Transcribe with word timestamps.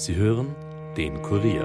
Sie 0.00 0.14
hören 0.14 0.54
den 0.96 1.20
Kurier. 1.22 1.64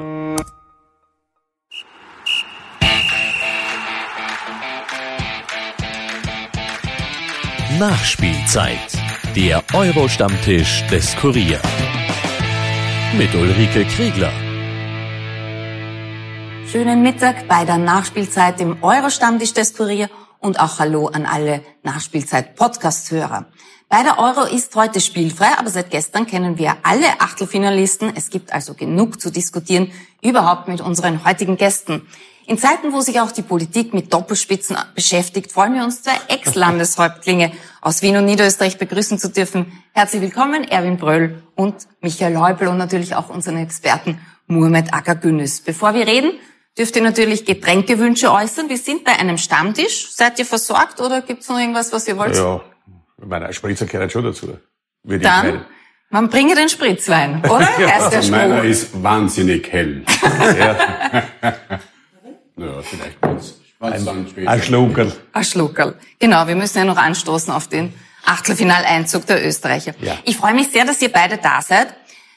Nachspielzeit. 7.77 8.79
Der 9.35 9.63
Euro-Stammtisch 9.75 10.83
des 10.87 11.15
Kurier. 11.17 11.61
Mit 13.15 13.35
Ulrike 13.35 13.85
Kriegler. 13.85 14.31
Schönen 16.71 17.03
Mittag 17.03 17.47
bei 17.47 17.65
der 17.65 17.77
Nachspielzeit 17.77 18.59
im 18.61 18.81
Euro-Stammtisch 18.81 19.53
des 19.53 19.77
Kurier 19.77 20.09
und 20.39 20.59
auch 20.59 20.79
Hallo 20.79 21.05
an 21.05 21.27
alle 21.27 21.61
Nachspielzeit-Podcast-Hörer. 21.83 23.45
Bei 23.93 24.01
der 24.01 24.17
Euro 24.17 24.41
ist 24.41 24.75
heute 24.75 24.99
spielfrei, 24.99 25.55
aber 25.55 25.69
seit 25.69 25.91
gestern 25.91 26.25
kennen 26.25 26.57
wir 26.57 26.77
alle 26.81 27.05
Achtelfinalisten. 27.19 28.11
Es 28.15 28.31
gibt 28.31 28.51
also 28.51 28.73
genug 28.73 29.21
zu 29.21 29.29
diskutieren, 29.29 29.91
überhaupt 30.19 30.67
mit 30.67 30.81
unseren 30.81 31.23
heutigen 31.23 31.57
Gästen. 31.57 32.01
In 32.47 32.57
Zeiten, 32.57 32.91
wo 32.91 33.01
sich 33.01 33.21
auch 33.21 33.31
die 33.31 33.43
Politik 33.43 33.93
mit 33.93 34.11
Doppelspitzen 34.11 34.77
beschäftigt, 34.95 35.51
freuen 35.51 35.75
wir 35.75 35.83
uns 35.83 36.01
zwei 36.01 36.15
Ex-Landeshäuptlinge 36.27 37.51
aus 37.81 38.01
Wien 38.01 38.17
und 38.17 38.25
Niederösterreich 38.25 38.79
begrüßen 38.79 39.19
zu 39.19 39.29
dürfen. 39.29 39.71
Herzlich 39.91 40.23
willkommen, 40.23 40.63
Erwin 40.63 40.97
Bröll 40.97 41.43
und 41.53 41.75
Michael 42.01 42.37
Häupl 42.37 42.69
und 42.69 42.79
natürlich 42.79 43.13
auch 43.15 43.29
unseren 43.29 43.57
Experten 43.57 44.17
Muhammad 44.47 44.91
Akagünis. 44.91 45.61
Bevor 45.61 45.93
wir 45.93 46.07
reden, 46.07 46.31
dürft 46.75 46.95
ihr 46.95 47.03
natürlich 47.03 47.45
Getränkewünsche 47.45 48.31
äußern. 48.31 48.69
Wir 48.69 48.77
sind 48.79 49.03
bei 49.03 49.11
einem 49.11 49.37
Stammtisch. 49.37 50.11
Seid 50.15 50.39
ihr 50.39 50.47
versorgt 50.47 50.99
oder 50.99 51.21
gibt 51.21 51.43
es 51.43 51.49
noch 51.49 51.59
irgendwas, 51.59 51.93
was 51.93 52.07
ihr 52.07 52.17
wollt? 52.17 52.35
Ja, 52.35 52.59
ich 53.21 53.27
meine, 53.27 53.45
ein 53.47 53.53
Spritzer 53.53 53.85
gehört 53.85 54.11
schon 54.11 54.23
dazu. 54.23 54.57
Würde 55.03 55.23
Dann, 55.23 55.45
ich 55.45 55.53
meinen. 55.53 55.65
man 56.09 56.29
bringe 56.29 56.55
den 56.55 56.69
Spritzwein, 56.69 57.43
oder? 57.45 57.67
ja, 57.79 57.87
Erst 57.87 58.11
der 58.11 58.19
also 58.19 58.31
meiner 58.31 58.63
ist 58.63 59.03
wahnsinnig 59.03 59.71
hell. 59.71 60.03
ja. 60.59 60.75
Naja, 62.55 62.81
vielleicht 62.81 63.21
kurz. 63.21 63.55
Ein, 63.79 64.27
ein 64.47 64.63
Schluckerl. 64.63 65.11
Ein 65.33 65.43
Schluckerl. 65.43 65.95
Genau, 66.17 66.47
wir 66.47 66.55
müssen 66.55 66.77
ja 66.77 66.85
noch 66.85 66.95
anstoßen 66.95 67.51
auf 67.51 67.67
den 67.67 67.93
Achtelfinaleinzug 68.25 69.25
der 69.25 69.45
Österreicher. 69.45 69.93
Ja. 69.99 70.17
Ich 70.23 70.37
freue 70.37 70.53
mich 70.53 70.69
sehr, 70.69 70.85
dass 70.85 71.01
ihr 71.01 71.11
beide 71.11 71.37
da 71.37 71.61
seid, 71.61 71.93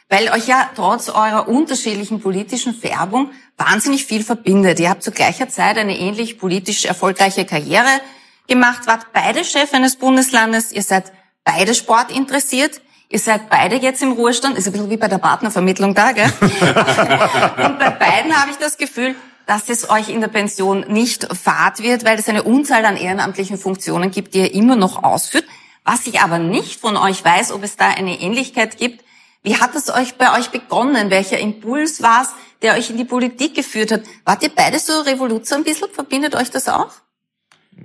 weil 0.09 0.29
euch 0.31 0.49
ja 0.49 0.69
trotz 0.75 1.09
eurer 1.09 1.49
unterschiedlichen 1.49 2.21
politischen 2.21 2.75
Färbung 2.75 3.31
wahnsinnig 3.57 4.07
viel 4.07 4.25
verbindet. 4.25 4.81
Ihr 4.81 4.91
habt 4.91 5.05
zu 5.05 5.13
gleicher 5.13 5.49
Zeit 5.49 5.79
eine 5.79 5.97
ähnlich 5.97 6.39
politisch 6.39 6.85
erfolgreiche 6.85 7.45
Karriere 7.45 8.01
gemacht, 8.47 8.87
wart 8.87 9.13
beide 9.13 9.45
Chef 9.45 9.73
eines 9.73 9.97
Bundeslandes, 9.97 10.73
ihr 10.73 10.83
seid 10.83 11.13
beide 11.45 11.75
Sport 11.75 12.11
interessiert, 12.11 12.81
Ihr 13.09 13.21
seid 13.21 13.49
beide 13.49 13.77
jetzt 13.77 14.03
im 14.03 14.13
Ruhestand, 14.13 14.59
ist 14.59 14.67
ein 14.67 14.73
bisschen 14.73 14.91
wie 14.91 14.97
bei 14.97 15.07
der 15.07 15.19
Partnervermittlung 15.19 15.95
da, 15.95 16.11
gell? 16.11 16.25
und 16.41 17.79
bei 17.79 17.91
beiden 17.91 18.37
habe 18.37 18.51
ich 18.51 18.57
das 18.57 18.79
Gefühl, 18.79 19.15
dass 19.47 19.69
es 19.69 19.89
euch 19.89 20.09
in 20.09 20.21
der 20.21 20.29
Pension 20.29 20.85
nicht 20.89 21.29
fad 21.33 21.81
wird, 21.83 22.05
weil 22.05 22.19
es 22.19 22.29
eine 22.29 22.43
Unzahl 22.43 22.85
an 22.85 22.97
ehrenamtlichen 22.97 23.59
Funktionen 23.59 24.11
gibt, 24.11 24.35
die 24.35 24.41
ihr 24.41 24.55
immer 24.55 24.75
noch 24.75 25.05
ausführt. 25.05 25.45
Was 25.85 26.05
ich 26.09 26.21
aber 26.21 26.41
nicht 26.41 26.81
von 26.81 26.97
euch 26.97 27.25
weiß, 27.25 27.53
ob 27.53 27.63
es 27.63 27.77
da 27.77 27.87
eine 27.87 28.21
Ähnlichkeit 28.21 28.77
gibt. 28.77 29.05
Wie 29.45 29.57
hat 29.57 29.77
es 29.77 29.89
euch 29.89 30.17
bei 30.17 30.37
euch 30.37 30.51
begonnen? 30.51 31.11
Welcher 31.11 31.39
Impuls 31.39 32.03
war 32.03 32.23
es, 32.23 32.31
der 32.63 32.75
euch 32.75 32.91
in 32.91 32.97
die 32.97 33.05
Politik 33.05 33.55
geführt 33.55 33.93
hat? 33.93 34.03
Wart 34.25 34.43
ihr 34.43 34.51
beide 34.53 34.81
so 34.81 35.03
Revoluzer 35.03 35.55
ein 35.55 35.63
bisschen? 35.63 35.89
Verbindet 35.93 36.35
euch 36.35 36.51
das 36.51 36.69
auch? 36.69 36.91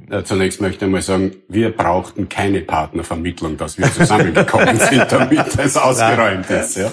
Ja, 0.09 0.23
zunächst 0.23 0.61
möchte 0.61 0.85
ich 0.85 0.91
mal 0.91 1.01
sagen, 1.01 1.31
wir 1.49 1.71
brauchten 1.71 2.29
keine 2.29 2.61
Partnervermittlung, 2.61 3.57
dass 3.57 3.77
wir 3.77 3.91
zusammengekommen 3.91 4.79
sind, 4.89 5.11
damit 5.11 5.57
es 5.57 5.77
ausgeräumt 5.77 6.49
ist. 6.49 6.77
Ja. 6.77 6.91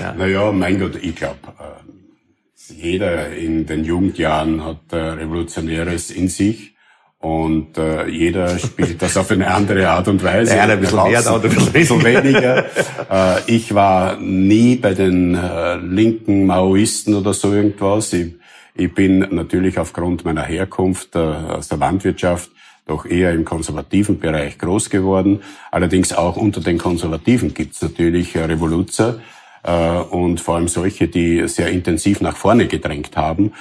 Ja. 0.00 0.14
Naja, 0.14 0.50
mein 0.50 0.80
Gott, 0.80 0.96
ich 1.00 1.14
glaube, 1.14 1.38
äh, 1.58 2.72
jeder 2.72 3.30
in 3.30 3.66
den 3.66 3.84
Jugendjahren 3.84 4.64
hat 4.64 4.80
äh, 4.92 4.96
Revolutionäres 4.96 6.10
in 6.10 6.28
sich 6.28 6.74
und 7.18 7.78
äh, 7.78 8.06
jeder 8.08 8.58
spielt 8.58 9.00
das 9.00 9.16
auf 9.16 9.30
eine 9.30 9.46
andere 9.48 9.88
Art 9.88 10.08
und 10.08 10.22
Weise. 10.22 10.52
Der 10.52 10.64
eine 10.64 10.72
ein 10.74 10.80
bisschen 10.80 11.02
mehr, 11.04 11.22
der 11.22 11.30
andere 11.32 11.52
ein 11.56 11.72
bisschen 11.72 12.04
weniger. 12.04 12.64
äh, 12.66 13.40
ich 13.46 13.74
war 13.74 14.18
nie 14.18 14.76
bei 14.76 14.92
den 14.94 15.34
äh, 15.34 15.76
linken 15.76 16.46
Maoisten 16.46 17.14
oder 17.14 17.32
so 17.32 17.52
irgendwas. 17.52 18.12
Ich, 18.12 18.34
ich 18.76 18.92
bin 18.92 19.20
natürlich 19.30 19.78
aufgrund 19.78 20.24
meiner 20.24 20.42
Herkunft 20.42 21.14
äh, 21.14 21.18
aus 21.18 21.68
der 21.68 21.78
Landwirtschaft 21.78 22.50
doch 22.86 23.06
eher 23.06 23.32
im 23.32 23.44
konservativen 23.44 24.18
Bereich 24.18 24.58
groß 24.58 24.90
geworden. 24.90 25.40
Allerdings 25.70 26.12
auch 26.12 26.36
unter 26.36 26.60
den 26.60 26.76
Konservativen 26.76 27.54
gibt 27.54 27.74
es 27.74 27.82
natürlich 27.82 28.34
äh, 28.34 28.44
Revoluzer 28.44 29.20
äh, 29.62 29.98
und 29.98 30.40
vor 30.40 30.56
allem 30.56 30.68
solche, 30.68 31.06
die 31.06 31.46
sehr 31.46 31.68
intensiv 31.70 32.20
nach 32.20 32.36
vorne 32.36 32.66
gedrängt 32.66 33.16
haben. 33.16 33.52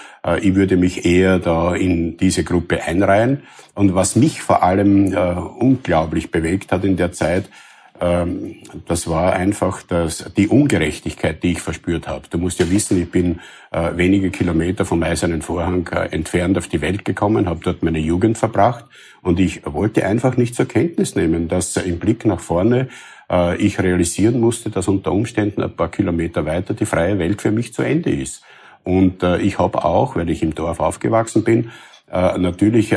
Ich 0.41 0.56
würde 0.56 0.78
mich 0.78 1.06
eher 1.06 1.40
da 1.40 1.75
in 1.75 2.18
diese 2.18 2.44
Gruppe 2.44 2.84
einreihen. 2.84 3.44
Und 3.75 3.95
was 3.95 4.16
mich 4.16 4.41
vor 4.41 4.63
allem 4.63 5.13
unglaublich 5.57 6.31
bewegt 6.31 6.72
hat 6.72 6.85
in 6.85 6.95
der 6.95 7.12
Zeit, 7.12 7.50
ähm, 8.03 8.56
das 8.86 9.08
war 9.08 9.34
einfach 9.34 9.81
das, 9.81 10.31
die 10.36 10.47
Ungerechtigkeit, 10.47 11.41
die 11.41 11.53
ich 11.53 11.62
verspürt 11.62 12.08
habe. 12.08 12.28
Du 12.30 12.38
musst 12.38 12.59
ja 12.59 12.69
wissen, 12.69 13.02
ich 13.02 13.09
bin 13.09 13.40
wenige 13.72 14.30
Kilometer 14.30 14.86
vom 14.86 15.02
Eisernen 15.02 15.41
Vorhang 15.41 15.88
entfernt 16.12 16.59
auf 16.59 16.68
die 16.68 16.81
Welt 16.81 17.06
gekommen, 17.06 17.50
habe 17.50 17.62
dort 17.63 17.81
meine 17.81 17.97
Jugend 17.97 18.38
verbracht 18.38 18.86
und 19.24 19.40
ich 19.40 19.62
wollte 19.66 20.06
einfach 20.06 20.38
nicht 20.38 20.53
zur 20.53 20.68
Kenntnis 20.68 21.16
nehmen, 21.16 21.47
dass 21.47 21.75
im 21.78 21.97
Blick 21.97 22.24
nach 22.25 22.40
vorne 22.40 22.90
äh, 23.31 23.56
ich 23.58 23.80
realisieren 23.80 24.40
musste, 24.40 24.69
dass 24.69 24.88
unter 24.88 25.12
Umständen 25.12 25.63
ein 25.63 25.75
paar 25.75 25.90
Kilometer 25.90 26.46
weiter 26.46 26.74
die 26.74 26.86
freie 26.86 27.18
Welt 27.19 27.42
für 27.42 27.52
mich 27.52 27.74
zu 27.74 27.81
Ende 27.81 28.12
ist. 28.12 28.44
Und 28.84 29.24
äh, 29.24 29.40
ich 29.40 29.59
habe 29.59 29.84
auch, 29.84 30.16
weil 30.16 30.30
ich 30.30 30.44
im 30.44 30.53
Dorf 30.56 30.80
aufgewachsen 30.80 31.44
bin, 31.44 31.72
äh, 32.12 32.38
natürlich 32.38 32.96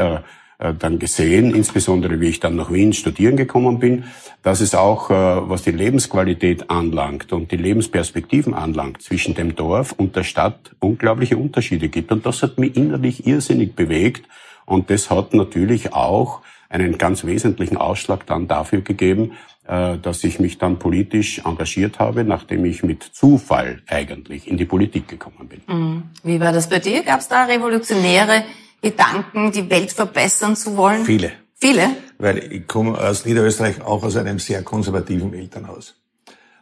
dann 0.58 0.98
gesehen, 0.98 1.54
insbesondere 1.54 2.20
wie 2.20 2.28
ich 2.28 2.40
dann 2.40 2.56
nach 2.56 2.72
Wien 2.72 2.92
studieren 2.92 3.36
gekommen 3.36 3.78
bin, 3.78 4.04
dass 4.42 4.60
es 4.60 4.74
auch, 4.74 5.10
was 5.10 5.62
die 5.62 5.70
Lebensqualität 5.70 6.70
anlangt 6.70 7.32
und 7.32 7.52
die 7.52 7.56
Lebensperspektiven 7.56 8.54
anlangt, 8.54 9.02
zwischen 9.02 9.34
dem 9.34 9.54
Dorf 9.54 9.92
und 9.92 10.16
der 10.16 10.24
Stadt 10.24 10.74
unglaubliche 10.80 11.36
Unterschiede 11.36 11.88
gibt. 11.88 12.10
Und 12.10 12.24
das 12.24 12.42
hat 12.42 12.58
mich 12.58 12.76
innerlich 12.76 13.26
irrsinnig 13.26 13.74
bewegt. 13.74 14.26
Und 14.64 14.90
das 14.90 15.10
hat 15.10 15.34
natürlich 15.34 15.92
auch 15.92 16.40
einen 16.68 16.98
ganz 16.98 17.24
wesentlichen 17.24 17.76
Ausschlag 17.76 18.26
dann 18.26 18.48
dafür 18.48 18.80
gegeben, 18.80 19.32
äh, 19.66 19.98
dass 19.98 20.24
ich 20.24 20.38
mich 20.40 20.58
dann 20.58 20.78
politisch 20.78 21.40
engagiert 21.44 21.98
habe, 21.98 22.24
nachdem 22.24 22.64
ich 22.64 22.82
mit 22.82 23.02
Zufall 23.02 23.82
eigentlich 23.86 24.48
in 24.48 24.56
die 24.56 24.64
Politik 24.64 25.08
gekommen 25.08 25.48
bin. 25.48 25.60
Mhm. 25.66 26.02
Wie 26.22 26.40
war 26.40 26.52
das 26.52 26.68
bei 26.68 26.78
dir? 26.78 27.02
Gab 27.02 27.20
es 27.20 27.28
da 27.28 27.44
revolutionäre 27.44 28.44
Gedanken, 28.82 29.52
die 29.52 29.68
Welt 29.70 29.92
verbessern 29.92 30.56
zu 30.56 30.76
wollen? 30.76 31.04
Viele. 31.04 31.32
Viele? 31.54 31.96
Weil 32.18 32.52
ich 32.52 32.66
komme 32.66 32.98
aus 32.98 33.24
Niederösterreich 33.24 33.80
auch 33.80 34.02
aus 34.02 34.16
einem 34.16 34.38
sehr 34.38 34.62
konservativen 34.62 35.32
Elternhaus. 35.32 35.94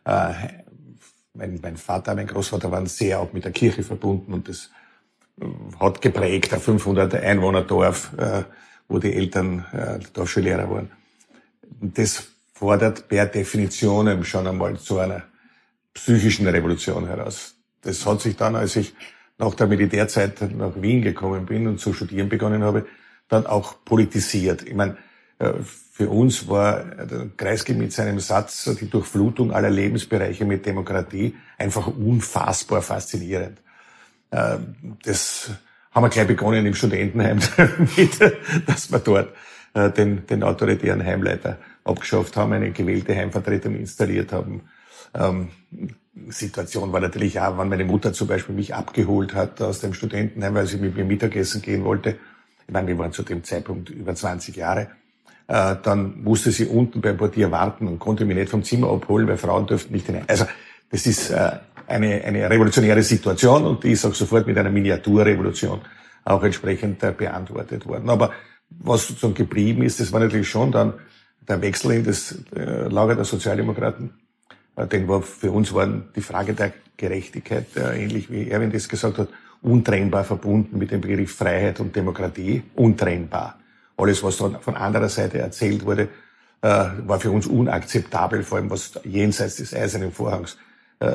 Äh, 0.05 0.33
mein, 1.35 1.59
mein 1.61 1.77
Vater, 1.77 2.15
mein 2.15 2.27
Großvater 2.27 2.71
waren 2.71 2.87
sehr 2.87 3.21
auch 3.21 3.33
mit 3.33 3.45
der 3.45 3.53
Kirche 3.53 3.83
verbunden 3.83 4.33
und 4.33 4.49
das 4.49 4.71
äh, 5.41 5.47
hat 5.81 6.01
geprägt, 6.01 6.53
ein 6.55 6.61
500 6.61 7.15
Einwohner 7.15 7.63
Dorf, 7.63 8.13
wo 8.87 8.99
die 8.99 9.15
Eltern 9.15 9.65
Dorfschullehrer 10.13 10.71
waren. 10.71 10.91
Das 11.81 12.29
fordert 12.53 13.09
per 13.09 13.27
Definition 13.27 14.25
schon 14.25 14.47
einmal 14.47 14.79
zu 14.79 14.99
einer 14.99 15.25
psychischen 15.93 16.47
Revolution 16.47 17.07
heraus. 17.07 17.57
Das 17.83 18.05
hat 18.07 18.21
sich 18.21 18.37
dann, 18.37 18.57
als 18.57 18.77
ich 18.77 18.95
nach 19.39 19.55
der 19.55 19.67
Militärzeit 19.67 20.41
nach 20.57 20.81
Wien 20.81 21.03
gekommen 21.03 21.47
bin 21.47 21.67
und 21.67 21.81
zu 21.81 21.93
studieren 21.93 22.29
begonnen 22.29 22.63
habe, 22.63 22.87
dann 23.29 23.47
auch 23.47 23.85
politisiert. 23.85 24.63
Ich 24.67 24.75
meine, 24.75 24.97
äh, 25.39 25.53
für 25.93 26.09
uns 26.09 26.49
war 26.49 26.85
der 26.85 27.29
Kreisky 27.37 27.75
mit 27.75 27.93
seinem 27.93 28.19
Satz, 28.19 28.65
die 28.81 28.91
Durchflutung 28.91 29.53
aller 29.53 29.71
Lebensbereiche 29.71 30.45
mit 30.45 30.67
Demokratie, 30.67 31.37
einfach 31.57 31.87
unfassbar 31.87 32.83
faszinierend. 32.83 33.59
Äh, 34.31 34.59
das 35.05 35.51
haben 35.93 36.05
wir 36.05 36.11
gleich 36.11 36.27
begonnen 36.27 36.67
im 36.67 36.75
Studentenheim 36.75 37.39
damit, 37.57 38.21
dass 38.67 38.91
wir 38.91 38.99
dort 38.99 39.35
äh, 39.75 39.91
den, 39.91 40.27
den 40.27 40.43
autoritären 40.43 41.05
Heimleiter 41.05 41.59
abgeschafft 41.85 42.37
haben, 42.37 42.53
eine 42.53 42.73
gewählte 42.73 43.15
Heimvertretung 43.15 43.77
installiert 43.77 44.33
haben. 44.33 44.63
Situation 46.29 46.93
war 46.93 47.01
natürlich 47.01 47.41
auch, 47.41 47.59
wenn 47.59 47.69
meine 47.69 47.85
Mutter 47.85 48.13
zum 48.13 48.29
Beispiel 48.29 48.55
mich 48.55 48.75
abgeholt 48.75 49.35
hat 49.35 49.61
aus 49.61 49.81
dem 49.81 49.95
Studentenheim, 49.95 50.55
weil 50.55 50.67
sie 50.67 50.77
mit 50.77 50.97
mir 50.97 51.05
Mittagessen 51.05 51.61
gehen 51.61 51.85
wollte. 51.85 52.17
Ich 52.67 52.73
meine, 52.73 52.87
wir 52.89 52.99
waren 52.99 53.13
zu 53.13 53.23
dem 53.23 53.43
Zeitpunkt 53.43 53.91
über 53.91 54.15
20 54.15 54.57
Jahre. 54.57 54.89
Äh, 55.49 55.77
dann 55.83 56.23
musste 56.23 56.53
sie 56.53 56.67
unten 56.67 57.01
beim 57.01 57.17
Portier 57.17 57.51
warten 57.51 57.89
und 57.89 57.99
konnte 57.99 58.25
mich 58.25 58.37
nicht 58.37 58.49
vom 58.49 58.63
Zimmer 58.63 58.91
abholen, 58.91 59.27
weil 59.27 59.37
Frauen 59.37 59.67
dürften 59.67 59.93
nicht 59.93 60.07
hinein. 60.07 60.25
Also 60.29 60.47
das 60.91 61.07
ist 61.07 61.31
äh, 61.31 61.51
eine, 61.87 62.25
eine 62.25 62.49
revolutionäre 62.49 63.03
Situation 63.03 63.65
und 63.65 63.85
die 63.85 63.93
ist 63.93 64.05
auch 64.07 64.15
sofort 64.15 64.47
mit 64.47 64.57
einer 64.57 64.71
Miniaturrevolution 64.71 65.81
auch 66.25 66.43
entsprechend 66.43 67.03
äh, 67.03 67.13
beantwortet 67.13 67.87
worden. 67.87 68.09
Aber 68.09 68.31
was 68.71 69.09
sozusagen 69.09 69.35
geblieben 69.35 69.83
ist, 69.83 70.01
das 70.01 70.13
war 70.13 70.21
natürlich 70.21 70.49
schon 70.49 70.73
dann 70.73 70.95
der 71.47 71.61
Wechsel 71.61 71.93
in 71.93 72.05
das 72.05 72.35
Lager 72.53 73.15
der 73.15 73.27
Sozialdemokraten, 73.27 74.15
Denn 74.77 75.07
für 75.23 75.51
uns 75.51 75.73
waren 75.73 76.09
die 76.17 76.21
Frage 76.21 76.55
der 76.55 76.73
Gerechtigkeit, 76.97 77.67
ähnlich 77.77 78.31
wie 78.31 78.51
Erwin 78.51 78.73
das 78.73 78.89
gesagt 78.89 79.19
hat, 79.19 79.29
untrennbar 79.63 80.25
verbunden 80.25 80.79
mit 80.79 80.91
dem 80.91 81.01
Begriff 81.01 81.35
Freiheit 81.35 81.81
und 81.81 81.95
Demokratie, 81.95 82.63
untrennbar. 82.75 83.59
Alles, 83.97 84.23
was 84.23 84.39
dann 84.39 84.61
von 84.61 84.77
anderer 84.77 85.09
Seite 85.09 85.39
erzählt 85.39 85.85
wurde, 85.85 86.09
war 86.61 87.21
für 87.21 87.31
uns 87.31 87.47
unakzeptabel, 87.47 88.43
vor 88.43 88.59
allem 88.59 88.71
was 88.71 88.99
jenseits 89.05 89.57
des 89.57 89.75
Eisernen 89.75 90.13
Vorhangs 90.13 90.57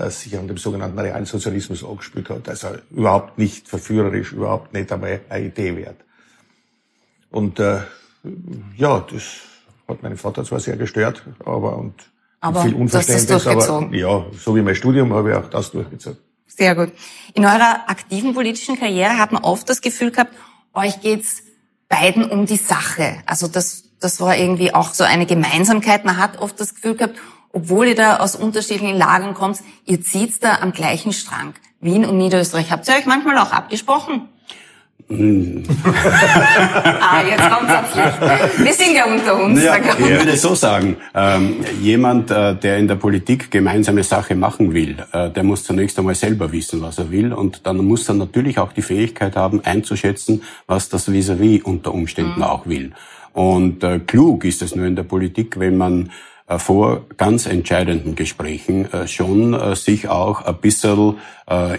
sich 0.08 0.38
an 0.38 0.48
dem 0.48 0.58
sogenannten 0.58 1.00
Realsozialismus 1.00 1.84
angespielt 1.84 2.30
hat. 2.30 2.48
Also 2.48 2.70
überhaupt 2.92 3.38
nicht 3.38 3.68
verführerisch, 3.68 4.34
überhaupt 4.34 4.74
nicht 4.74 4.92
einmal 4.92 5.22
eine 5.30 5.46
Idee 5.46 5.76
wert. 5.76 5.98
Und 7.32 7.60
äh, 7.60 7.80
ja, 8.78 9.00
das 9.00 9.24
hat 9.88 10.04
meinen 10.04 10.18
Vater 10.18 10.44
zwar 10.44 10.60
sehr 10.60 10.78
gestört, 10.78 11.24
aber 11.46 11.78
und 11.78 12.09
aber 12.42 12.64
viel 12.64 12.76
Unverständnis, 12.76 13.48
aber 13.48 13.90
ja, 13.92 14.26
so 14.38 14.56
wie 14.56 14.62
mein 14.62 14.76
Studium 14.76 15.14
habe 15.14 15.32
ich 15.32 15.36
auch 15.36 15.50
das 15.50 15.72
durchgezogen. 15.72 16.20
Sehr 16.48 16.76
gut. 16.76 16.92
In 17.34 17.46
eurer 17.46 17.84
aktiven 17.88 18.34
politischen 18.34 18.78
Karriere 18.78 19.18
hat 19.18 19.32
man 19.32 19.44
oft 19.44 19.70
das 19.70 19.82
Gefühl 19.82 20.12
gehabt, 20.12 20.34
euch 20.74 21.02
geht's 21.02 21.44
beiden 21.88 22.30
um 22.30 22.46
die 22.46 22.58
Sache. 22.58 23.18
Also 23.26 23.48
das, 23.48 23.84
das 24.00 24.22
war 24.22 24.38
irgendwie 24.38 24.74
auch 24.74 24.94
so 24.94 25.04
eine 25.04 25.26
Gemeinsamkeit. 25.26 26.06
Man 26.06 26.18
hat 26.18 26.40
oft 26.40 26.60
das 26.60 26.76
Gefühl 26.76 26.96
gehabt, 26.96 27.16
obwohl 27.52 27.88
ihr 27.88 27.96
da 27.96 28.18
aus 28.18 28.36
unterschiedlichen 28.36 28.98
Lagern 28.98 29.34
kommt, 29.34 29.60
ihr 29.86 30.02
zieht 30.02 30.44
da 30.44 30.60
am 30.62 30.72
gleichen 30.72 31.14
Strang. 31.14 31.56
Wien 31.82 32.06
und 32.06 32.18
Niederösterreich. 32.18 32.72
Habt 32.72 32.88
ihr 32.88 32.96
euch 32.96 33.06
manchmal 33.06 33.38
auch 33.38 33.52
abgesprochen? 33.52 34.30
Ah, 35.12 35.16
jetzt 37.28 37.50
kommt's 37.50 37.74
ans 37.74 37.96
Licht. 37.96 38.22
Wir 38.64 38.74
sind 38.74 38.96
ja 38.96 39.06
unter 39.06 39.44
uns. 39.44 39.64
Ja, 39.64 39.78
ich 39.78 40.00
würde 40.00 40.38
so 40.38 40.54
sagen, 40.54 40.98
ähm, 41.16 41.56
jemand, 41.82 42.30
äh, 42.30 42.54
der 42.56 42.78
in 42.78 42.88
der 42.88 42.96
Politik 42.96 43.50
gemeinsame 43.50 44.04
Sache 44.04 44.36
machen 44.36 44.72
will, 44.74 44.98
äh, 45.12 45.32
der 45.32 45.44
muss 45.44 45.64
zunächst 45.64 45.98
einmal 45.98 46.14
selber 46.14 46.52
wissen, 46.52 46.82
was 46.84 47.00
er 47.00 47.10
will 47.10 47.34
und 47.34 47.66
dann 47.66 47.78
muss 47.78 48.08
er 48.08 48.16
natürlich 48.16 48.60
auch 48.60 48.72
die 48.72 48.84
Fähigkeit 48.84 49.36
haben, 49.36 49.62
einzuschätzen, 49.66 50.44
was 50.68 50.90
das 50.90 51.10
Vis-à-vis 51.12 51.62
-vis 51.62 51.64
unter 51.64 51.92
Umständen 51.92 52.38
mhm. 52.38 52.44
auch 52.44 52.68
will. 52.68 52.92
Und 53.34 53.84
äh, 53.84 54.00
klug 54.00 54.46
ist 54.46 54.62
es 54.62 54.76
nur 54.76 54.86
in 54.86 54.96
der 54.96 55.04
Politik, 55.04 55.60
wenn 55.60 55.78
man 55.78 56.12
vor 56.58 57.06
ganz 57.18 57.46
entscheidenden 57.46 58.16
Gesprächen 58.16 58.92
äh, 58.92 59.08
schon 59.08 59.54
äh, 59.54 59.76
sich 59.76 60.08
auch 60.10 60.42
ein 60.42 60.56
bisschen 60.56 61.16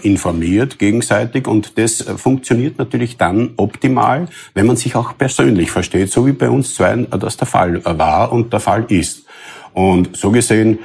informiert 0.03 0.79
gegenseitig 0.79 1.47
und 1.47 1.77
das 1.77 2.01
funktioniert 2.01 2.77
natürlich 2.77 3.15
dann 3.15 3.51
optimal, 3.55 4.27
wenn 4.53 4.65
man 4.65 4.75
sich 4.75 4.97
auch 4.97 5.17
persönlich 5.17 5.71
versteht, 5.71 6.11
so 6.11 6.27
wie 6.27 6.33
bei 6.33 6.49
uns 6.49 6.75
zwei 6.75 6.97
das 6.97 7.37
der 7.37 7.47
Fall 7.47 7.81
war 7.85 8.33
und 8.33 8.51
der 8.51 8.59
Fall 8.59 8.83
ist. 8.89 9.25
Und 9.73 10.15
so 10.17 10.31
gesehen 10.31 10.79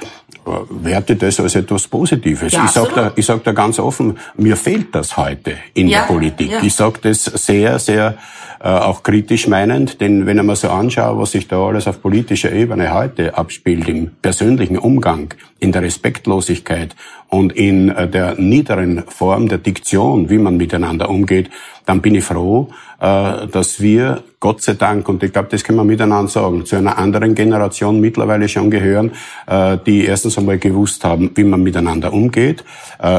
werte 0.69 1.15
das 1.15 1.39
als 1.39 1.55
etwas 1.55 1.87
Positives. 1.87 2.53
Ja, 2.53 2.65
ich 2.65 2.71
sage 2.71 2.91
da, 2.95 3.11
ich 3.15 3.25
sag 3.25 3.43
da 3.43 3.51
ganz 3.51 3.79
offen, 3.79 4.17
mir 4.37 4.55
fehlt 4.55 4.93
das 4.95 5.17
heute 5.17 5.55
in 5.73 5.87
ja, 5.87 5.99
der 5.99 6.07
Politik. 6.07 6.51
Ja. 6.51 6.63
Ich 6.63 6.73
sage 6.73 6.99
das 7.01 7.25
sehr, 7.25 7.79
sehr 7.79 8.17
äh, 8.59 8.69
auch 8.69 9.03
kritisch 9.03 9.47
meinend, 9.47 10.01
denn 10.01 10.25
wenn 10.25 10.37
ich 10.37 10.43
mir 10.43 10.55
so 10.55 10.69
anschaue, 10.69 11.19
was 11.19 11.31
sich 11.31 11.47
da 11.47 11.63
alles 11.63 11.87
auf 11.87 12.01
politischer 12.01 12.51
Ebene 12.51 12.93
heute 12.93 13.37
abspielt, 13.37 13.87
im 13.87 14.11
persönlichen 14.21 14.77
Umgang, 14.77 15.33
in 15.59 15.71
der 15.71 15.83
Respektlosigkeit 15.83 16.95
und 17.29 17.53
in 17.53 17.89
äh, 17.89 18.07
der 18.07 18.35
niederen 18.35 19.03
Form 19.07 19.47
der 19.47 19.59
Diktion, 19.59 20.29
wie 20.29 20.37
man 20.37 20.57
miteinander 20.57 21.09
umgeht, 21.09 21.49
dann 21.87 22.01
bin 22.01 22.15
ich 22.15 22.23
froh, 22.23 22.69
äh, 22.99 23.47
dass 23.47 23.79
wir 23.79 24.23
Gott 24.39 24.61
sei 24.61 24.73
Dank, 24.73 25.09
und 25.09 25.23
ich 25.23 25.33
glaube, 25.33 25.47
das 25.49 25.63
können 25.63 25.79
wir 25.79 25.83
miteinander 25.83 26.29
sagen, 26.29 26.65
zu 26.65 26.75
einer 26.75 26.97
anderen 26.97 27.33
Generation 27.33 27.99
mittlerweile 27.99 28.47
schon 28.49 28.69
gehören, 28.69 29.13
äh, 29.47 29.77
die 29.83 30.05
erstens 30.05 30.37
einmal 30.37 30.59
gewusst 30.59 31.03
haben, 31.03 31.31
wie 31.35 31.43
man 31.43 31.63
miteinander 31.63 32.13
umgeht, 32.13 32.63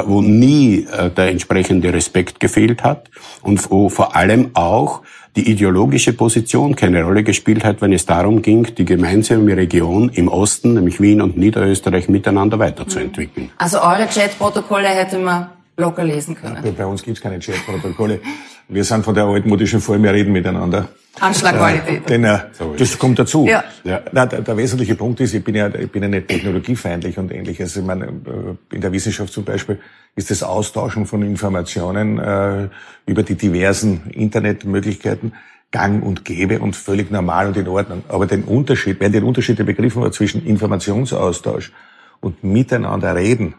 wo 0.07 0.21
nie 0.23 0.87
der 1.17 1.29
entsprechende 1.31 1.93
Respekt 1.93 2.41
gefehlt 2.41 2.83
hat 2.83 3.11
und 3.43 3.71
wo 3.71 3.89
vor 3.89 4.17
allem 4.17 4.51
auch 4.55 5.03
die 5.37 5.51
ideologische 5.51 6.13
Position 6.13 6.75
keine 6.75 7.05
Rolle 7.05 7.23
gespielt 7.23 7.65
hat, 7.65 7.81
wenn 7.81 7.93
es 7.93 8.07
darum 8.07 8.43
ging, 8.43 8.75
die 8.75 8.85
gemeinsame 8.85 9.57
Region 9.57 10.11
im 10.11 10.29
Osten, 10.29 10.75
nämlich 10.75 11.01
Wien 11.01 11.23
und 11.23 11.37
Niederösterreich, 11.37 12.09
miteinander 12.09 12.59
weiterzuentwickeln. 12.59 13.51
Also 13.57 13.81
eure 13.81 14.09
Chatprotokolle 14.09 14.89
hätte 14.89 15.19
man 15.19 15.47
locker 15.77 16.05
lesen 16.05 16.35
können. 16.35 16.59
Ja, 16.65 16.73
bei 16.77 16.87
uns 16.87 17.03
gibt's 17.03 17.21
keine 17.21 17.39
Chatprotokolle. 17.39 18.21
Wir 18.69 18.85
sind 18.85 19.05
von 19.05 19.15
der 19.15 19.25
altmodischen 19.25 19.81
Form, 19.81 20.03
wir 20.03 20.13
reden 20.13 20.33
miteinander. 20.33 20.89
Anschlagqualität. 21.21 22.03
Äh, 22.05 22.07
denn 22.07 22.25
äh, 22.25 22.39
das 22.77 22.99
kommt 22.99 23.19
dazu. 23.19 23.47
Ja. 23.47 23.65
ja. 23.83 24.03
Na, 24.13 24.27
der, 24.27 24.43
der, 24.43 24.57
wesentliche 24.57 24.95
Punkt 24.95 25.21
ist, 25.21 25.35
ich 25.35 25.43
bin 25.43 25.55
ja, 25.55 25.69
ich 25.75 25.91
bin 25.91 26.03
ja 26.03 26.09
nicht 26.09 26.29
technologiefeindlich 26.29 27.19
und 27.19 27.33
ähnliches. 27.33 27.77
Ich 27.77 27.85
meine, 27.85 28.07
äh, 28.07 28.75
in 28.75 28.81
der 28.81 28.93
Wissenschaft 28.93 29.33
zum 29.33 29.45
Beispiel 29.45 29.81
ist 30.15 30.31
das 30.31 30.43
Austauschen 30.43 31.07
von 31.07 31.23
Informationen 31.23 32.19
äh, 32.19 32.69
über 33.07 33.23
die 33.23 33.37
diversen 33.37 34.11
Internetmöglichkeiten 34.11 35.33
gang 35.71 36.05
und 36.05 36.25
gäbe 36.25 36.61
und 36.61 36.77
völlig 36.77 37.11
normal 37.11 37.49
und 37.49 37.57
in 37.57 37.69
Ordnung. 37.69 38.05
Aber 38.09 38.27
den 38.27 38.45
Unterschied, 38.45 39.01
wenn 39.01 39.13
den 39.13 39.25
Unterschied 39.25 39.59
der 39.59 39.65
Begriffe 39.65 40.01
war 40.01 40.13
zwischen 40.13 40.45
Informationsaustausch 40.47 41.73
und 42.21 42.45
miteinander 42.45 43.15
reden, 43.15 43.55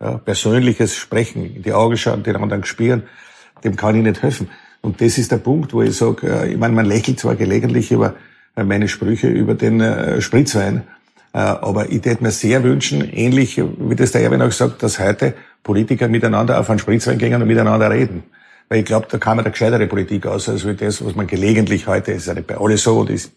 ja, 0.00 0.18
persönliches 0.18 0.96
Sprechen, 0.96 1.56
in 1.56 1.62
die 1.62 1.72
Augen 1.72 1.96
schauen, 1.96 2.22
den 2.22 2.36
anderen 2.36 2.64
spüren, 2.64 3.04
dem 3.64 3.76
kann 3.76 3.96
ich 3.96 4.02
nicht 4.02 4.22
helfen. 4.22 4.48
Und 4.84 5.00
das 5.00 5.16
ist 5.16 5.32
der 5.32 5.38
Punkt, 5.38 5.72
wo 5.72 5.82
ich 5.82 5.96
sage, 5.96 6.28
äh, 6.28 6.52
ich 6.52 6.58
meine, 6.58 6.74
man 6.74 6.84
lächelt 6.84 7.18
zwar 7.18 7.36
gelegentlich 7.36 7.90
über 7.90 8.14
äh, 8.54 8.64
meine 8.64 8.86
Sprüche 8.86 9.28
über 9.28 9.54
den 9.54 9.80
äh, 9.80 10.20
Spritzwein, 10.20 10.82
aber 11.32 11.90
ich 11.90 12.04
würde 12.04 12.22
mir 12.22 12.30
sehr 12.30 12.62
wünschen, 12.62 13.12
ähnlich 13.12 13.60
wie 13.60 13.96
das 13.96 14.12
der 14.12 14.22
Erwin 14.22 14.40
auch 14.40 14.50
gesagt, 14.50 14.84
dass 14.84 15.00
heute 15.00 15.34
Politiker 15.64 16.06
miteinander 16.06 16.60
auf 16.60 16.70
einen 16.70 16.78
Spritzwein 16.78 17.18
gehen 17.18 17.42
und 17.42 17.48
miteinander 17.48 17.90
reden. 17.90 18.22
Weil 18.68 18.78
ich 18.78 18.84
glaube, 18.84 19.08
da 19.10 19.18
man 19.18 19.40
eine 19.40 19.50
gescheitere 19.50 19.88
Politik 19.88 20.26
aus, 20.26 20.48
als 20.48 20.64
wie 20.64 20.74
das, 20.74 21.04
was 21.04 21.16
man 21.16 21.26
gelegentlich 21.26 21.88
heute, 21.88 22.12
ist 22.12 22.28
ja 22.28 22.34
nicht 22.34 22.46
bei 22.46 22.56
alle 22.56 22.76
so, 22.78 23.02
das 23.02 23.24
ist 23.24 23.32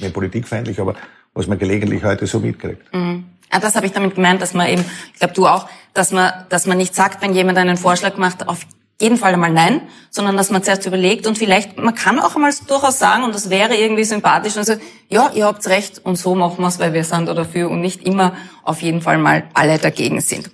nicht 0.00 0.14
politikfeindlich, 0.14 0.80
aber 0.80 0.94
was 1.34 1.46
man 1.46 1.58
gelegentlich 1.58 2.02
heute 2.04 2.26
so 2.26 2.40
mitkriegt. 2.40 2.90
Mhm. 2.94 3.24
Ja, 3.52 3.60
das 3.60 3.76
habe 3.76 3.84
ich 3.84 3.92
damit 3.92 4.14
gemeint, 4.14 4.40
dass 4.40 4.54
man 4.54 4.68
eben, 4.68 4.84
ich 5.12 5.18
glaube 5.18 5.34
du 5.34 5.46
auch, 5.46 5.68
dass 5.92 6.12
man, 6.12 6.32
dass 6.48 6.66
man 6.66 6.78
nicht 6.78 6.94
sagt, 6.94 7.20
wenn 7.20 7.34
jemand 7.34 7.58
einen 7.58 7.76
Vorschlag 7.76 8.16
macht, 8.16 8.48
auf 8.48 8.60
jeden 9.00 9.16
Fall 9.16 9.34
einmal 9.34 9.52
nein, 9.52 9.82
sondern 10.10 10.36
dass 10.36 10.50
man 10.50 10.62
zuerst 10.62 10.86
überlegt 10.86 11.26
und 11.26 11.36
vielleicht, 11.36 11.78
man 11.78 11.94
kann 11.94 12.18
auch 12.18 12.34
einmal 12.34 12.52
durchaus 12.66 12.98
sagen, 12.98 13.24
und 13.24 13.34
das 13.34 13.50
wäre 13.50 13.76
irgendwie 13.76 14.04
sympathisch, 14.04 14.56
und 14.56 14.64
so, 14.64 14.74
ja, 15.08 15.30
ihr 15.34 15.44
habt 15.44 15.66
recht 15.66 16.00
und 16.04 16.16
so 16.16 16.34
machen 16.34 16.58
wir 16.58 16.68
es, 16.68 16.78
weil 16.78 16.94
wir 16.94 17.04
sind 17.04 17.26
da 17.26 17.34
dafür 17.34 17.70
und 17.70 17.80
nicht 17.80 18.06
immer 18.06 18.34
auf 18.62 18.80
jeden 18.80 19.02
Fall 19.02 19.18
mal 19.18 19.44
alle 19.54 19.78
dagegen 19.78 20.20
sind. 20.20 20.50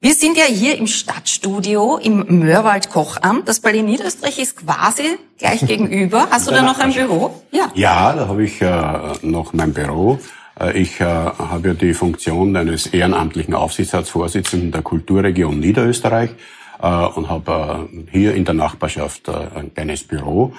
Wir 0.00 0.14
sind 0.14 0.36
ja 0.36 0.44
hier 0.44 0.78
im 0.78 0.86
Stadtstudio 0.86 1.98
im 2.00 2.24
Mörwald-Kochamt. 2.38 3.48
Das 3.48 3.58
Berlin 3.58 3.86
Niederösterreich 3.86 4.38
ist 4.38 4.56
quasi 4.56 5.02
gleich 5.38 5.60
gegenüber. 5.66 6.28
Hast 6.30 6.46
du 6.46 6.52
da 6.52 6.62
noch 6.62 6.78
ein 6.78 6.92
Büro? 6.92 7.42
Ja, 7.50 7.68
ja 7.74 8.12
da 8.12 8.28
habe 8.28 8.44
ich 8.44 8.62
äh, 8.62 9.12
noch 9.22 9.52
mein 9.54 9.72
Büro. 9.72 10.20
Äh, 10.60 10.78
ich 10.78 11.00
äh, 11.00 11.04
habe 11.04 11.68
ja 11.68 11.74
die 11.74 11.94
Funktion 11.94 12.54
eines 12.54 12.86
ehrenamtlichen 12.86 13.54
Aufsichtsratsvorsitzenden 13.54 14.70
der 14.70 14.82
Kulturregion 14.82 15.58
Niederösterreich. 15.58 16.30
Äh, 16.80 16.86
und 16.86 17.28
habe 17.28 17.88
äh, 17.92 18.10
hier 18.10 18.34
in 18.34 18.44
der 18.44 18.54
Nachbarschaft 18.54 19.28
äh, 19.28 19.32
ein 19.54 19.74
kleines 19.74 20.04
Büro 20.04 20.52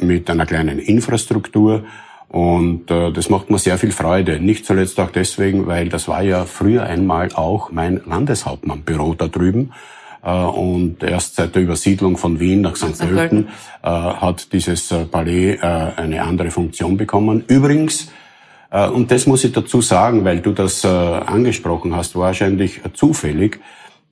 mit 0.00 0.30
einer 0.30 0.46
kleinen 0.46 0.78
Infrastruktur. 0.78 1.84
Und 2.28 2.86
das 2.86 3.28
macht 3.28 3.50
mir 3.50 3.58
sehr 3.58 3.76
viel 3.76 3.92
Freude. 3.92 4.40
Nicht 4.40 4.64
zuletzt 4.64 4.98
auch 4.98 5.10
deswegen, 5.10 5.66
weil 5.66 5.90
das 5.90 6.08
war 6.08 6.22
ja 6.22 6.46
früher 6.46 6.84
einmal 6.84 7.28
auch 7.34 7.70
mein 7.70 8.00
Landeshauptmannbüro 8.06 9.12
da 9.12 9.28
drüben. 9.28 9.74
Und 10.22 11.02
erst 11.02 11.34
seit 11.34 11.54
der 11.54 11.64
Übersiedlung 11.64 12.16
von 12.16 12.40
Wien 12.40 12.62
nach 12.62 12.76
St. 12.76 12.98
Pölten 12.98 13.48
hat 13.82 14.54
dieses 14.54 14.88
Palais 15.10 15.60
eine 15.60 16.22
andere 16.22 16.50
Funktion 16.50 16.96
bekommen. 16.96 17.44
Übrigens, 17.46 18.10
und 18.70 19.10
das 19.10 19.26
muss 19.26 19.44
ich 19.44 19.52
dazu 19.52 19.82
sagen, 19.82 20.24
weil 20.24 20.40
du 20.40 20.52
das 20.52 20.82
angesprochen 20.86 21.94
hast, 21.94 22.16
wahrscheinlich 22.16 22.80
zufällig. 22.94 23.60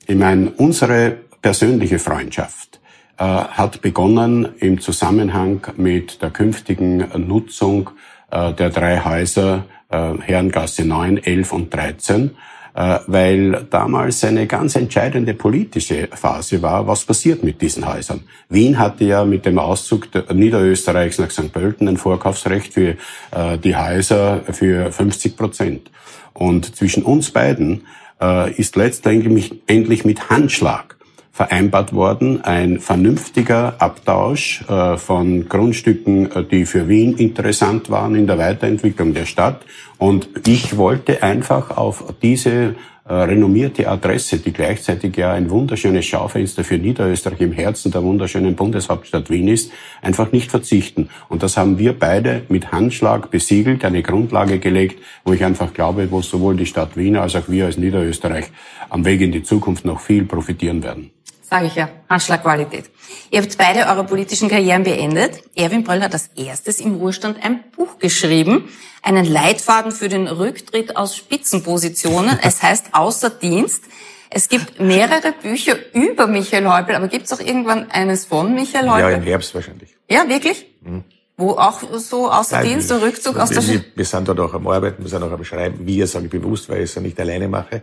Ich 0.07 0.16
meine, 0.16 0.50
unsere 0.50 1.16
persönliche 1.47 2.00
Freundschaft 2.00 2.81
äh, 3.19 3.23
hat 3.23 3.81
begonnen 3.81 4.49
im 4.59 4.81
Zusammenhang 4.81 5.61
mit 5.76 6.21
der 6.21 6.31
künftigen 6.31 7.07
Nutzung 7.25 7.91
äh, 8.33 8.53
der 8.53 8.71
drei 8.71 8.99
Häuser 9.05 9.65
äh, 9.88 10.15
Herrengasse 10.23 10.85
9, 10.85 11.19
11 11.19 11.53
und 11.53 11.73
13, 11.73 12.31
äh, 12.75 12.99
weil 13.07 13.65
damals 13.71 14.25
eine 14.25 14.49
ganz 14.49 14.75
entscheidende 14.75 15.35
politische 15.35 16.09
Phase 16.09 16.62
war, 16.62 16.88
was 16.88 17.05
passiert 17.05 17.45
mit 17.45 17.62
diesen 17.62 17.87
Häusern. 17.87 18.25
Wien 18.49 18.81
hatte 18.81 19.05
ja 19.05 19.25
mit 19.25 19.47
dem 19.47 19.61
Auszug 19.61 20.09
Niederösterreichs 20.35 21.21
nach 21.21 21.31
St. 21.31 21.53
Pölten 21.53 21.87
ein 21.87 21.97
Vorkaufsrecht 21.97 22.73
für 22.75 22.97
äh, 23.31 23.57
die 23.62 23.76
Häuser 23.76 24.41
für 24.50 24.91
50 24.91 25.37
Prozent. 25.37 25.93
Und 26.33 26.75
zwischen 26.75 27.05
uns 27.05 27.31
beiden 27.31 27.87
äh, 28.21 28.53
ist 28.55 28.75
letztendlich 28.75 29.62
endlich 29.69 30.05
mit 30.05 30.29
Handschlag 30.29 30.97
vereinbart 31.37 31.93
worden, 31.93 32.43
ein 32.45 32.81
vernünftiger 32.81 33.75
Abtausch 33.78 34.64
äh, 34.71 34.97
von 34.97 35.50
Grundstücken, 35.50 36.33
äh, 36.33 36.43
die 36.43 36.64
für 36.64 36.88
Wien 36.88 37.14
interessant 37.19 37.90
waren 37.90 38.14
in 38.14 38.26
der 38.26 38.38
Weiterentwicklung 38.38 39.12
der 39.12 39.26
Stadt. 39.26 39.61
Und 39.99 40.31
ich 40.47 40.78
wollte 40.78 41.23
einfach 41.23 41.76
auf 41.76 42.14
diese 42.23 42.75
äh, 43.07 43.12
renommierte 43.12 43.87
Adresse, 43.87 44.38
die 44.38 44.55
gleichzeitig 44.55 45.14
ja 45.19 45.35
ein 45.35 45.50
wunderschönes 45.50 46.07
Schaufenster 46.07 46.64
für 46.64 46.78
Niederösterreich 46.78 47.43
im 47.43 47.52
Herzen 47.52 47.93
der 47.93 48.02
wunderschönen 48.02 48.57
Bundeshauptstadt 48.57 49.28
Wien 49.28 49.49
ist, 49.49 49.71
einfach 50.00 50.33
nicht 50.33 50.50
verzichten. 50.50 51.11
Und 51.28 51.43
das 51.43 51.59
haben 51.59 51.78
wir 51.78 51.93
beide 51.93 52.45
mit 52.49 52.73
Handschlag 52.73 53.31
besiegelt, 53.31 53.85
eine 53.85 54.02
Grundlage 54.02 54.59
gelegt, 54.59 55.02
wo 55.26 55.35
ich 55.35 55.45
einfach 55.45 55.75
glaube, 55.75 56.11
wo 56.11 56.23
sowohl 56.23 56.57
die 56.57 56.64
Stadt 56.64 56.97
Wien 56.97 57.16
als 57.16 57.37
auch 57.37 57.47
wir 57.49 57.66
als 57.66 57.76
Niederösterreich 57.76 58.47
am 58.88 59.05
Weg 59.05 59.21
in 59.21 59.33
die 59.33 59.43
Zukunft 59.43 59.85
noch 59.85 60.00
viel 60.00 60.25
profitieren 60.25 60.83
werden. 60.83 61.11
Sage 61.49 61.67
ich 61.67 61.76
ja, 61.76 61.88
Handschlagqualität. 62.09 62.91
Ihr 63.31 63.41
habt 63.41 63.57
beide 63.57 63.87
eure 63.87 64.03
politischen 64.03 64.49
Karrieren 64.49 64.83
beendet. 64.83 65.45
Erwin 65.55 65.85
Bröll 65.85 66.03
hat 66.03 66.12
als 66.12 66.31
erstes 66.35 66.81
im 66.81 66.97
Ruhestand 66.97 67.45
ein 67.45 67.62
Buch 67.71 68.00
geschrieben, 68.00 68.69
einen 69.00 69.25
Leitfaden 69.25 69.93
für 69.93 70.09
den 70.09 70.26
Rücktritt 70.26 70.97
aus 70.97 71.17
Spitzenpositionen. 71.17 72.37
Es 72.43 72.65
heißt 72.65 72.87
Außer 72.95 73.31
Dienst. 73.31 73.85
Es 74.29 74.49
gibt 74.49 74.81
mehrere 74.81 75.33
Bücher 75.41 75.76
über 75.93 76.26
Michael 76.26 76.67
Häupl, 76.67 76.97
aber 76.97 77.07
gibt 77.07 77.26
es 77.26 77.33
auch 77.33 77.38
irgendwann 77.38 77.93
eines 77.93 78.26
von 78.26 78.53
Michael 78.53 78.91
Häupl? 78.91 79.00
Ja, 79.03 79.11
im 79.11 79.23
Herbst 79.23 79.55
wahrscheinlich. 79.55 79.97
Ja, 80.11 80.29
wirklich? 80.29 80.67
Mhm. 80.81 81.05
Wo 81.37 81.53
auch 81.53 81.81
so 81.93 82.29
außer 82.29 82.57
Nein, 82.57 82.67
Dienst, 82.67 82.91
der 82.91 83.03
Rückzug 83.03 83.37
aus 83.37 83.50
der 83.50 83.65
wir, 83.69 83.85
wir 83.95 84.05
sind 84.05 84.26
dort 84.26 84.41
auch 84.41 84.55
am 84.55 84.67
Arbeiten, 84.67 85.00
wir 85.00 85.09
sind 85.09 85.23
auch 85.23 85.31
am 85.31 85.45
Schreiben. 85.45 85.87
Wir 85.87 86.09
sage 86.09 86.25
ich 86.25 86.31
bewusst, 86.33 86.69
weil 86.69 86.79
ich 86.79 86.91
es 86.91 86.97
ja 86.97 87.03
nicht 87.03 87.21
alleine 87.21 87.47
mache. 87.47 87.83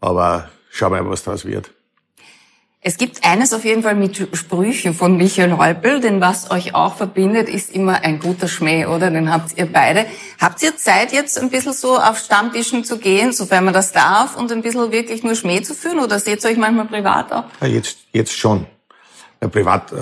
Aber 0.00 0.50
schauen 0.70 0.92
wir 0.92 1.02
mal, 1.02 1.10
was 1.10 1.24
daraus 1.24 1.44
wird. 1.44 1.72
Es 2.82 2.96
gibt 2.96 3.24
eines 3.24 3.52
auf 3.52 3.66
jeden 3.66 3.82
Fall 3.82 3.94
mit 3.94 4.16
Sprüchen 4.32 4.94
von 4.94 5.18
Michael 5.18 5.58
Häupl, 5.58 6.00
denn 6.00 6.22
was 6.22 6.50
euch 6.50 6.74
auch 6.74 6.96
verbindet, 6.96 7.46
ist 7.46 7.74
immer 7.74 8.04
ein 8.04 8.20
guter 8.20 8.48
Schmäh, 8.48 8.86
oder? 8.86 9.10
Den 9.10 9.30
habt 9.30 9.58
ihr 9.58 9.66
beide. 9.66 10.06
Habt 10.40 10.62
ihr 10.62 10.74
Zeit, 10.78 11.12
jetzt 11.12 11.38
ein 11.38 11.50
bisschen 11.50 11.74
so 11.74 11.98
auf 11.98 12.18
Stammtischen 12.18 12.82
zu 12.84 12.96
gehen, 12.96 13.32
sofern 13.32 13.66
man 13.66 13.74
das 13.74 13.92
darf, 13.92 14.34
und 14.34 14.50
ein 14.50 14.62
bisschen 14.62 14.92
wirklich 14.92 15.22
nur 15.22 15.34
Schmäh 15.34 15.60
zu 15.60 15.74
führen, 15.74 15.98
oder 15.98 16.18
seht 16.18 16.42
ihr 16.42 16.50
euch 16.50 16.56
manchmal 16.56 16.86
privat 16.86 17.30
auch? 17.32 17.44
Ja, 17.60 17.66
jetzt, 17.66 17.98
jetzt 18.14 18.32
schon. 18.32 18.64
Ja, 19.42 19.48
privat 19.48 19.92
äh, 19.92 19.96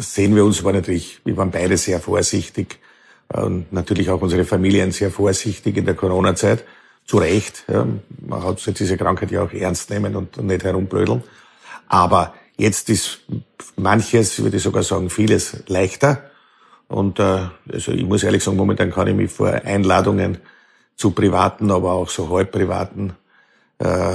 sehen 0.00 0.34
wir 0.34 0.44
uns 0.44 0.58
aber 0.58 0.72
natürlich, 0.72 1.20
wir 1.24 1.36
waren 1.36 1.52
beide 1.52 1.76
sehr 1.76 2.00
vorsichtig 2.00 2.80
und 3.28 3.72
natürlich 3.72 4.10
auch 4.10 4.20
unsere 4.20 4.44
Familien 4.44 4.90
sehr 4.90 5.12
vorsichtig 5.12 5.76
in 5.76 5.84
der 5.84 5.94
Corona-Zeit. 5.94 6.64
Zu 7.06 7.18
Recht. 7.18 7.64
Ja. 7.68 7.86
Man 8.26 8.42
hat 8.42 8.60
diese 8.78 8.96
Krankheit 8.96 9.30
ja 9.30 9.42
auch 9.42 9.52
ernst 9.52 9.88
nehmen 9.88 10.14
und 10.16 10.36
nicht 10.42 10.64
herumblödeln. 10.64 11.22
Aber 11.88 12.34
jetzt 12.56 12.90
ist 12.90 13.20
manches, 13.76 14.42
würde 14.42 14.58
ich 14.58 14.62
sogar 14.62 14.82
sagen, 14.82 15.10
vieles 15.10 15.64
leichter. 15.66 16.30
Und 16.88 17.18
äh, 17.18 17.48
also 17.72 17.92
ich 17.92 18.04
muss 18.04 18.22
ehrlich 18.22 18.42
sagen, 18.42 18.56
momentan 18.56 18.90
kann 18.90 19.08
ich 19.08 19.14
mich 19.14 19.30
vor 19.30 19.48
Einladungen 19.48 20.38
zu 20.96 21.10
privaten, 21.10 21.70
aber 21.70 21.92
auch 21.92 22.08
so 22.08 22.28
halb 22.30 22.50
privaten 22.50 23.14
äh, 23.78 24.14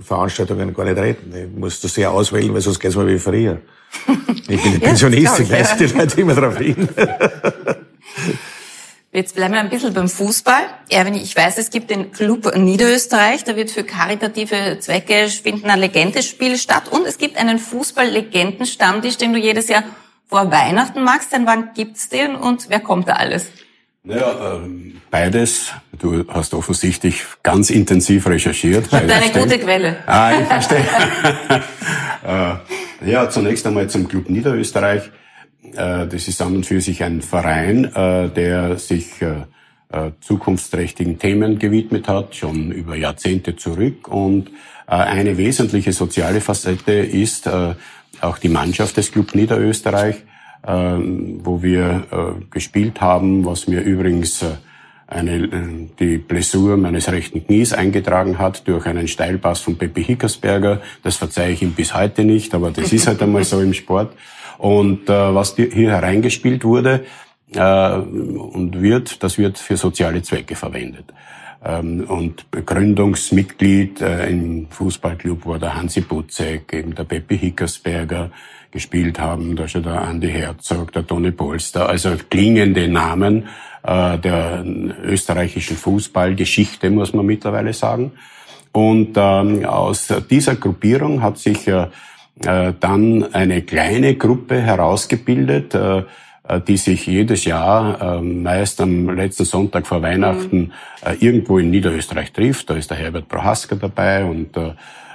Veranstaltungen 0.00 0.72
gar 0.72 0.84
nicht 0.84 0.98
reden. 0.98 1.34
Ich 1.34 1.58
muss 1.58 1.80
das 1.80 1.94
sehr 1.94 2.10
auswählen, 2.10 2.54
weil 2.54 2.60
sonst 2.60 2.80
geht's 2.80 2.96
mir 2.96 3.06
wie 3.06 3.18
früher. 3.18 3.60
Ich 4.48 4.62
bin 4.62 4.72
ja, 4.80 4.80
Pensionist, 4.80 5.40
ich 5.40 5.50
weise 5.50 5.76
die 5.76 5.86
Leute 5.86 6.20
immer 6.20 6.34
darauf 6.34 6.56
hin. 6.56 6.88
Jetzt 9.14 9.36
bleiben 9.36 9.54
wir 9.54 9.60
ein 9.60 9.70
bisschen 9.70 9.94
beim 9.94 10.08
Fußball. 10.08 10.62
Erwin, 10.88 11.14
ich 11.14 11.36
weiß, 11.36 11.58
es 11.58 11.70
gibt 11.70 11.88
den 11.90 12.10
Club 12.10 12.52
Niederösterreich, 12.56 13.44
da 13.44 13.54
wird 13.54 13.70
für 13.70 13.84
karitative 13.84 14.80
Zwecke 14.80 15.28
finden 15.28 15.70
ein 15.70 15.78
Legendenspiel 15.78 16.58
statt 16.58 16.88
und 16.90 17.06
es 17.06 17.16
gibt 17.16 17.36
einen 17.36 17.60
Fußball-Legendenstammtisch, 17.60 19.16
den 19.16 19.32
du 19.32 19.38
jedes 19.38 19.68
Jahr 19.68 19.84
vor 20.28 20.50
Weihnachten 20.50 21.04
magst. 21.04 21.32
Denn 21.32 21.46
wann 21.46 21.74
gibt's 21.74 22.08
den 22.08 22.34
und 22.34 22.68
wer 22.70 22.80
kommt 22.80 23.06
da 23.06 23.12
alles? 23.12 23.46
Naja, 24.02 24.56
ähm, 24.56 25.00
beides. 25.12 25.70
Du 25.96 26.24
hast 26.26 26.52
offensichtlich 26.52 27.22
ganz 27.44 27.70
intensiv 27.70 28.26
recherchiert. 28.26 28.88
Ich 28.88 28.92
habe 28.92 29.14
eine 29.14 29.30
gute 29.30 29.60
Quelle. 29.60 29.96
Ah, 30.06 30.32
ich 30.32 30.46
verstehe. 30.48 30.86
äh, 33.06 33.10
ja, 33.12 33.30
zunächst 33.30 33.64
einmal 33.64 33.88
zum 33.88 34.08
Club 34.08 34.28
Niederösterreich. 34.28 35.12
Äh, 35.72 36.06
das 36.06 36.28
ist 36.28 36.40
an 36.42 36.56
und 36.56 36.66
für 36.66 36.80
sich 36.80 37.02
ein 37.02 37.22
Verein, 37.22 37.84
äh, 37.94 38.28
der 38.28 38.78
sich 38.78 39.22
äh, 39.22 40.10
zukunftsträchtigen 40.20 41.18
Themen 41.18 41.58
gewidmet 41.58 42.08
hat, 42.08 42.34
schon 42.34 42.72
über 42.72 42.96
Jahrzehnte 42.96 43.54
zurück. 43.54 44.08
Und 44.08 44.50
eine 44.88 45.36
wesentliche 45.36 45.92
soziale 45.92 46.40
Facette 46.40 46.94
ist 46.94 47.48
auch 48.20 48.38
die 48.38 48.48
Mannschaft 48.48 48.96
des 48.96 49.12
Club 49.12 49.36
Niederösterreich, 49.36 50.16
wo 50.64 51.62
wir 51.62 52.42
gespielt 52.50 53.00
haben, 53.00 53.44
was 53.44 53.68
mir 53.68 53.82
übrigens 53.82 54.44
eine, 55.06 55.88
die 56.00 56.18
Blessur 56.18 56.76
meines 56.76 57.12
rechten 57.12 57.46
Knies 57.46 57.72
eingetragen 57.72 58.38
hat 58.38 58.66
durch 58.66 58.86
einen 58.86 59.06
Steilpass 59.06 59.60
von 59.60 59.78
Peppi 59.78 60.02
Hickersberger. 60.02 60.82
Das 61.04 61.16
verzeihe 61.16 61.52
ich 61.52 61.62
ihm 61.62 61.72
bis 61.72 61.94
heute 61.94 62.24
nicht, 62.24 62.52
aber 62.52 62.72
das 62.72 62.92
ist 62.92 63.06
halt 63.06 63.22
einmal 63.22 63.44
so 63.44 63.60
im 63.60 63.74
Sport. 63.74 64.12
Und 64.58 65.08
äh, 65.08 65.34
was 65.34 65.56
hier 65.56 65.90
hereingespielt 65.90 66.64
wurde 66.64 67.04
äh, 67.54 67.94
und 67.96 68.80
wird, 68.80 69.22
das 69.22 69.38
wird 69.38 69.58
für 69.58 69.76
soziale 69.76 70.22
Zwecke 70.22 70.56
verwendet. 70.56 71.12
Ähm, 71.64 72.04
und 72.08 72.46
Gründungsmitglied 72.50 74.00
äh, 74.02 74.28
im 74.28 74.66
Fußballclub 74.68 75.46
war 75.46 75.58
der 75.58 75.74
Hansi 75.74 76.02
Butzek, 76.02 76.72
eben 76.72 76.94
der 76.94 77.04
Peppi 77.04 77.38
Hickersberger 77.38 78.30
gespielt 78.70 79.18
haben, 79.18 79.56
da 79.56 79.66
schon 79.68 79.84
der 79.84 80.02
Andi 80.02 80.28
Herzog, 80.28 80.92
der 80.92 81.06
Toni 81.06 81.30
Polster, 81.30 81.88
also 81.88 82.10
klingende 82.28 82.88
Namen 82.88 83.48
äh, 83.84 84.18
der 84.18 84.64
österreichischen 85.04 85.76
Fußballgeschichte, 85.76 86.90
muss 86.90 87.14
man 87.14 87.24
mittlerweile 87.24 87.72
sagen. 87.72 88.12
Und 88.72 89.12
ähm, 89.16 89.64
aus 89.64 90.12
dieser 90.28 90.56
Gruppierung 90.56 91.22
hat 91.22 91.38
sich 91.38 91.68
äh, 91.68 91.86
dann 92.36 93.32
eine 93.32 93.62
kleine 93.62 94.16
Gruppe 94.16 94.60
herausgebildet, 94.60 95.74
äh, 95.74 96.02
äh, 96.48 96.60
die 96.60 96.76
sich 96.76 97.06
jedes 97.06 97.44
Jahr 97.44 98.20
meist 98.20 98.80
am 98.80 99.08
letzten 99.10 99.44
Sonntag 99.44 99.86
vor 99.86 100.02
Weihnachten 100.02 100.58
mhm. 100.58 101.16
irgendwo 101.20 101.58
in 101.58 101.70
Niederösterreich 101.70 102.32
trifft. 102.32 102.70
Da 102.70 102.74
ist 102.74 102.90
der 102.90 102.98
Herbert 102.98 103.28
Prohaska 103.28 103.76
dabei 103.76 104.24
und 104.24 104.50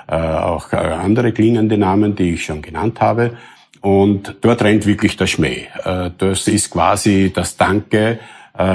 auch 0.07 0.73
andere 0.73 1.31
klingende 1.33 1.77
Namen, 1.77 2.15
die 2.15 2.33
ich 2.33 2.45
schon 2.45 2.63
genannt 2.63 2.99
habe. 2.99 3.37
Und 3.81 4.37
dort 4.41 4.63
rennt 4.63 4.87
wirklich 4.87 5.17
der 5.17 5.27
Schmäh. 5.27 5.67
Das 6.17 6.47
ist 6.47 6.71
quasi 6.71 7.31
das 7.31 7.57
Danke 7.57 8.17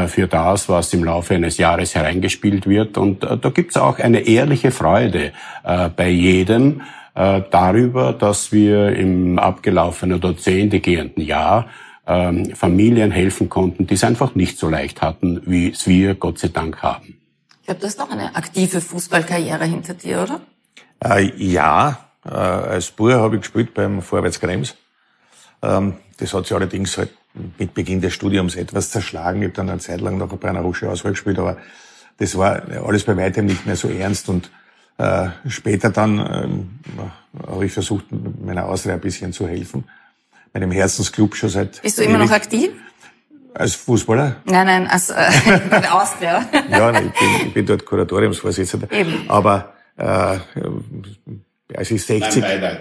für 0.06 0.28
das, 0.28 0.68
was 0.68 0.94
im 0.94 1.02
Laufe 1.02 1.34
eines 1.34 1.58
Jahres 1.58 1.96
hereingespielt 1.96 2.68
wird. 2.68 2.96
Und 2.96 3.24
da 3.24 3.50
gibt's 3.50 3.76
auch 3.76 3.98
eine 3.98 4.20
ehrliche 4.20 4.70
Freude 4.70 5.32
bei 5.64 6.08
jedem, 6.08 6.82
äh, 7.14 7.42
darüber, 7.50 8.12
dass 8.12 8.52
wir 8.52 8.96
im 8.96 9.38
abgelaufenen 9.38 10.18
oder 10.18 10.34
gehenden 10.34 11.20
Jahr 11.22 11.68
ähm, 12.06 12.54
Familien 12.54 13.10
helfen 13.10 13.48
konnten, 13.48 13.86
die 13.86 13.94
es 13.94 14.04
einfach 14.04 14.34
nicht 14.34 14.58
so 14.58 14.68
leicht 14.68 15.00
hatten, 15.02 15.40
wie 15.46 15.70
es 15.70 15.86
wir 15.86 16.14
Gott 16.14 16.38
sei 16.38 16.48
Dank 16.48 16.82
haben. 16.82 17.18
Ich 17.60 17.66
glaube, 17.66 17.80
du 17.80 17.86
hast 17.86 17.98
noch 17.98 18.10
eine 18.10 18.36
aktive 18.36 18.80
Fußballkarriere 18.80 19.64
hinter 19.64 19.94
dir, 19.94 20.22
oder? 20.22 20.40
Äh, 21.02 21.32
ja, 21.36 21.98
äh, 22.26 22.30
als 22.30 22.90
Bub 22.90 23.12
habe 23.12 23.36
ich 23.36 23.42
gespielt 23.42 23.74
beim 23.74 24.02
Vorwärts 24.02 24.40
Krems. 24.40 24.76
Ähm, 25.62 25.94
das 26.18 26.34
hat 26.34 26.46
sich 26.46 26.54
allerdings 26.54 26.98
halt 26.98 27.10
mit 27.58 27.74
Beginn 27.74 28.00
des 28.00 28.12
Studiums 28.12 28.54
etwas 28.54 28.90
zerschlagen. 28.90 29.40
Ich 29.40 29.48
habe 29.48 29.56
dann 29.56 29.70
eine 29.70 29.80
Zeit 29.80 30.00
lang 30.00 30.18
noch 30.18 30.28
bei 30.36 30.48
einer 30.48 30.60
Rusche 30.60 30.90
Auswahl 30.90 31.12
gespielt, 31.12 31.38
aber 31.38 31.56
das 32.18 32.36
war 32.36 32.62
alles 32.86 33.04
bei 33.04 33.16
weitem 33.16 33.46
nicht 33.46 33.66
mehr 33.66 33.76
so 33.76 33.88
ernst 33.88 34.28
und 34.28 34.50
äh, 34.98 35.28
später 35.48 35.90
dann 35.90 36.18
ähm, 36.18 36.70
habe 37.46 37.66
ich 37.66 37.72
versucht, 37.72 38.06
meiner 38.10 38.66
Ausreise 38.66 38.94
ein 38.94 39.00
bisschen 39.00 39.32
zu 39.32 39.48
helfen. 39.48 39.84
Meinem 40.52 40.70
Herzensclub 40.70 41.34
schon 41.34 41.48
seit. 41.48 41.82
Bist 41.82 41.98
du 41.98 42.02
immer 42.04 42.18
noch 42.18 42.30
aktiv? 42.30 42.70
Als 43.54 43.74
Fußballer? 43.74 44.36
Nein, 44.44 44.66
nein, 44.66 44.86
als 44.86 45.10
äh, 45.10 45.14
bei 45.70 45.80
der 45.80 45.94
Austria. 45.94 46.44
ja, 46.70 46.90
ich 46.90 47.12
bin, 47.12 47.28
ich 47.46 47.54
bin 47.54 47.66
dort 47.66 47.84
Kuratoriumsvorsitzender. 47.84 48.90
Eben. 48.92 49.28
Aber 49.28 49.74
äh, 49.96 50.38
als 51.74 51.90
ich 51.90 52.04
60... 52.04 52.42
Nein, 52.42 52.78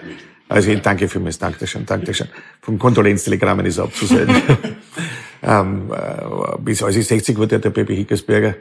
also 0.50 0.70
ich 0.70 0.82
danke 0.82 1.08
für 1.08 1.20
mich, 1.20 1.40
danke 1.40 1.66
schön, 1.66 1.86
danke 1.86 2.14
schön. 2.14 2.28
Vom 2.62 2.78
Kondolenztelegrammen 2.78 3.66
ist 3.66 3.80
abzusehen. 3.80 4.30
ähm, 5.44 5.92
äh, 5.92 6.58
bis 6.60 6.84
als 6.84 6.96
ich 6.96 7.08
60 7.08 7.38
wurde, 7.38 7.56
hat 7.56 7.64
der 7.64 7.72
Pepe 7.72 7.94
Hickersberger 7.94 8.56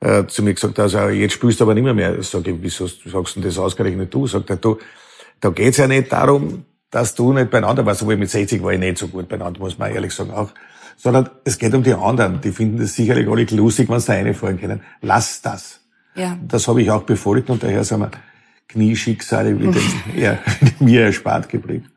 äh, 0.00 0.26
zu 0.26 0.42
mir 0.42 0.54
gesagt, 0.54 0.78
also 0.78 1.08
jetzt 1.08 1.34
spielst 1.34 1.60
du 1.60 1.64
aber 1.64 1.74
nicht 1.74 1.84
mehr 1.84 1.94
mehr. 1.94 2.22
Sag 2.22 2.46
ich, 2.46 2.56
wieso 2.60 2.86
sagst 2.86 3.36
du 3.36 3.40
das 3.40 3.58
ausgerechnet 3.58 4.12
du? 4.12 4.26
Sagt 4.26 4.50
er, 4.50 4.56
du, 4.56 4.78
da 5.40 5.50
geht's 5.50 5.78
ja 5.78 5.86
nicht 5.86 6.12
darum, 6.12 6.64
dass 6.90 7.14
du 7.14 7.32
nicht 7.32 7.50
beieinander 7.50 7.84
warst, 7.84 8.02
obwohl 8.02 8.16
mit 8.16 8.30
60 8.30 8.62
war 8.62 8.72
ich 8.72 8.78
nicht 8.78 8.98
so 8.98 9.08
gut 9.08 9.28
beieinander, 9.28 9.60
muss 9.60 9.78
man 9.78 9.92
ehrlich 9.92 10.12
sagen 10.12 10.30
auch. 10.30 10.50
Sondern 10.96 11.28
es 11.44 11.58
geht 11.58 11.74
um 11.74 11.82
die 11.82 11.92
anderen. 11.92 12.40
Die 12.40 12.52
finden 12.52 12.78
das 12.78 12.94
sicherlich 12.94 13.28
alle 13.28 13.44
lustig, 13.44 13.88
wenn 13.90 14.00
sie 14.00 14.06
da 14.06 14.12
reinfahren 14.14 14.58
können. 14.58 14.80
Lass 15.02 15.42
das. 15.42 15.80
Ja. 16.14 16.38
Das 16.46 16.66
habe 16.68 16.80
ich 16.80 16.90
auch 16.90 17.02
befolgt 17.02 17.50
und 17.50 17.62
daher 17.62 17.84
sind 17.84 18.00
wir 18.00 18.10
Knieschicksale 18.68 19.56
ja, 20.16 20.38
mir 20.80 21.04
erspart 21.04 21.48
geblieben. 21.48 21.90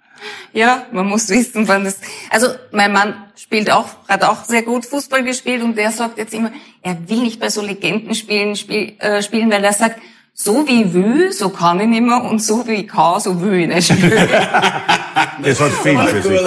Ja, 0.54 0.86
man 0.92 1.08
muss 1.08 1.30
wissen, 1.30 1.68
wann 1.68 1.84
das. 1.84 2.00
Also 2.30 2.48
mein 2.72 2.92
Mann 2.92 3.14
spielt 3.36 3.72
auch, 3.72 3.88
hat 4.08 4.24
auch 4.24 4.44
sehr 4.46 4.64
gut 4.64 4.86
Fußball 4.86 5.24
gespielt 5.24 5.64
und 5.64 5.78
der 5.78 5.92
sagt 5.92 6.18
jetzt 6.18 6.34
immer, 6.34 6.52
er 6.82 6.98
will 7.10 7.20
nicht 7.20 7.40
bei 7.40 7.50
so 7.50 7.62
Legendenspielen 7.62 8.56
spiel, 8.56 8.94
äh, 9.00 9.22
spielen, 9.22 9.52
weil 9.52 9.64
er 9.64 9.74
sagt, 9.74 10.00
so 10.42 10.66
wie 10.68 10.94
will, 10.94 11.34
so 11.34 11.50
kann 11.50 11.82
ich 11.82 11.88
nicht 11.88 12.02
mehr 12.02 12.24
und 12.24 12.42
so 12.42 12.66
wie 12.66 12.76
ich 12.76 12.88
kann, 12.88 13.20
so 13.20 13.42
will 13.42 13.56
ich 13.56 13.68
nicht 13.68 13.92
spielen. 13.92 14.12
das 15.44 15.60
hat 15.60 15.72
viel 15.84 16.00
für 16.00 16.22
sich. 16.22 16.42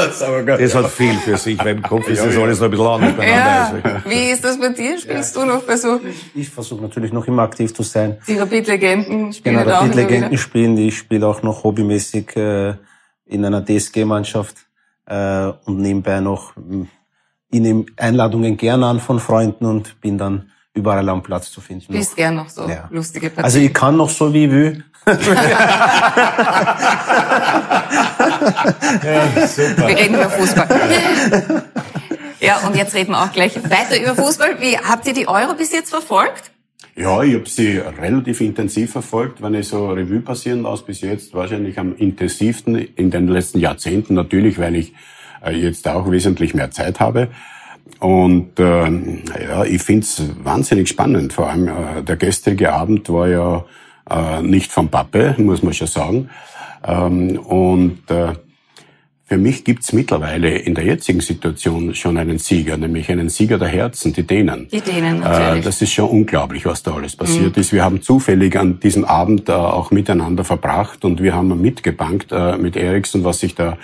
Das 0.46 0.74
hat 0.74 0.90
viel 0.90 1.14
für 1.14 1.36
sich, 1.36 1.58
weil 1.58 1.76
im 1.76 1.82
Kopf 1.82 2.08
ist 2.08 2.24
das 2.24 2.34
alles 2.36 2.58
noch 2.58 2.66
ein 2.66 2.70
bisschen 2.70 2.86
anders 2.86 3.16
beieinander. 3.16 3.80
Ja. 3.84 4.02
Wie 4.06 4.30
ist 4.30 4.42
das 4.42 4.58
bei 4.58 4.70
dir? 4.70 4.98
Spielst 4.98 5.36
du 5.36 5.44
noch 5.44 5.62
bei 5.64 5.76
so? 5.76 6.00
Ich 6.34 6.48
versuche 6.48 6.80
natürlich 6.80 7.12
noch 7.12 7.26
immer 7.26 7.42
aktiv 7.42 7.74
zu 7.74 7.82
sein. 7.82 8.16
Die 8.26 8.38
Rapid-Legenden 8.38 9.32
spielen 9.34 9.58
Genau, 9.58 9.70
Rapid-Legenden 9.70 10.38
spielen. 10.38 10.78
Ich 10.78 10.96
spiele 10.96 11.26
auch 11.26 11.42
noch 11.42 11.62
hobbymäßig 11.62 12.34
äh, 12.36 12.74
in 13.32 13.44
einer 13.44 13.64
DSG-Mannschaft 13.64 14.56
äh, 15.06 15.46
und 15.64 15.78
nebenbei 15.78 16.20
noch, 16.20 16.52
ich 17.50 17.60
nehme 17.60 17.86
Einladungen 17.96 18.56
gerne 18.56 18.86
an 18.86 19.00
von 19.00 19.18
Freunden 19.18 19.64
und 19.64 20.00
bin 20.00 20.18
dann 20.18 20.50
überall 20.74 21.08
am 21.08 21.22
Platz 21.22 21.50
zu 21.50 21.60
finden. 21.60 21.92
Bist 21.92 22.16
gern 22.16 22.36
noch 22.36 22.48
so 22.48 22.68
ja. 22.68 22.88
lustige 22.90 23.28
Partien. 23.28 23.44
Also 23.44 23.58
ich 23.58 23.72
kann 23.74 23.96
noch 23.96 24.10
so 24.10 24.32
wie 24.32 24.44
ich 24.44 24.50
will. 24.50 24.84
ja, 25.06 25.14
super. 29.46 29.88
Wir 29.88 29.96
reden 29.96 30.14
über 30.14 30.30
Fußball. 30.30 30.68
ja, 32.40 32.58
und 32.58 32.76
jetzt 32.76 32.94
reden 32.94 33.10
wir 33.10 33.20
auch 33.20 33.32
gleich 33.32 33.56
weiter 33.64 34.00
über 34.00 34.14
Fußball. 34.14 34.60
Wie 34.60 34.78
habt 34.78 35.06
ihr 35.06 35.14
die 35.14 35.26
Euro 35.26 35.54
bis 35.54 35.72
jetzt 35.72 35.90
verfolgt? 35.90 36.51
Ja, 36.94 37.22
ich 37.22 37.34
habe 37.34 37.48
sie 37.48 37.78
relativ 37.78 38.40
intensiv 38.40 38.92
verfolgt, 38.92 39.42
wenn 39.42 39.54
ich 39.54 39.68
so 39.68 39.90
Revue 39.90 40.20
passieren 40.20 40.62
lasse 40.62 40.84
bis 40.84 41.00
jetzt. 41.00 41.32
Wahrscheinlich 41.34 41.78
am 41.78 41.96
intensivsten 41.96 42.76
in 42.76 43.10
den 43.10 43.28
letzten 43.28 43.60
Jahrzehnten, 43.60 44.14
natürlich, 44.14 44.58
weil 44.58 44.76
ich 44.76 44.92
äh, 45.44 45.52
jetzt 45.52 45.88
auch 45.88 46.10
wesentlich 46.10 46.54
mehr 46.54 46.70
Zeit 46.70 47.00
habe. 47.00 47.28
Und 47.98 48.58
äh, 48.58 48.90
ja, 49.42 49.64
ich 49.64 49.82
find's 49.82 50.22
wahnsinnig 50.42 50.88
spannend. 50.88 51.32
Vor 51.32 51.48
allem 51.48 51.68
äh, 51.68 52.02
der 52.02 52.16
gestrige 52.16 52.72
Abend 52.72 53.08
war 53.08 53.28
ja 53.28 53.64
äh, 54.10 54.42
nicht 54.42 54.70
vom 54.70 54.88
Pappe, 54.88 55.34
muss 55.38 55.62
man 55.62 55.72
schon 55.72 55.86
sagen. 55.86 56.30
Ähm, 56.84 57.38
und 57.38 58.10
äh, 58.10 58.34
für 59.32 59.38
mich 59.38 59.64
gibt's 59.64 59.94
mittlerweile 59.94 60.58
in 60.58 60.74
der 60.74 60.84
jetzigen 60.84 61.22
Situation 61.22 61.94
schon 61.94 62.18
einen 62.18 62.36
Sieger, 62.36 62.76
nämlich 62.76 63.10
einen 63.10 63.30
Sieger 63.30 63.56
der 63.56 63.68
Herzen, 63.68 64.12
die 64.12 64.24
Dänen. 64.24 64.68
Die 64.70 64.82
Dänen, 64.82 65.20
natürlich. 65.20 65.62
Äh, 65.62 65.64
das 65.64 65.80
ist 65.80 65.90
schon 65.90 66.10
unglaublich, 66.10 66.66
was 66.66 66.82
da 66.82 66.92
alles 66.92 67.16
passiert 67.16 67.56
mhm. 67.56 67.60
ist. 67.62 67.72
Wir 67.72 67.82
haben 67.82 68.02
zufällig 68.02 68.58
an 68.58 68.78
diesem 68.78 69.06
Abend 69.06 69.48
äh, 69.48 69.52
auch 69.52 69.90
miteinander 69.90 70.44
verbracht 70.44 71.06
und 71.06 71.22
wir 71.22 71.34
haben 71.34 71.58
mitgebankt 71.62 72.30
äh, 72.30 72.58
mit 72.58 72.76
Ericsson, 72.76 73.24
was 73.24 73.40
sich 73.40 73.54
da 73.54 73.78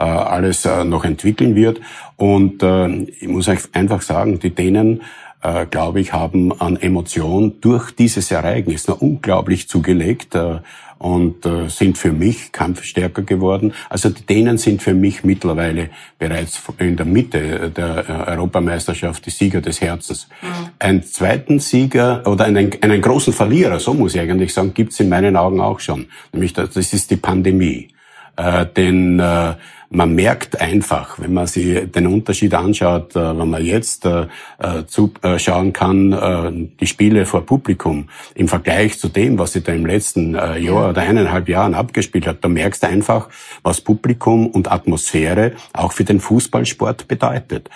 äh, 0.00 0.04
alles 0.04 0.64
äh, 0.64 0.84
noch 0.84 1.04
entwickeln 1.04 1.54
wird. 1.54 1.82
Und 2.16 2.62
äh, 2.62 2.88
ich 3.20 3.28
muss 3.28 3.46
euch 3.46 3.58
einfach 3.74 4.00
sagen, 4.00 4.38
die 4.38 4.54
Dänen 4.54 5.02
äh, 5.42 5.66
glaube 5.66 6.00
ich, 6.00 6.14
haben 6.14 6.58
an 6.58 6.76
Emotion 6.76 7.60
durch 7.60 7.90
dieses 7.90 8.30
Ereignis 8.30 8.88
noch 8.88 9.02
unglaublich 9.02 9.68
zugelegt 9.68 10.34
äh, 10.34 10.60
und 11.04 11.44
äh, 11.44 11.68
sind 11.68 11.98
für 11.98 12.12
mich 12.12 12.50
kampfstärker 12.50 13.20
geworden. 13.20 13.74
Also 13.90 14.08
die 14.08 14.24
Dänen 14.24 14.56
sind 14.56 14.82
für 14.82 14.94
mich 14.94 15.22
mittlerweile 15.22 15.90
bereits 16.18 16.62
in 16.78 16.96
der 16.96 17.04
Mitte 17.04 17.70
der 17.70 18.08
äh, 18.08 18.30
Europameisterschaft 18.30 19.26
die 19.26 19.30
Sieger 19.30 19.60
des 19.60 19.82
Herzens. 19.82 20.28
Mhm. 20.40 20.48
Einen 20.78 21.02
zweiten 21.02 21.58
Sieger 21.58 22.22
oder 22.24 22.46
einen, 22.46 22.72
einen 22.80 23.02
großen 23.02 23.34
Verlierer, 23.34 23.80
so 23.80 23.92
muss 23.92 24.14
ich 24.14 24.20
eigentlich 24.22 24.54
sagen, 24.54 24.72
gibt's 24.72 24.98
in 24.98 25.10
meinen 25.10 25.36
Augen 25.36 25.60
auch 25.60 25.78
schon. 25.78 26.06
Nämlich 26.32 26.54
das 26.54 26.74
ist 26.74 27.10
die 27.10 27.16
Pandemie. 27.16 27.88
Äh, 28.36 28.64
denn 28.74 29.20
äh, 29.20 29.54
man 29.94 30.14
merkt 30.14 30.60
einfach, 30.60 31.18
wenn 31.18 31.32
man 31.32 31.46
sich 31.46 31.90
den 31.90 32.06
Unterschied 32.06 32.52
anschaut, 32.54 33.14
äh, 33.14 33.38
wenn 33.38 33.48
man 33.48 33.64
jetzt 33.64 34.04
äh, 34.04 34.26
äh, 34.58 34.84
zuschauen 34.86 35.72
kann, 35.72 36.70
die 36.80 36.86
Spiele 36.86 37.26
vor 37.26 37.46
Publikum 37.46 38.08
im 38.34 38.48
Vergleich 38.48 38.98
zu 38.98 39.08
dem, 39.08 39.38
was 39.38 39.52
sich 39.52 39.62
da 39.62 39.72
im 39.72 39.86
letzten 39.86 40.34
Jahr 40.34 40.90
oder 40.90 41.02
eineinhalb 41.02 41.48
Jahren 41.48 41.74
abgespielt 41.74 42.26
hat, 42.26 42.38
da 42.42 42.48
merkst 42.48 42.82
du 42.82 42.88
einfach, 42.88 43.28
was 43.62 43.80
Publikum 43.80 44.48
und 44.48 44.70
Atmosphäre 44.70 45.52
auch 45.72 45.92
für 45.92 46.04
den 46.04 46.20
Fußballsport 46.20 47.08
bedeutet. 47.08 47.70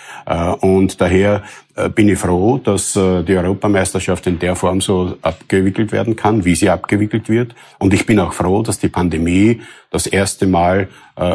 Und 0.61 1.01
daher 1.01 1.43
bin 1.93 2.09
ich 2.09 2.19
froh, 2.19 2.57
dass 2.57 2.93
die 2.93 2.99
Europameisterschaft 3.35 4.27
in 4.27 4.39
der 4.39 4.55
Form 4.55 4.81
so 4.81 5.17
abgewickelt 5.21 5.91
werden 5.91 6.15
kann, 6.15 6.43
wie 6.43 6.55
sie 6.55 6.69
abgewickelt 6.69 7.29
wird. 7.29 7.55
Und 7.77 7.93
ich 7.93 8.05
bin 8.05 8.19
auch 8.19 8.33
froh, 8.33 8.61
dass 8.61 8.79
die 8.79 8.89
Pandemie 8.89 9.61
das 9.89 10.07
erste 10.07 10.47
Mal 10.47 10.89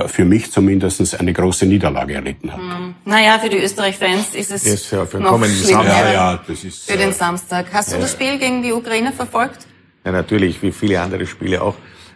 für 0.07 0.25
mich 0.25 0.51
zumindest 0.53 1.19
eine 1.19 1.33
große 1.33 1.67
Niederlage 1.67 2.15
erlitten 2.15 2.53
hat. 2.53 2.61
Mhm. 2.61 2.95
Naja, 3.05 3.39
für 3.39 3.49
die 3.49 3.59
Österreich-Fans 3.59 4.35
ist 4.35 4.51
es 4.51 4.65
yes, 4.65 4.91
ja, 4.91 5.07
für 5.07 5.21
noch 5.21 5.43
schlimmer. 5.45 5.85
Ja, 5.85 6.13
ja, 6.13 6.41
das 6.47 6.65
ist, 6.65 6.91
für 6.91 6.97
den 6.97 7.13
Samstag. 7.13 7.67
Hast 7.73 7.93
du 7.93 7.99
das 7.99 8.13
Spiel 8.13 8.39
gegen 8.39 8.63
die 8.63 8.73
Ukraine 8.73 9.13
verfolgt? 9.13 9.67
Ja, 10.05 10.13
natürlich, 10.13 10.63
wie 10.63 10.73
viele 10.73 11.01
andere 11.01 11.27
Spiele 11.27 11.63
auch. 11.63 11.75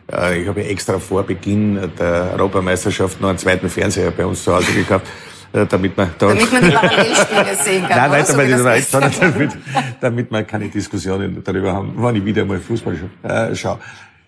Ich 0.09 0.49
habe 0.49 0.65
extra 0.65 0.99
vor 0.99 1.23
Beginn 1.23 1.79
der 1.99 2.31
Europameisterschaft 2.33 3.21
noch 3.21 3.29
einen 3.29 3.39
zweiten 3.39 3.69
Fernseher 3.69 4.11
bei 4.11 4.25
uns 4.25 4.43
zu 4.43 4.55
Hause 4.55 4.73
gekauft 4.73 5.07
damit 5.53 5.97
man 5.97 6.11
da 6.19 6.27
damit 6.29 6.53
man 6.53 6.63
die 6.63 6.71
Parallelspiele 6.71 7.57
sehen 7.63 7.89
kann. 7.89 8.11
Nein, 8.11 8.27
weil 8.37 8.51
das 8.51 8.91
sondern 8.91 9.13
damit, 9.21 9.51
damit 10.01 10.31
man 10.31 10.47
keine 10.47 10.69
Diskussionen 10.69 11.43
darüber 11.43 11.73
haben, 11.73 11.93
wann 11.97 12.17
ich 12.17 12.25
wieder 12.25 12.45
mal 12.45 12.59
Fußball 12.59 12.97
schaue. 13.55 13.79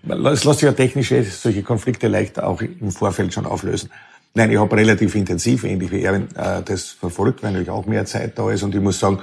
Es 0.08 0.44
lässt 0.44 0.60
sich 0.60 0.62
ja 0.62 0.72
technisch 0.72 1.12
solche 1.30 1.62
Konflikte 1.62 2.08
leicht 2.08 2.42
auch 2.42 2.62
im 2.62 2.90
Vorfeld 2.90 3.34
schon 3.34 3.46
auflösen. 3.46 3.90
Nein, 4.32 4.50
ich 4.52 4.58
habe 4.58 4.76
relativ 4.76 5.14
intensiv, 5.16 5.64
ähnlich 5.64 5.90
wie 5.90 6.04
Erwin, 6.04 6.28
äh, 6.36 6.62
das 6.62 6.90
verfolgt, 6.90 7.42
weil 7.42 7.50
natürlich 7.50 7.70
auch 7.70 7.86
mehr 7.86 8.04
Zeit 8.04 8.38
da 8.38 8.50
ist. 8.50 8.62
Und 8.62 8.74
ich 8.74 8.80
muss 8.80 9.00
sagen, 9.00 9.20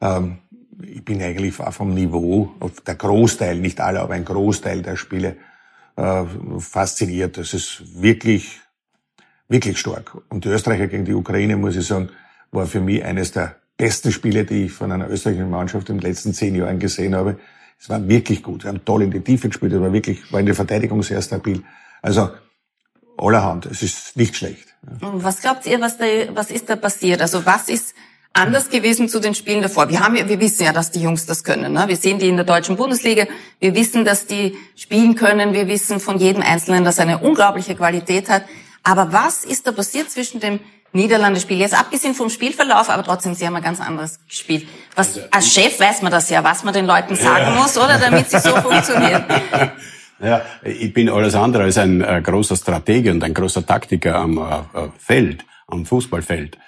ähm, 0.00 0.38
ich 0.82 1.04
bin 1.04 1.22
eigentlich 1.22 1.54
vom 1.54 1.94
Niveau, 1.94 2.52
der 2.86 2.96
Großteil, 2.96 3.56
nicht 3.56 3.80
alle, 3.80 4.00
aber 4.00 4.14
ein 4.14 4.24
Großteil 4.24 4.82
der 4.82 4.96
Spiele 4.96 5.36
äh, 5.96 6.24
fasziniert. 6.58 7.38
Das 7.38 7.54
ist 7.54 8.02
wirklich, 8.02 8.59
wirklich 9.50 9.78
stark. 9.78 10.16
Und 10.30 10.44
die 10.44 10.48
Österreicher 10.48 10.86
gegen 10.86 11.04
die 11.04 11.12
Ukraine, 11.12 11.56
muss 11.56 11.76
ich 11.76 11.86
sagen, 11.86 12.08
war 12.52 12.66
für 12.66 12.80
mich 12.80 13.04
eines 13.04 13.32
der 13.32 13.56
besten 13.76 14.12
Spiele, 14.12 14.44
die 14.44 14.66
ich 14.66 14.72
von 14.72 14.92
einer 14.92 15.08
österreichischen 15.10 15.50
Mannschaft 15.50 15.88
in 15.90 15.98
den 15.98 16.08
letzten 16.08 16.32
zehn 16.32 16.54
Jahren 16.54 16.78
gesehen 16.78 17.14
habe. 17.14 17.38
Es 17.78 17.88
war 17.88 18.06
wirklich 18.08 18.42
gut. 18.42 18.64
Wir 18.64 18.68
haben 18.68 18.84
toll 18.84 19.02
in 19.02 19.10
die 19.10 19.20
Tiefe 19.20 19.48
gespielt, 19.48 19.72
es 19.72 19.80
war 19.80 19.92
wirklich, 19.92 20.32
war 20.32 20.40
in 20.40 20.46
der 20.46 20.54
Verteidigung 20.54 21.02
sehr 21.02 21.20
stabil. 21.22 21.62
Also, 22.02 22.30
allerhand. 23.16 23.66
Es 23.66 23.82
ist 23.82 24.16
nicht 24.16 24.36
schlecht. 24.36 24.74
Was 25.00 25.40
glaubt 25.40 25.66
ihr, 25.66 25.80
was, 25.80 25.98
da, 25.98 26.04
was 26.34 26.50
ist 26.50 26.68
da 26.70 26.76
passiert? 26.76 27.20
Also 27.20 27.44
was 27.44 27.68
ist 27.68 27.94
anders 28.32 28.70
gewesen 28.70 29.08
zu 29.08 29.20
den 29.20 29.34
Spielen 29.34 29.62
davor? 29.62 29.90
Wir 29.90 30.00
haben, 30.00 30.14
wir 30.14 30.40
wissen 30.40 30.64
ja, 30.64 30.72
dass 30.72 30.90
die 30.90 31.02
Jungs 31.02 31.26
das 31.26 31.44
können. 31.44 31.74
Ne? 31.74 31.84
Wir 31.88 31.96
sehen 31.96 32.18
die 32.18 32.28
in 32.28 32.36
der 32.36 32.46
deutschen 32.46 32.76
Bundesliga. 32.76 33.26
Wir 33.58 33.74
wissen, 33.74 34.04
dass 34.04 34.26
die 34.26 34.56
spielen 34.76 35.16
können. 35.16 35.52
Wir 35.52 35.68
wissen 35.68 36.00
von 36.00 36.18
jedem 36.18 36.42
Einzelnen, 36.42 36.84
dass 36.84 36.98
er 36.98 37.04
eine 37.04 37.18
unglaubliche 37.18 37.74
Qualität 37.74 38.28
hat. 38.30 38.44
Aber 38.82 39.12
was 39.12 39.44
ist 39.44 39.66
da 39.66 39.72
passiert 39.72 40.10
zwischen 40.10 40.40
dem 40.40 40.60
Niederlande-Spiel? 40.92 41.58
Jetzt 41.58 41.78
abgesehen 41.78 42.14
vom 42.14 42.30
Spielverlauf, 42.30 42.88
aber 42.88 43.04
trotzdem, 43.04 43.34
sie 43.34 43.46
haben 43.46 43.56
ein 43.56 43.62
ganz 43.62 43.80
anderes 43.80 44.18
gespielt. 44.26 44.66
Was, 44.94 45.16
also, 45.16 45.28
als 45.30 45.52
Chef 45.52 45.78
weiß 45.78 46.02
man 46.02 46.10
das 46.10 46.30
ja, 46.30 46.42
was 46.42 46.64
man 46.64 46.74
den 46.74 46.86
Leuten 46.86 47.14
sagen 47.14 47.54
ja. 47.54 47.60
muss, 47.60 47.76
oder? 47.76 47.98
Damit 47.98 48.30
sie 48.30 48.40
so 48.40 48.56
funktionieren. 48.56 49.24
Ja, 50.22 50.42
ich 50.62 50.92
bin 50.92 51.08
alles 51.08 51.34
andere 51.34 51.62
als 51.64 51.78
ein 51.78 52.02
äh, 52.02 52.20
großer 52.22 52.56
Stratege 52.56 53.10
und 53.10 53.24
ein 53.24 53.32
großer 53.32 53.64
Taktiker 53.64 54.16
am 54.16 54.36
äh, 54.36 54.78
äh, 54.78 54.88
Feld, 54.98 55.44
am 55.66 55.86
Fußballfeld. 55.86 56.58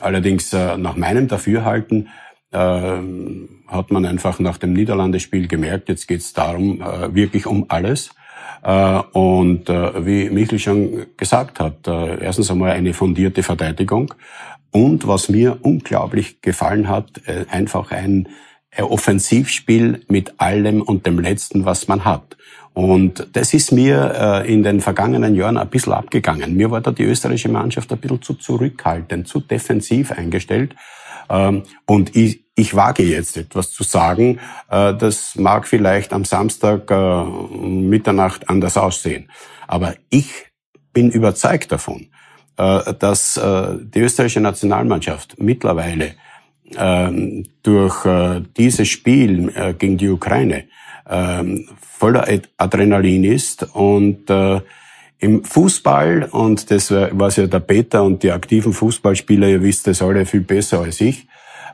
Allerdings 0.00 0.52
äh, 0.52 0.76
nach 0.76 0.96
meinem 0.96 1.26
Dafürhalten 1.26 2.08
äh, 2.52 2.58
hat 2.58 3.90
man 3.90 4.04
einfach 4.04 4.38
nach 4.40 4.58
dem 4.58 4.74
Niederlandespiel 4.74 5.48
gemerkt, 5.48 5.88
jetzt 5.88 6.06
geht 6.06 6.20
es 6.20 6.32
darum, 6.34 6.82
äh, 6.82 7.14
wirklich 7.14 7.46
um 7.46 7.66
alles. 7.68 8.10
Äh, 8.62 9.00
und 9.12 9.68
äh, 9.68 10.04
wie 10.06 10.30
Michel 10.30 10.58
schon 10.58 11.06
gesagt 11.16 11.60
hat, 11.60 11.86
äh, 11.86 12.22
erstens 12.22 12.50
einmal 12.50 12.72
eine 12.72 12.94
fundierte 12.94 13.42
Verteidigung 13.42 14.14
und 14.70 15.06
was 15.06 15.28
mir 15.28 15.58
unglaublich 15.62 16.42
gefallen 16.42 16.88
hat, 16.88 17.22
einfach 17.50 17.90
ein 17.90 18.28
Offensivspiel 18.76 20.02
mit 20.08 20.34
allem 20.38 20.82
und 20.82 21.06
dem 21.06 21.18
Letzten, 21.18 21.64
was 21.64 21.88
man 21.88 22.04
hat. 22.04 22.36
Und 22.74 23.28
das 23.32 23.54
ist 23.54 23.72
mir 23.72 24.44
in 24.46 24.62
den 24.62 24.82
vergangenen 24.82 25.34
Jahren 25.34 25.56
ein 25.56 25.70
bisschen 25.70 25.94
abgegangen. 25.94 26.54
Mir 26.54 26.70
war 26.70 26.82
da 26.82 26.92
die 26.92 27.04
österreichische 27.04 27.48
Mannschaft 27.48 27.90
ein 27.90 27.98
bisschen 27.98 28.20
zu 28.20 28.34
zurückhaltend, 28.34 29.26
zu 29.26 29.40
defensiv 29.40 30.12
eingestellt. 30.12 30.76
Ähm, 31.28 31.62
und 31.86 32.16
ich, 32.16 32.44
ich 32.54 32.74
wage 32.74 33.02
jetzt 33.02 33.36
etwas 33.36 33.70
zu 33.70 33.82
sagen, 33.82 34.40
äh, 34.70 34.94
das 34.94 35.36
mag 35.36 35.66
vielleicht 35.66 36.12
am 36.12 36.24
Samstag 36.24 36.90
äh, 36.90 37.24
Mitternacht 37.24 38.48
anders 38.48 38.76
aussehen. 38.76 39.30
Aber 39.66 39.94
ich 40.10 40.30
bin 40.92 41.10
überzeugt 41.10 41.70
davon, 41.70 42.08
äh, 42.56 42.94
dass 42.94 43.34
die 43.34 44.00
österreichische 44.00 44.40
Nationalmannschaft 44.40 45.36
mittlerweile 45.38 46.14
ähm, 46.76 47.46
durch 47.62 48.06
dieses 48.56 48.88
Spiel 48.88 49.74
gegen 49.78 49.96
die 49.96 50.08
Ukraine 50.08 50.64
ähm, 51.08 51.68
voller 51.80 52.26
Adrenalin 52.58 53.24
ist 53.24 53.62
und 53.74 54.30
im 55.20 55.44
Fußball, 55.44 56.28
und 56.30 56.70
das 56.70 56.90
war 56.90 57.30
ja 57.30 57.46
der 57.46 57.60
Peter 57.60 58.02
und 58.04 58.22
die 58.22 58.30
aktiven 58.30 58.72
Fußballspieler, 58.72 59.48
ihr 59.48 59.62
wisst 59.62 59.86
das 59.86 60.00
alle 60.00 60.26
viel 60.26 60.42
besser 60.42 60.80
als 60.80 61.00
ich, 61.00 61.26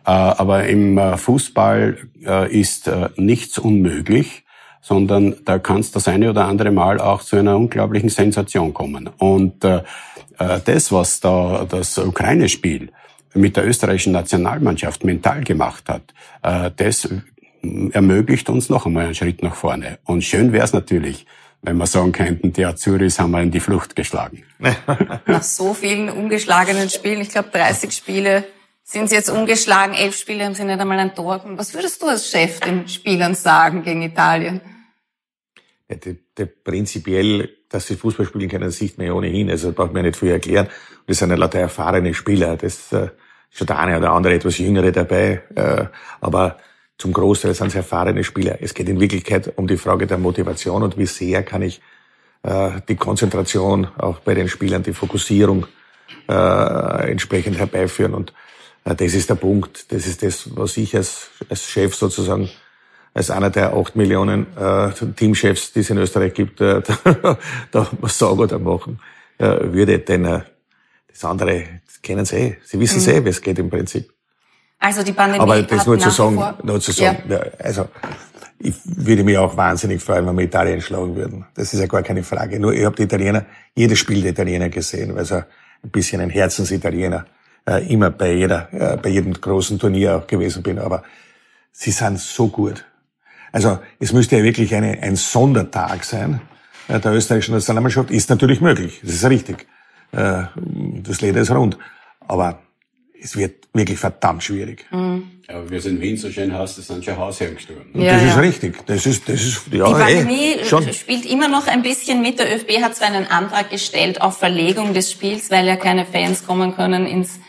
äh, 0.07 0.11
aber 0.11 0.67
im 0.67 0.99
äh, 0.99 1.17
Fußball 1.17 1.97
äh, 2.25 2.61
ist 2.61 2.91
nichts 3.17 3.59
unmöglich, 3.59 4.45
sondern 4.83 5.37
da 5.45 5.59
kann 5.59 5.81
es 5.81 5.93
das 5.93 6.09
eine 6.09 6.31
oder 6.31 6.45
andere 6.45 6.71
Mal 6.71 7.01
auch 7.01 7.23
zu 7.23 7.37
einer 7.37 7.57
unglaublichen 7.57 8.11
Sensation 8.11 8.75
kommen. 8.75 9.09
Und 9.17 9.65
das, 9.65 10.93
was 10.93 11.21
da 11.21 11.67
das 11.67 11.97
Ukraine-Spiel 11.97 12.91
mit 13.33 13.57
der 13.57 13.67
österreichischen 13.67 14.13
Nationalmannschaft 14.13 15.03
mental 15.03 15.43
gemacht 15.43 15.85
hat, 15.89 16.13
das 16.77 17.09
ermöglicht 17.93 18.51
uns 18.51 18.69
noch 18.69 18.85
einmal 18.85 19.07
einen 19.07 19.15
Schritt 19.15 19.43
nach 19.43 19.55
vorne. 19.55 19.99
Und 20.05 20.23
schön 20.23 20.53
wäre 20.53 20.67
es 20.67 20.75
natürlich, 20.75 21.25
wenn 21.65 21.77
wir 21.79 21.87
sagen 21.87 22.13
könnten, 22.13 22.53
die 22.53 22.65
Azuris 22.65 23.19
haben 23.19 23.31
wir 23.31 23.43
in 23.43 23.51
die 23.51 23.61
Flucht 23.61 23.97
geschlagen. 23.97 24.45
Nach 25.27 25.43
so 25.43 25.75
vielen 25.75 26.11
ungeschlagenen 26.11 26.91
Spielen, 26.91 27.21
ich 27.21 27.31
glaube 27.31 27.49
30 27.53 27.93
Spiele, 27.93 28.45
sind 28.83 29.09
sie 29.09 29.15
jetzt 29.15 29.31
ungeschlagen, 29.31 29.95
elf 29.95 30.15
Spiele 30.15 30.45
haben 30.45 30.55
sie 30.55 30.65
nicht 30.65 30.79
einmal 30.79 30.99
ein 30.99 31.15
Tor. 31.15 31.43
Was 31.57 31.73
würdest 31.73 32.03
du 32.03 32.07
als 32.07 32.29
Chef 32.31 32.61
den 32.61 32.87
Spielern 32.87 33.35
sagen 33.35 33.83
gegen 33.83 34.03
Italien? 34.03 34.61
Ja, 35.89 35.97
die, 35.97 36.19
die, 36.37 36.45
prinzipiell, 36.45 37.49
dass 37.71 37.87
sie 37.87 37.97
Fußball 37.97 38.27
spielen 38.27 38.51
können, 38.51 38.71
sieht 38.71 38.99
man 38.99 39.07
ja 39.07 39.15
ohnehin. 39.15 39.51
Also 39.51 39.73
braucht 39.73 39.93
man 39.95 40.05
ja 40.05 40.11
nicht 40.11 40.19
viel 40.19 40.31
erklären. 40.31 40.67
Und 40.67 41.09
das 41.09 41.19
sind 41.19 41.31
ja 41.31 41.37
lauter 41.37 41.61
erfahrene 41.61 42.13
Spieler. 42.13 42.57
Das 42.57 42.93
äh, 42.93 43.05
ist 43.05 43.13
schon 43.59 43.67
der 43.67 43.79
eine 43.79 43.99
oder 43.99 44.13
andere 44.13 44.35
etwas 44.35 44.59
Jüngere 44.59 44.93
dabei. 44.93 45.43
Äh, 45.55 45.87
aber 46.21 46.59
zum 46.99 47.13
Großteil 47.13 47.55
sind 47.55 47.69
es 47.69 47.75
erfahrene 47.75 48.25
Spieler. 48.25 48.59
Es 48.61 48.75
geht 48.75 48.89
in 48.89 49.01
Wirklichkeit 49.01 49.53
um 49.57 49.67
die 49.67 49.77
Frage 49.77 50.07
der 50.07 50.19
Motivation 50.19 50.83
und 50.83 50.97
wie 50.97 51.07
sehr 51.07 51.43
kann 51.43 51.63
ich 51.63 51.81
äh, 52.43 52.81
die 52.89 52.97
Konzentration 52.97 53.89
auch 53.99 54.21
bei 54.21 54.35
den 54.35 54.49
Spielern, 54.49 54.83
die 54.83 54.93
Fokussierung 54.93 55.67
äh, 56.29 57.11
entsprechend 57.11 57.59
herbeiführen. 57.59 58.15
Und 58.15 58.33
äh, 58.85 58.95
das 58.95 59.15
ist 59.15 59.29
der 59.29 59.35
Punkt. 59.35 59.93
Das 59.93 60.07
ist 60.07 60.23
das, 60.23 60.57
was 60.57 60.77
ich 60.77 60.95
als, 60.97 61.31
als 61.49 61.65
Chef 61.69 61.95
sozusagen 61.95 62.49
als 63.13 63.31
einer 63.31 63.51
der 63.51 63.75
acht 63.75 63.95
Millionen 63.95 64.47
äh, 64.57 64.91
Teamchefs, 64.91 65.73
die 65.73 65.81
es 65.81 65.91
in 65.91 65.99
Österreich 65.99 66.35
gibt, 66.35 66.61
äh, 66.61 66.83
da, 67.07 67.39
da 67.71 68.09
sagen 68.09 68.41
oder 68.41 68.59
machen 68.59 69.01
äh, 69.39 69.73
würde. 69.73 70.01
Denn 70.01 70.25
äh, 70.25 70.41
das 71.09 71.25
andere 71.25 71.65
das 71.87 72.03
kennen 72.03 72.25
Sie 72.25 72.37
eh. 72.37 72.57
Sie 72.65 72.79
wissen 72.81 73.01
mhm. 73.03 73.19
eh, 73.19 73.25
wie 73.25 73.29
es 73.29 73.41
geht 73.41 73.59
im 73.59 73.71
Prinzip. 73.71 74.13
Also 74.85 75.03
die 75.03 75.13
Pandemie 75.13 75.41
Aber 75.41 75.63
das 75.63 75.87
nur 75.87 75.99
zu 75.99 76.11
sagen, 76.11 76.39
nur 76.63 76.79
zu 76.79 76.93
sagen, 76.93 77.23
ja. 77.27 77.41
also 77.59 77.89
ich 78.59 78.75
würde 78.85 79.25
mich 79.25 79.39
auch 79.39 79.57
wahnsinnig 79.57 80.03
freuen, 80.03 80.27
wenn 80.27 80.37
wir 80.37 80.45
Italien 80.45 80.83
schlagen 80.83 81.17
würden. 81.17 81.47
Das 81.55 81.73
ist 81.73 81.81
ja 81.81 81.87
gar 81.87 82.03
keine 82.03 82.23
Frage. 82.23 82.61
Nur 82.61 82.75
ich 82.75 82.85
habe 82.85 82.95
die 82.95 83.05
Italiener, 83.05 83.47
jedes 83.75 83.99
Spiel 83.99 84.21
der 84.21 84.33
Italiener 84.33 84.69
gesehen, 84.69 85.15
weil 85.17 85.25
so 85.25 85.37
ein 85.37 85.45
bisschen 85.91 86.21
ein 86.21 86.29
Herzensitaliener 86.29 87.25
äh, 87.67 87.91
immer 87.91 88.11
bei 88.11 88.35
jeder, 88.35 88.69
äh, 88.75 88.99
bei 88.99 89.09
jedem 89.09 89.33
großen 89.33 89.79
Turnier 89.79 90.17
auch 90.17 90.27
gewesen 90.27 90.63
bin. 90.63 90.79
Aber 90.79 91.03
sie 91.73 91.91
sind 91.91 92.21
so 92.21 92.49
gut. 92.49 92.85
Also 93.53 93.79
es 93.99 94.13
müsste 94.13 94.37
ja 94.37 94.43
wirklich 94.43 94.75
eine, 94.75 95.03
ein 95.03 95.17
Sondertag 95.17 96.05
sein. 96.05 96.43
Äh, 96.89 97.01
der 97.01 97.13
österreichischen 97.13 97.55
Nationalmannschaft 97.55 98.11
ist 98.11 98.29
natürlich 98.29 98.61
möglich. 98.61 99.01
Das 99.03 99.15
ist 99.15 99.25
richtig. 99.25 99.67
Äh, 100.13 100.43
das 101.03 101.23
Leder 101.23 101.41
ist 101.41 101.51
rund. 101.51 101.79
Aber 102.29 102.59
es 103.25 103.37
wird 103.37 103.69
wirklich 103.73 103.99
verdammt 103.99 104.45
schwierig. 104.45 104.85
Mhm. 104.91 105.31
Aber 105.49 105.71
wie 105.71 105.77
es 105.77 105.87
in 105.87 106.01
Wien 106.01 106.17
so 106.17 106.31
schön 106.31 106.53
heißt, 106.53 106.77
das 106.77 106.87
sind 106.87 107.05
schon 107.05 107.17
Hausherren 107.17 107.55
gestorben. 107.55 107.91
Ja, 107.95 108.13
das 108.13 108.23
ja. 108.23 108.29
ist 108.29 108.39
richtig. 108.39 108.87
Das 108.87 109.07
ist, 109.07 109.29
das 109.29 109.43
ist, 109.43 109.63
ja, 109.73 109.87
Die 109.87 109.93
Pandemie 109.93 110.57
ey, 110.59 110.65
schon. 110.65 110.93
spielt 110.93 111.25
immer 111.25 111.49
noch 111.49 111.67
ein 111.67 111.83
bisschen 111.83 112.21
mit. 112.21 112.39
Der 112.39 112.55
ÖFB 112.55 112.83
hat 112.83 112.95
zwar 112.95 113.09
einen 113.09 113.27
Antrag 113.27 113.71
gestellt 113.71 114.21
auf 114.21 114.39
Verlegung 114.39 114.93
des 114.93 115.11
Spiels, 115.11 115.51
weil 115.51 115.67
ja 115.67 115.77
keine 115.77 116.05
Fans 116.05 116.47
kommen 116.47 116.77
können 116.77 117.07
ins, 117.07 117.41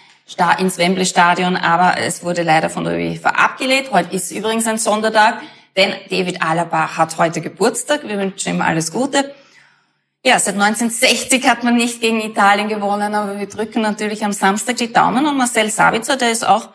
ins 0.59 0.77
Wembley 0.77 1.05
Stadion, 1.05 1.57
aber 1.57 1.99
es 1.99 2.23
wurde 2.23 2.43
leider 2.43 2.69
von 2.69 2.85
der 2.85 2.93
UEFA 2.93 3.29
abgelehnt. 3.29 3.91
Heute 3.91 4.15
ist 4.15 4.31
übrigens 4.31 4.67
ein 4.67 4.77
Sondertag, 4.77 5.41
denn 5.75 5.93
David 6.09 6.41
Alaba 6.41 6.97
hat 6.97 7.17
heute 7.17 7.41
Geburtstag. 7.41 8.07
Wir 8.07 8.17
wünschen 8.17 8.55
ihm 8.55 8.61
alles 8.61 8.93
Gute. 8.93 9.35
Ja, 10.25 10.39
seit 10.39 10.55
1960 10.55 11.47
hat 11.47 11.63
man 11.63 11.75
nicht 11.75 12.01
gegen 12.01 12.19
Italien 12.19 12.67
gewonnen, 12.67 13.13
aber 13.13 13.37
wir 13.39 13.45
drücken 13.45 13.83
natürlich 13.83 14.25
am 14.25 14.33
Samstag 14.33 14.77
die 14.77 14.91
Daumen 14.91 15.27
und 15.27 15.37
Marcel 15.37 15.69
Sabitzer, 15.69 16.17
der 16.17 16.31
ist 16.31 16.47
auch 16.47 16.69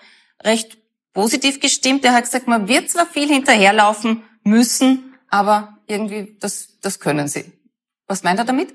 recht 0.44 0.78
positiv 1.12 1.58
gestimmt. 1.58 2.04
Der 2.04 2.12
hat 2.12 2.22
gesagt, 2.22 2.46
man 2.46 2.68
wird 2.68 2.90
zwar 2.90 3.06
viel 3.06 3.26
hinterherlaufen 3.26 4.22
müssen, 4.44 5.16
aber 5.28 5.76
irgendwie, 5.88 6.36
das, 6.38 6.78
das 6.80 7.00
können 7.00 7.26
sie. 7.26 7.44
Was 8.06 8.22
meint 8.22 8.38
er 8.38 8.44
damit? 8.44 8.72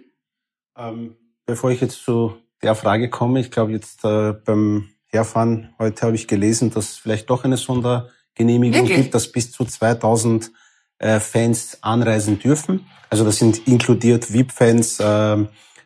Ähm, 0.77 1.15
bevor 1.45 1.71
ich 1.71 1.79
jetzt 1.79 2.03
zu 2.03 2.35
der 2.61 2.75
Frage 2.75 3.09
komme, 3.09 3.39
ich 3.39 3.51
glaube 3.51 3.71
jetzt 3.71 4.03
äh, 4.03 4.33
beim 4.33 4.89
Herfahren 5.05 5.73
heute 5.79 6.05
habe 6.05 6.15
ich 6.15 6.27
gelesen, 6.27 6.71
dass 6.71 6.89
es 6.89 6.97
vielleicht 6.97 7.29
doch 7.29 7.45
eine 7.45 7.55
Sondergenehmigung 7.55 8.81
Wirklich? 8.81 9.03
gibt, 9.03 9.15
dass 9.15 9.31
bis 9.31 9.53
zu 9.53 9.63
2000 9.63 10.51
äh, 10.99 11.19
Fans 11.19 11.77
anreisen 11.81 12.39
dürfen. 12.39 12.85
Also 13.09 13.23
das 13.23 13.37
sind 13.37 13.67
inkludiert 13.67 14.31
VIP-Fans, 14.31 14.99
äh, 14.99 15.45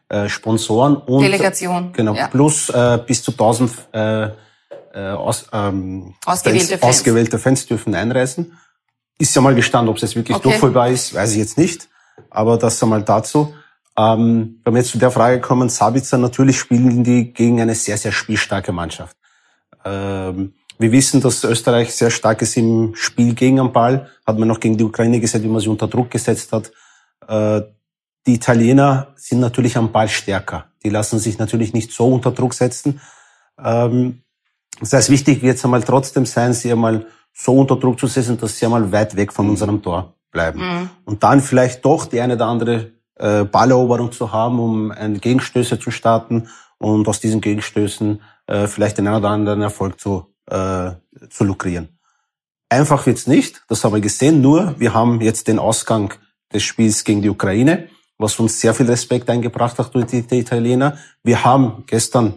äh, 0.09 0.29
Sponsoren 0.29 0.95
und 0.97 1.21
Delegation. 1.21 1.93
Genau, 1.93 2.15
ja. 2.15 2.27
plus 2.27 2.69
äh, 2.69 2.99
bis 3.05 3.21
zu 3.21 3.31
1000 3.31 3.71
äh, 3.93 4.29
äh, 4.93 5.09
aus, 5.11 5.47
ähm, 5.53 6.15
ausgewählte, 6.25 6.67
Fans, 6.67 6.81
Fans. 6.81 6.83
ausgewählte 6.83 7.39
Fans 7.39 7.65
dürfen 7.67 7.93
einreisen. 7.93 8.57
Ist 9.19 9.35
ja 9.35 9.41
mal 9.41 9.53
gestanden, 9.53 9.89
ob 9.89 9.97
es 9.97 10.01
jetzt 10.01 10.15
wirklich 10.15 10.37
okay. 10.37 10.49
durchführbar 10.49 10.89
ist, 10.89 11.13
weiß 11.13 11.33
ich 11.33 11.37
jetzt 11.37 11.57
nicht. 11.57 11.89
Aber 12.29 12.57
das 12.57 12.81
einmal 12.81 13.03
dazu. 13.03 13.53
Ähm, 13.97 14.61
wenn 14.63 14.73
wir 14.73 14.79
jetzt 14.79 14.91
zu 14.91 14.97
der 14.97 15.11
Frage 15.11 15.41
kommen, 15.41 15.69
Sabitzer, 15.69 16.17
natürlich 16.17 16.57
spielen 16.57 17.03
die 17.03 17.33
gegen 17.33 17.59
eine 17.59 17.75
sehr, 17.75 17.97
sehr 17.97 18.11
spielstarke 18.11 18.71
Mannschaft. 18.71 19.17
Ähm, 19.83 20.53
wir 20.79 20.91
wissen, 20.93 21.19
dass 21.19 21.43
Österreich 21.43 21.93
sehr 21.93 22.09
stark 22.09 22.41
ist 22.41 22.55
im 22.55 22.95
Spiel 22.95 23.35
gegen 23.35 23.57
den 23.57 23.71
Ball. 23.73 24.09
Hat 24.25 24.39
man 24.39 24.47
noch 24.47 24.61
gegen 24.61 24.77
die 24.77 24.85
Ukraine 24.85 25.19
gesehen, 25.19 25.43
wie 25.43 25.49
man 25.49 25.59
sie 25.59 25.67
unter 25.67 25.89
Druck 25.89 26.09
gesetzt 26.09 26.53
hat. 26.53 26.71
Äh, 27.27 27.61
die 28.25 28.35
Italiener 28.35 29.07
sind 29.15 29.41
natürlich 29.41 29.75
am 29.75 29.91
Ball 29.91 30.07
stärker. 30.07 30.65
Die 30.83 30.89
lassen 30.89 31.19
sich 31.19 31.37
natürlich 31.37 31.73
nicht 31.73 31.91
so 31.91 32.07
unter 32.07 32.31
Druck 32.31 32.53
setzen. 32.53 33.01
Ähm, 33.61 34.21
das 34.79 34.93
heißt, 34.93 35.09
wichtig 35.09 35.41
wird 35.41 35.57
es 35.57 35.65
einmal 35.65 35.83
trotzdem 35.83 36.25
sein, 36.25 36.53
sie 36.53 36.71
einmal 36.71 37.05
so 37.33 37.57
unter 37.57 37.75
Druck 37.75 37.99
zu 37.99 38.07
setzen, 38.07 38.37
dass 38.39 38.57
sie 38.57 38.65
einmal 38.65 38.89
weit 38.91 39.17
weg 39.17 39.33
von 39.33 39.49
unserem 39.49 39.81
Tor 39.81 40.13
bleiben. 40.31 40.59
Mhm. 40.59 40.89
Und 41.03 41.23
dann 41.23 41.41
vielleicht 41.41 41.83
doch 41.83 42.05
die 42.05 42.21
eine 42.21 42.35
oder 42.35 42.45
andere 42.45 42.91
äh, 43.15 43.43
Balleroberung 43.43 44.13
zu 44.13 44.31
haben, 44.31 44.59
um 44.59 44.91
ein 44.91 45.19
Gegenstöße 45.19 45.77
zu 45.77 45.91
starten 45.91 46.47
und 46.77 47.05
aus 47.09 47.19
diesen 47.19 47.41
Gegenstößen 47.41 48.21
äh, 48.47 48.67
vielleicht 48.67 48.97
den 48.97 49.07
einen 49.07 49.17
oder 49.17 49.29
anderen 49.29 49.61
Erfolg 49.61 49.99
zu 49.99 50.27
äh, 50.49 50.91
zu 51.29 51.43
lukrieren. 51.43 51.99
Einfach 52.69 53.05
wird's 53.05 53.27
nicht, 53.27 53.63
das 53.67 53.83
haben 53.83 53.93
wir 53.93 54.01
gesehen, 54.01 54.41
nur 54.41 54.75
wir 54.79 54.93
haben 54.93 55.21
jetzt 55.21 55.47
den 55.47 55.57
Ausgang 55.57 56.13
des 56.53 56.63
Spiels 56.63 57.03
gegen 57.03 57.21
die 57.21 57.29
Ukraine, 57.29 57.89
was 58.17 58.39
uns 58.39 58.59
sehr 58.59 58.73
viel 58.73 58.85
Respekt 58.85 59.29
eingebracht 59.29 59.79
hat 59.79 59.93
durch 59.95 60.05
die, 60.05 60.21
die 60.21 60.39
Italiener. 60.39 60.97
Wir 61.23 61.43
haben 61.43 61.83
gestern 61.87 62.35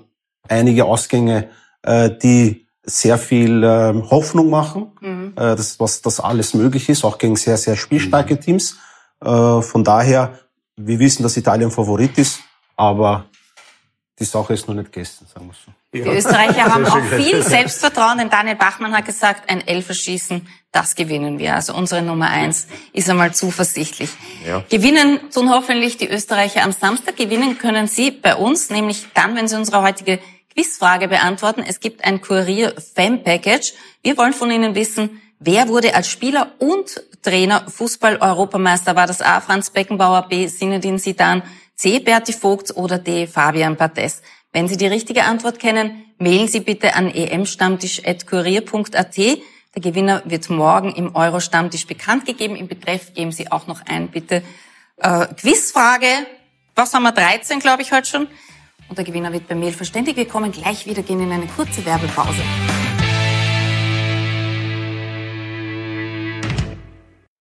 einige 0.48 0.84
Ausgänge, 0.84 1.50
äh, 1.82 2.10
die 2.10 2.66
sehr 2.84 3.18
viel 3.18 3.62
äh, 3.62 3.94
Hoffnung 4.10 4.50
machen, 4.50 4.92
mhm. 5.00 5.32
äh, 5.36 5.54
das, 5.54 5.78
was 5.78 6.02
das 6.02 6.18
alles 6.18 6.54
möglich 6.54 6.88
ist, 6.88 7.04
auch 7.04 7.18
gegen 7.18 7.36
sehr, 7.36 7.56
sehr 7.56 7.76
spielstarke 7.76 8.34
mhm. 8.34 8.40
Teams. 8.40 8.76
Äh, 9.20 9.62
von 9.62 9.84
daher, 9.84 10.38
wir 10.76 10.98
wissen, 10.98 11.22
dass 11.22 11.36
Italien 11.36 11.70
Favorit 11.70 12.18
ist, 12.18 12.40
aber 12.76 13.26
die 14.18 14.24
Sache 14.24 14.54
ist 14.54 14.66
noch 14.66 14.74
nicht 14.74 14.92
gegessen, 14.92 15.26
sagen 15.32 15.46
wir 15.46 15.54
so. 15.54 15.72
Die 15.94 16.00
Österreicher 16.00 16.64
haben 16.74 16.86
auch 16.86 17.02
viel 17.02 17.42
Selbstvertrauen, 17.42 18.18
denn 18.18 18.30
Daniel 18.30 18.56
Bachmann 18.56 18.96
hat 18.96 19.04
gesagt, 19.04 19.50
ein 19.50 19.66
Elferschießen, 19.66 20.46
das 20.70 20.94
gewinnen 20.94 21.38
wir. 21.38 21.54
Also 21.54 21.74
unsere 21.74 22.00
Nummer 22.00 22.28
eins 22.28 22.66
ist 22.94 23.10
einmal 23.10 23.34
zuversichtlich. 23.34 24.08
Ja. 24.46 24.64
Gewinnen 24.70 25.20
tun 25.30 25.50
hoffentlich 25.50 25.98
die 25.98 26.08
Österreicher 26.08 26.62
am 26.62 26.72
Samstag. 26.72 27.16
Gewinnen 27.16 27.58
können 27.58 27.88
sie 27.88 28.10
bei 28.10 28.34
uns, 28.36 28.70
nämlich 28.70 29.06
dann, 29.12 29.36
wenn 29.36 29.48
sie 29.48 29.56
unsere 29.56 29.82
heutige 29.82 30.18
Quizfrage 30.54 31.08
beantworten. 31.08 31.62
Es 31.66 31.80
gibt 31.80 32.04
ein 32.04 32.22
Kurier-Fan-Package. 32.22 33.74
Wir 34.02 34.16
wollen 34.16 34.32
von 34.32 34.50
Ihnen 34.50 34.74
wissen, 34.74 35.20
wer 35.40 35.68
wurde 35.68 35.94
als 35.94 36.08
Spieler 36.08 36.52
und 36.58 37.02
Trainer 37.22 37.64
Fußball-Europameister? 37.68 38.96
War 38.96 39.06
das 39.06 39.20
A. 39.20 39.40
Franz 39.40 39.70
Beckenbauer, 39.70 40.26
B. 40.28 40.46
Sinedin 40.48 40.98
Sidan, 40.98 41.42
C. 41.74 42.00
Berti 42.00 42.32
Vogt 42.32 42.76
oder 42.76 42.98
D. 42.98 43.26
Fabian 43.26 43.76
Barthez? 43.76 44.22
Wenn 44.54 44.68
Sie 44.68 44.76
die 44.76 44.86
richtige 44.86 45.24
Antwort 45.24 45.58
kennen, 45.58 46.04
mailen 46.18 46.46
Sie 46.46 46.60
bitte 46.60 46.94
an 46.94 47.10
emstammtisch.kurier.at. 47.10 49.16
Der 49.16 49.80
Gewinner 49.80 50.22
wird 50.26 50.50
morgen 50.50 50.92
im 50.92 51.14
Euro-Stammtisch 51.14 51.86
bekannt 51.86 52.26
gegeben. 52.26 52.54
Im 52.56 52.68
Betreff 52.68 53.14
geben 53.14 53.32
Sie 53.32 53.50
auch 53.50 53.66
noch 53.66 53.80
ein, 53.86 54.08
bitte. 54.08 54.42
Äh, 54.98 55.26
Quizfrage. 55.40 56.26
Was 56.74 56.92
haben 56.92 57.04
wir? 57.04 57.12
13, 57.12 57.60
glaube 57.60 57.80
ich, 57.80 57.92
heute 57.92 58.06
schon. 58.06 58.28
Und 58.90 58.98
der 58.98 59.06
Gewinner 59.06 59.32
wird 59.32 59.48
per 59.48 59.56
Mail 59.56 59.72
verständigt. 59.72 60.18
Wir 60.18 60.28
kommen 60.28 60.52
gleich 60.52 60.84
wieder, 60.84 61.02
gehen 61.02 61.22
in 61.22 61.32
eine 61.32 61.46
kurze 61.46 61.86
Werbepause. 61.86 62.42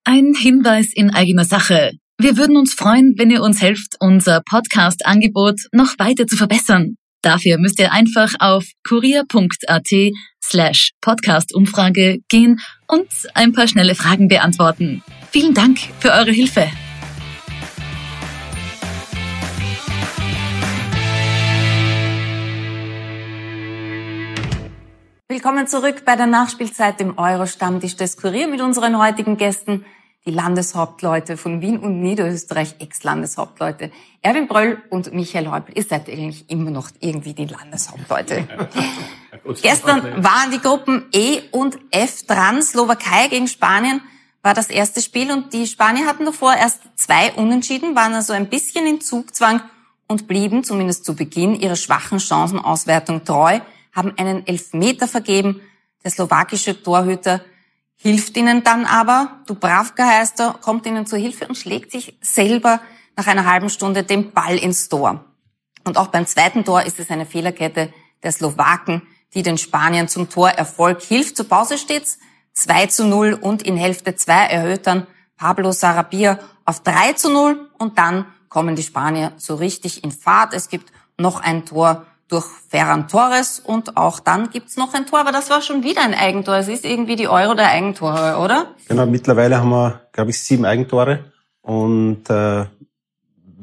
Ein 0.06 0.34
Hinweis 0.34 0.94
in 0.94 1.14
eigener 1.14 1.44
Sache. 1.44 1.92
Wir 2.18 2.38
würden 2.38 2.56
uns 2.56 2.74
freuen, 2.74 3.16
wenn 3.18 3.32
ihr 3.32 3.42
uns 3.42 3.62
helft, 3.62 3.98
unser 4.00 4.42
Podcast-Angebot 4.50 5.60
noch 5.74 6.00
weiter 6.00 6.26
zu 6.26 6.38
verbessern. 6.38 6.96
Dafür 7.22 7.60
müsst 7.60 7.80
ihr 7.80 7.92
einfach 7.92 8.34
auf 8.40 8.66
kurier.at 8.88 9.90
slash 10.44 10.92
Podcast-Umfrage 11.02 12.20
gehen 12.30 12.60
und 12.88 13.08
ein 13.36 13.54
paar 13.54 13.68
schnelle 13.68 13.94
Fragen 13.94 14.28
beantworten. 14.28 15.04
Vielen 15.32 15.54
Dank 15.54 15.78
für 16.00 16.12
eure 16.12 16.32
Hilfe. 16.32 16.68
Willkommen 25.30 25.68
zurück 25.68 26.04
bei 26.06 26.16
der 26.16 26.28
Nachspielzeit 26.28 27.00
im 27.02 27.18
Euro-Stammtisch 27.18 27.96
des 27.96 28.18
Kurier 28.18 28.48
mit 28.48 28.62
unseren 28.62 28.98
heutigen 28.98 29.38
Gästen, 29.38 29.86
die 30.26 30.32
Landeshauptleute 30.32 31.36
von 31.36 31.62
Wien 31.62 31.80
und 31.80 32.02
Niederösterreich, 32.02 32.76
Ex-Landeshauptleute 32.80 33.92
Erwin 34.22 34.48
Bröll 34.48 34.82
und 34.90 35.14
Michael 35.14 35.50
Häupl. 35.50 35.74
Ihr 35.76 35.84
seid 35.84 36.08
eigentlich 36.08 36.50
immer 36.50 36.70
noch 36.70 36.90
irgendwie 37.00 37.34
die 37.34 37.46
Landeshauptleute. 37.46 38.48
Gestern 39.62 40.24
waren 40.24 40.52
die 40.52 40.60
Gruppen 40.60 41.06
E 41.12 41.42
und 41.52 41.80
F 41.90 42.24
dran. 42.28 42.62
Slowakei 42.62 43.30
gegen 43.30 43.48
Spanien 43.48 44.02
war 44.44 44.54
das 44.54 44.70
erste 44.70 45.02
Spiel 45.02 45.32
und 45.32 45.54
die 45.54 45.66
Spanier 45.66 46.06
hatten 46.06 46.26
davor 46.26 46.54
erst 46.54 46.82
zwei 46.96 47.32
Unentschieden, 47.34 47.96
waren 47.96 48.14
also 48.14 48.34
ein 48.34 48.50
bisschen 48.50 48.86
in 48.86 49.02
Zugzwang 49.02 49.62
und 50.08 50.28
blieben 50.28 50.64
zumindest 50.64 51.06
zu 51.06 51.16
Beginn 51.16 51.56
ihrer 51.56 51.76
schwachen 51.76 52.20
Chancenauswertung 52.20 53.24
treu 53.24 53.60
haben 53.92 54.14
einen 54.18 54.48
Elfmeter 54.48 55.08
vergeben. 55.08 55.62
Der 56.04 56.12
slowakische 56.12 56.82
Torhüter 56.82 57.42
hilft 58.02 58.36
ihnen 58.36 58.64
dann 58.64 58.86
aber. 58.86 59.40
Heißt 60.00 60.40
er, 60.40 60.56
kommt 60.62 60.86
ihnen 60.86 61.06
zur 61.06 61.20
Hilfe 61.20 61.48
und 61.48 61.56
schlägt 61.56 61.92
sich 61.92 62.18
selber 62.22 62.82
nach 63.16 63.28
einer 63.28 63.46
halben 63.46 63.70
Stunde 63.70 64.04
den 64.04 64.32
Ball 64.32 64.58
ins 64.58 64.90
Tor. 64.90 65.24
Und 65.84 65.98
auch 65.98 66.08
beim 66.08 66.26
zweiten 66.26 66.66
Tor 66.66 66.84
ist 66.84 67.00
es 67.00 67.10
eine 67.10 67.26
Fehlerkette 67.26 67.94
der 68.24 68.32
Slowaken, 68.32 69.04
die 69.34 69.44
den 69.44 69.58
Spaniern 69.58 70.08
zum 70.08 70.30
Torerfolg 70.30 71.02
hilft. 71.02 71.38
Zur 71.38 71.48
Pause 71.48 71.78
steht's 71.78 72.20
2 72.54 72.88
zu 72.88 73.06
0 73.06 73.34
und 73.34 73.62
in 73.62 73.78
Hälfte 73.78 74.16
2 74.16 74.34
erhöht 74.34 74.88
dann 74.88 75.08
Pablo 75.38 75.72
Sarabia 75.72 76.40
auf 76.66 76.82
3 76.82 77.14
zu 77.14 77.32
0 77.32 77.70
und 77.78 77.98
dann 77.98 78.26
kommen 78.50 78.76
die 78.76 78.84
Spanier 78.84 79.32
so 79.38 79.56
richtig 79.56 80.04
in 80.04 80.12
Fahrt. 80.12 80.54
Es 80.54 80.70
gibt 80.70 80.92
noch 81.18 81.40
ein 81.40 81.66
Tor 81.66 82.06
durch 82.32 82.46
Ferran 82.70 83.10
Torres 83.10 83.60
und 83.60 83.98
auch 83.98 84.22
dann 84.22 84.50
gibt's 84.50 84.78
noch 84.78 84.94
ein 84.94 85.06
Tor, 85.06 85.20
aber 85.20 85.34
das 85.34 85.50
war 85.50 85.62
schon 85.62 85.84
wieder 85.84 86.02
ein 86.02 86.14
Eigentor. 86.14 86.56
Es 86.56 86.70
ist 86.70 86.86
irgendwie 86.86 87.18
die 87.18 87.28
Euro 87.28 87.56
der 87.56 87.70
Eigentore, 87.70 88.38
oder? 88.38 88.74
Genau, 88.88 89.06
mittlerweile 89.06 89.58
haben 89.58 89.70
wir, 89.70 90.08
glaube 90.14 90.32
ich, 90.32 90.42
sieben 90.42 90.64
Eigentore. 90.66 91.26
Und 91.62 92.30
äh, 92.30 92.66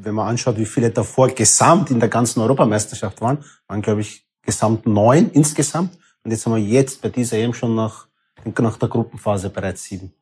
wenn 0.01 0.13
man 0.13 0.27
anschaut, 0.27 0.57
wie 0.57 0.67
viele 0.67 0.91
davor 0.91 1.29
gesamt 1.29 1.89
in 1.89 1.99
der 1.99 2.09
ganzen 2.09 2.41
Europameisterschaft 2.41 3.19
waren, 3.21 3.43
waren, 3.67 3.81
glaube 3.81 4.01
ich, 4.01 4.23
gesamt 4.43 4.85
neun 4.85 5.31
insgesamt. 5.31 5.97
Und 6.23 6.31
jetzt 6.31 6.45
haben 6.45 6.53
wir 6.53 6.61
jetzt 6.61 7.01
bei 7.01 7.09
dieser 7.09 7.37
EM 7.37 7.53
schon 7.53 7.73
nach, 7.73 8.05
nach 8.45 8.77
der 8.77 8.87
Gruppenphase 8.87 9.49
bereits 9.49 9.83
sieben. 9.83 10.13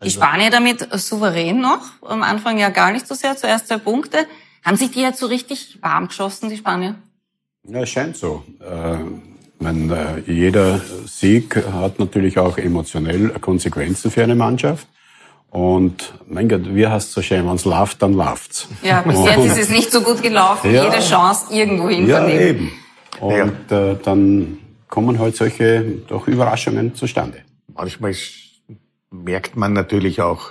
Also 0.00 0.10
die 0.10 0.10
Spanier 0.10 0.50
damit 0.50 0.86
souverän 1.00 1.60
noch, 1.60 1.80
am 2.02 2.22
Anfang 2.22 2.58
ja 2.58 2.68
gar 2.68 2.92
nicht 2.92 3.06
so 3.06 3.14
sehr, 3.14 3.36
zuerst 3.38 3.68
zwei 3.68 3.78
Punkte. 3.78 4.26
Haben 4.62 4.76
sich 4.76 4.90
die 4.90 5.00
jetzt 5.00 5.18
so 5.18 5.26
richtig 5.26 5.78
warm 5.82 6.08
geschossen, 6.08 6.50
die 6.50 6.56
Spanier? 6.56 6.96
Ja, 7.66 7.80
es 7.80 7.90
scheint 7.90 8.16
so. 8.16 8.44
Äh, 8.60 8.96
mein, 9.58 9.90
äh, 9.90 10.20
jeder 10.26 10.80
Sieg 11.06 11.56
hat 11.72 11.98
natürlich 11.98 12.38
auch 12.38 12.58
emotionell 12.58 13.30
Konsequenzen 13.40 14.10
für 14.10 14.22
eine 14.22 14.34
Mannschaft. 14.34 14.86
Und 15.50 16.12
mein 16.26 16.48
Gott, 16.48 16.62
wie 16.74 16.86
heißt 16.86 17.12
so 17.12 17.22
schön, 17.22 17.46
wenn 17.46 17.54
es 17.54 17.64
läuft, 17.64 18.02
dann 18.02 18.14
läuft's. 18.14 18.68
Ja, 18.82 19.02
bis 19.02 19.24
jetzt 19.24 19.46
ist 19.46 19.58
es 19.58 19.68
nicht 19.70 19.92
so 19.92 20.00
gut 20.00 20.20
gelaufen, 20.20 20.74
ja, 20.74 20.84
jede 20.84 20.98
Chance 20.98 21.54
irgendwo 21.54 21.88
hin 21.88 22.08
Ja, 22.08 22.28
eben. 22.28 22.72
Und 23.20 23.70
ja. 23.70 23.92
Äh, 23.92 23.96
dann 24.02 24.58
kommen 24.88 25.18
halt 25.18 25.36
solche 25.36 25.82
doch 26.08 26.26
Überraschungen 26.26 26.94
zustande. 26.94 27.38
Manchmal 27.72 28.14
merkt 29.10 29.56
man 29.56 29.72
natürlich 29.72 30.20
auch, 30.20 30.50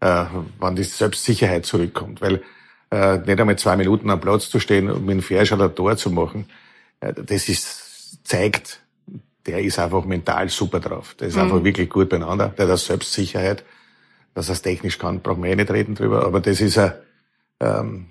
äh, 0.00 0.24
wann 0.58 0.76
die 0.76 0.84
Selbstsicherheit 0.84 1.66
zurückkommt, 1.66 2.20
weil 2.20 2.42
äh, 2.90 3.18
nicht 3.18 3.40
einmal 3.40 3.56
zwei 3.56 3.76
Minuten 3.76 4.10
am 4.10 4.20
Platz 4.20 4.50
zu 4.50 4.60
stehen 4.60 4.90
und 4.90 5.06
mit 5.06 5.16
dem 5.16 5.22
Fährschall 5.22 5.62
ein 5.62 5.74
Tor 5.74 5.96
zu 5.96 6.10
machen, 6.10 6.46
äh, 7.00 7.12
das 7.14 7.48
ist, 7.48 8.24
zeigt, 8.24 8.80
der 9.46 9.60
ist 9.60 9.78
einfach 9.78 10.04
mental 10.04 10.48
super 10.48 10.80
drauf. 10.80 11.14
Der 11.14 11.28
ist 11.28 11.36
mhm. 11.36 11.42
einfach 11.42 11.64
wirklich 11.64 11.90
gut 11.90 12.08
beieinander. 12.08 12.48
Der 12.48 12.68
hat 12.68 12.78
Selbstsicherheit. 12.78 13.64
Dass 14.34 14.48
er 14.48 14.54
es 14.54 14.62
technisch 14.62 14.98
kann, 14.98 15.20
brauchen 15.20 15.44
wir 15.44 15.50
eh 15.50 15.56
nicht 15.56 15.70
reden 15.70 15.94
drüber. 15.94 16.24
Aber 16.24 16.40
das 16.40 16.60
ist 16.60 16.76
ein, 16.76 16.92
ähm, 17.60 18.06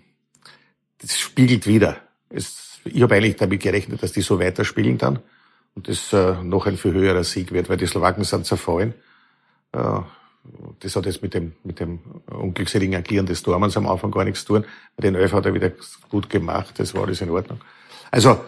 das 1.01 1.19
spiegelt 1.19 1.67
wieder. 1.67 1.97
Es, 2.29 2.79
ich 2.85 3.01
habe 3.01 3.15
eigentlich 3.15 3.35
damit 3.35 3.61
gerechnet, 3.61 4.01
dass 4.01 4.13
die 4.13 4.21
so 4.21 4.39
weiterspielen 4.39 4.97
dann 4.97 5.19
und 5.75 5.87
das 5.87 6.13
äh, 6.13 6.35
noch 6.43 6.65
ein 6.65 6.77
viel 6.77 6.93
höherer 6.93 7.23
Sieg 7.23 7.51
wird, 7.51 7.69
weil 7.69 7.77
die 7.77 7.87
Slowaken 7.87 8.23
sind 8.23 8.45
zerfallen. 8.45 8.93
Äh, 9.73 9.99
das 10.79 10.95
hat 10.95 11.05
jetzt 11.05 11.21
mit 11.21 11.33
dem, 11.33 11.53
mit 11.63 11.79
dem 11.79 11.99
unglückseligen 12.27 12.95
Agieren 12.95 13.25
des 13.25 13.43
Tormanns 13.43 13.77
am 13.77 13.87
Anfang 13.87 14.11
gar 14.11 14.25
nichts 14.25 14.41
zu 14.41 14.53
tun. 14.53 14.65
Den 14.97 15.15
Elf 15.15 15.31
hat 15.31 15.45
er 15.45 15.53
wieder 15.53 15.71
gut 16.09 16.29
gemacht, 16.29 16.77
das 16.77 16.93
war 16.93 17.03
alles 17.03 17.21
in 17.21 17.29
Ordnung. 17.29 17.59
Also, 18.11 18.39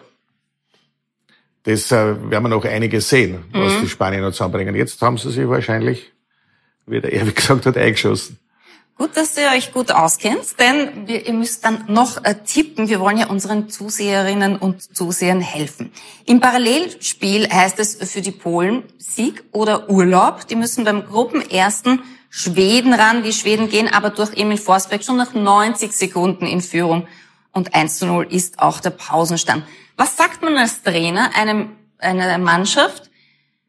das 1.64 1.92
äh, 1.92 2.30
werden 2.30 2.44
wir 2.44 2.50
noch 2.50 2.66
einiges 2.66 3.10
sehen, 3.10 3.46
was 3.52 3.78
mhm. 3.78 3.82
die 3.82 3.90
Spanier 3.90 4.22
noch 4.22 4.32
zusammenbringen. 4.32 4.76
Jetzt 4.76 5.02
haben 5.02 5.18
sie 5.18 5.32
sich 5.32 5.48
wahrscheinlich, 5.48 6.12
wie 6.86 7.02
der 7.02 7.14
Erwin 7.14 7.34
gesagt 7.36 7.66
hat, 7.66 7.78
eingeschossen. 7.78 8.40
Gut, 8.98 9.18
dass 9.18 9.38
ihr 9.38 9.50
euch 9.50 9.74
gut 9.74 9.92
auskennt, 9.92 10.58
denn 10.58 11.06
wir, 11.06 11.28
ihr 11.28 11.34
müsst 11.34 11.66
dann 11.66 11.84
noch 11.90 12.24
äh, 12.24 12.34
tippen. 12.46 12.88
Wir 12.88 13.02
wollen 13.02 13.18
ja 13.18 13.28
unseren 13.28 13.68
Zuseherinnen 13.68 14.56
und 14.56 14.96
Zusehern 14.96 15.42
helfen. 15.42 15.92
Im 16.26 16.40
Parallelspiel 16.40 17.50
heißt 17.50 17.78
es 17.80 17.96
für 18.10 18.22
die 18.22 18.32
Polen 18.32 18.84
Sieg 18.98 19.44
oder 19.52 19.90
Urlaub. 19.90 20.48
Die 20.48 20.56
müssen 20.56 20.86
beim 20.86 21.06
Gruppenersten 21.06 22.04
Schweden 22.30 22.94
ran. 22.94 23.24
Die 23.24 23.34
Schweden 23.34 23.68
gehen 23.68 23.90
aber 23.94 24.12
durch 24.12 24.34
Emil 24.38 24.58
Forsberg 24.58 25.04
schon 25.04 25.18
nach 25.18 25.34
90 25.34 25.92
Sekunden 25.92 26.46
in 26.46 26.62
Führung. 26.62 27.06
Und 27.52 27.76
1 27.76 28.00
zu 28.00 28.06
0 28.06 28.28
ist 28.30 28.60
auch 28.60 28.80
der 28.80 28.92
Pausenstand. 28.92 29.66
Was 29.98 30.16
sagt 30.16 30.42
man 30.42 30.56
als 30.56 30.84
Trainer 30.84 31.32
einem, 31.36 31.76
einer 31.98 32.38
Mannschaft, 32.38 33.12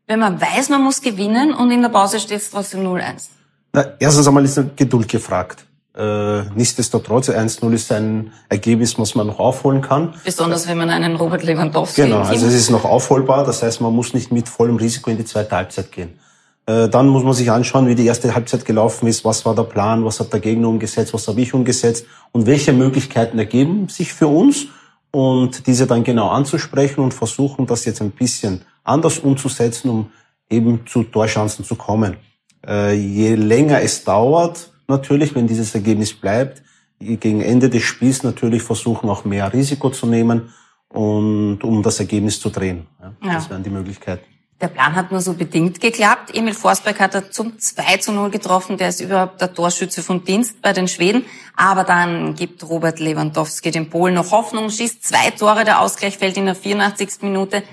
wenn 0.06 0.20
man 0.20 0.40
weiß, 0.40 0.68
man 0.68 0.84
muss 0.84 1.00
gewinnen 1.02 1.52
und 1.52 1.72
in 1.72 1.82
der 1.82 1.88
Pause 1.88 2.20
steht 2.20 2.38
es 2.38 2.50
trotzdem 2.52 2.86
0-1? 2.86 3.30
Na, 3.76 3.84
erstens 3.98 4.26
einmal 4.26 4.42
ist 4.42 4.58
Geduld 4.74 5.06
gefragt. 5.06 5.66
Äh, 5.94 6.44
nichtsdestotrotz, 6.54 7.28
1-0 7.28 7.72
ist 7.74 7.92
ein 7.92 8.32
Ergebnis, 8.48 8.98
was 8.98 9.14
man 9.14 9.26
noch 9.26 9.38
aufholen 9.38 9.82
kann. 9.82 10.14
Besonders 10.24 10.66
wenn 10.66 10.78
man 10.78 10.88
einen 10.88 11.14
Robert 11.14 11.42
Lewandowski 11.42 12.02
Genau, 12.02 12.20
also 12.20 12.46
es 12.46 12.54
ist 12.54 12.70
noch 12.70 12.86
aufholbar. 12.86 13.44
Das 13.44 13.62
heißt, 13.62 13.82
man 13.82 13.94
muss 13.94 14.14
nicht 14.14 14.32
mit 14.32 14.48
vollem 14.48 14.76
Risiko 14.76 15.10
in 15.10 15.18
die 15.18 15.26
zweite 15.26 15.54
Halbzeit 15.54 15.92
gehen. 15.92 16.18
Äh, 16.64 16.88
dann 16.88 17.08
muss 17.08 17.22
man 17.22 17.34
sich 17.34 17.50
anschauen, 17.50 17.86
wie 17.86 17.94
die 17.94 18.06
erste 18.06 18.34
Halbzeit 18.34 18.64
gelaufen 18.64 19.08
ist, 19.08 19.26
was 19.26 19.44
war 19.44 19.54
der 19.54 19.64
Plan, 19.64 20.06
was 20.06 20.20
hat 20.20 20.32
der 20.32 20.40
Gegner 20.40 20.68
umgesetzt, 20.68 21.12
was 21.12 21.28
habe 21.28 21.42
ich 21.42 21.52
umgesetzt 21.52 22.06
und 22.32 22.46
welche 22.46 22.72
Möglichkeiten 22.72 23.38
ergeben 23.38 23.90
sich 23.90 24.14
für 24.14 24.26
uns 24.26 24.68
und 25.10 25.66
diese 25.66 25.86
dann 25.86 26.02
genau 26.02 26.30
anzusprechen 26.30 27.02
und 27.02 27.12
versuchen, 27.12 27.66
das 27.66 27.84
jetzt 27.84 28.00
ein 28.00 28.10
bisschen 28.10 28.62
anders 28.84 29.18
umzusetzen, 29.18 29.90
um 29.90 30.10
eben 30.48 30.86
zu 30.86 31.04
Torchancen 31.04 31.62
zu 31.62 31.74
kommen. 31.74 32.16
Äh, 32.66 32.94
je 32.94 33.34
länger 33.34 33.80
es 33.82 34.04
dauert, 34.04 34.70
natürlich, 34.88 35.34
wenn 35.34 35.46
dieses 35.46 35.74
Ergebnis 35.74 36.14
bleibt, 36.14 36.62
gegen 37.00 37.42
Ende 37.42 37.68
des 37.68 37.82
Spiels 37.82 38.22
natürlich 38.22 38.62
versuchen, 38.62 39.10
auch 39.10 39.24
mehr 39.24 39.52
Risiko 39.52 39.90
zu 39.90 40.06
nehmen 40.06 40.52
und 40.88 41.62
um 41.62 41.82
das 41.82 42.00
Ergebnis 42.00 42.40
zu 42.40 42.50
drehen. 42.50 42.86
Ja, 43.00 43.12
ja. 43.22 43.34
Das 43.34 43.50
wären 43.50 43.62
die 43.62 43.70
Möglichkeiten. 43.70 44.24
Der 44.58 44.68
Plan 44.68 44.94
hat 44.94 45.12
nur 45.12 45.20
so 45.20 45.34
bedingt 45.34 45.82
geklappt. 45.82 46.34
Emil 46.34 46.54
Forsberg 46.54 46.98
hat 46.98 47.14
er 47.14 47.30
zum 47.30 47.58
2 47.58 47.98
zu 47.98 48.12
0 48.12 48.30
getroffen. 48.30 48.78
Der 48.78 48.88
ist 48.88 49.02
überhaupt 49.02 49.38
der 49.42 49.52
Torschütze 49.52 50.02
von 50.02 50.24
Dienst 50.24 50.62
bei 50.62 50.72
den 50.72 50.88
Schweden. 50.88 51.26
Aber 51.56 51.84
dann 51.84 52.34
gibt 52.34 52.66
Robert 52.66 52.98
Lewandowski 52.98 53.70
den 53.70 53.90
Polen 53.90 54.14
noch 54.14 54.30
Hoffnung, 54.30 54.70
schießt 54.70 55.04
zwei 55.04 55.30
Tore. 55.32 55.64
Der 55.66 55.82
Ausgleich 55.82 56.16
fällt 56.16 56.38
in 56.38 56.46
der 56.46 56.54
84. 56.54 57.20
Minute. 57.20 57.64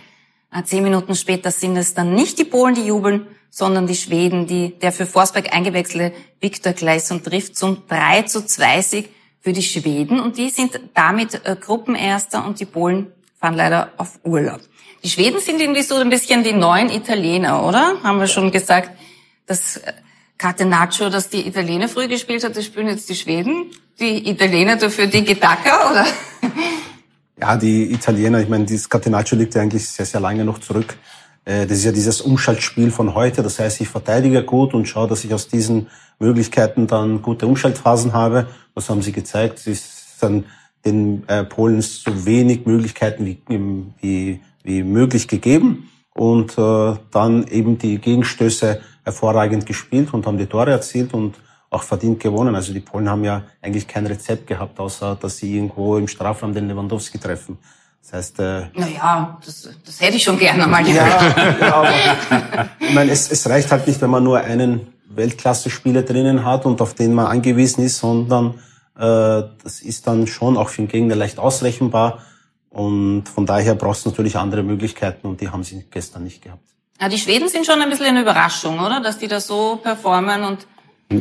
Ah, 0.52 0.66
zehn 0.66 0.84
Minuten 0.84 1.16
später 1.16 1.52
sind 1.52 1.78
es 1.78 1.94
dann 1.94 2.14
nicht 2.16 2.38
die 2.38 2.44
Polen, 2.44 2.76
die 2.76 2.86
jubeln, 2.86 3.28
sondern 3.56 3.86
die 3.86 3.96
Schweden, 3.96 4.48
die 4.48 4.80
der 4.80 4.92
für 4.92 5.06
Forsberg 5.06 5.54
eingewechselte 5.56 6.12
Viktor 6.42 6.74
Gleison 6.74 7.22
trifft 7.22 7.56
zum 7.56 7.84
3 7.88 8.24
zu 8.24 8.44
2 8.44 8.82
Sieg 8.82 9.10
für 9.42 9.54
die 9.54 9.62
Schweden 9.62 10.20
und 10.20 10.40
die 10.40 10.50
sind 10.50 10.80
damit 10.96 11.40
äh, 11.46 11.56
Gruppenerster 11.56 12.44
und 12.48 12.60
die 12.60 12.66
Polen 12.66 13.12
fahren 13.40 13.54
leider 13.54 13.92
auf 13.98 14.20
Urlaub. 14.24 14.60
Die 15.04 15.10
Schweden 15.10 15.40
sind 15.40 15.62
irgendwie 15.62 15.84
so 15.84 15.98
ein 15.98 16.10
bisschen 16.10 16.44
die 16.44 16.54
neuen 16.54 16.90
Italiener, 16.90 17.64
oder? 17.64 17.98
Haben 18.02 18.20
wir 18.20 18.26
schon 18.26 18.50
gesagt, 18.50 18.90
dass 19.46 19.78
äh, 19.78 19.94
Catenaccio, 20.40 21.12
dass 21.12 21.30
die 21.30 21.48
Italiener 21.48 21.88
früh 21.88 22.08
gespielt 22.08 22.44
hat, 22.44 22.58
das 22.58 22.66
spielen 22.66 22.88
jetzt 22.88 23.08
die 23.08 23.16
Schweden. 23.16 23.68
Die 24.00 24.28
Italiener 24.32 24.78
dafür 24.78 25.06
die 25.06 25.24
Gedaka, 25.24 25.92
oder? 25.92 26.08
Ja, 27.40 27.56
die 27.56 27.92
Italiener, 27.92 28.40
ich 28.40 28.50
meine, 28.50 28.66
dieses 28.66 28.90
Catenaccio 28.90 29.38
liegt 29.38 29.54
ja 29.54 29.62
eigentlich 29.62 29.88
sehr, 29.88 30.06
sehr 30.06 30.22
lange 30.22 30.44
noch 30.44 30.60
zurück. 30.60 30.96
Äh, 31.46 31.66
das 31.66 31.80
ist 31.80 31.86
ja 31.86 31.92
dieses 31.92 32.22
Umschaltspiel 32.22 32.92
von 32.92 33.16
heute. 33.16 33.44
Das 33.44 33.60
heißt, 33.60 33.82
ich 33.82 33.88
verteidige 33.88 34.44
gut 34.44 34.74
und 34.74 34.88
schaue, 34.88 35.08
dass 35.08 35.24
ich 35.24 35.34
aus 35.34 35.48
diesen 35.48 35.88
Möglichkeiten 36.20 36.88
dann 36.88 37.22
gute 37.22 37.48
Umschaltphasen 37.48 38.14
habe. 38.14 38.48
Das 38.76 38.90
haben 38.90 39.02
sie 39.02 39.12
gezeigt. 39.12 39.66
Ist 39.68 40.18
dann 40.22 40.46
den 40.86 41.28
äh, 41.28 41.44
Polen 41.44 41.82
so 41.82 42.26
wenig 42.26 42.66
Möglichkeiten 42.66 43.26
wie, 43.26 43.42
wie, 44.02 44.42
wie 44.64 44.84
möglich 44.84 45.28
gegeben 45.28 45.90
und 46.14 46.58
äh, 46.58 46.96
dann 47.12 47.48
eben 47.48 47.78
die 47.78 48.00
Gegenstöße 48.00 48.82
hervorragend 49.04 49.66
gespielt 49.66 50.14
und 50.14 50.26
haben 50.26 50.38
die 50.38 50.46
Tore 50.46 50.72
erzielt 50.72 51.14
und 51.14 51.36
auch 51.70 51.84
verdient 51.84 52.20
gewonnen. 52.20 52.56
Also 52.56 52.74
die 52.74 52.80
Polen 52.80 53.10
haben 53.10 53.24
ja 53.24 53.44
eigentlich 53.62 53.88
kein 53.88 54.06
Rezept 54.06 54.48
gehabt, 54.48 54.80
außer 54.80 55.18
dass 55.20 55.38
sie 55.38 55.56
irgendwo 55.56 55.98
im 55.98 56.08
Strafraum 56.08 56.54
den 56.54 56.68
Lewandowski 56.68 57.18
treffen. 57.18 57.58
Das 58.04 58.14
heißt, 58.14 58.40
äh, 58.40 58.66
naja, 58.76 59.40
das, 59.46 59.70
das 59.86 60.02
hätte 60.02 60.18
ich 60.18 60.24
schon 60.24 60.38
gerne 60.38 60.68
mal 60.68 60.86
ja, 60.88 61.08
ja, 61.60 61.74
aber 61.74 61.94
ich 62.80 62.94
meine, 62.94 63.12
es, 63.12 63.32
es 63.32 63.48
reicht 63.50 63.72
halt 63.72 63.88
nicht, 63.88 64.02
wenn 64.02 64.10
man 64.10 64.24
nur 64.24 64.40
einen 64.40 64.94
Weltklasse-Spieler 65.08 66.02
drinnen 66.02 66.44
hat 66.44 66.66
und 66.66 66.82
auf 66.82 66.94
den 66.96 67.14
man 67.14 67.28
angewiesen 67.28 67.84
ist, 67.84 68.00
sondern 68.00 68.56
äh, 68.96 69.44
das 69.64 69.82
ist 69.82 70.06
dann 70.06 70.28
schon 70.28 70.58
auch 70.58 70.70
für 70.70 70.82
den 70.82 70.90
Gegner 70.90 71.16
leicht 71.16 71.40
ausrechenbar. 71.40 72.20
Und 72.70 73.30
von 73.30 73.46
daher 73.46 73.76
brauchst 73.76 74.06
du 74.06 74.10
natürlich 74.10 74.36
andere 74.36 74.64
Möglichkeiten 74.64 75.28
und 75.28 75.40
die 75.40 75.50
haben 75.50 75.64
sie 75.64 75.86
gestern 75.90 76.24
nicht 76.24 76.42
gehabt. 76.42 76.64
Ja, 77.00 77.08
die 77.08 77.18
Schweden 77.18 77.48
sind 77.48 77.66
schon 77.66 77.82
ein 77.82 77.90
bisschen 77.90 78.08
eine 78.08 78.22
Überraschung, 78.22 78.80
oder? 78.80 79.00
Dass 79.00 79.18
die 79.18 79.28
da 79.28 79.40
so 79.40 79.78
performen 79.78 80.44
und 80.44 80.68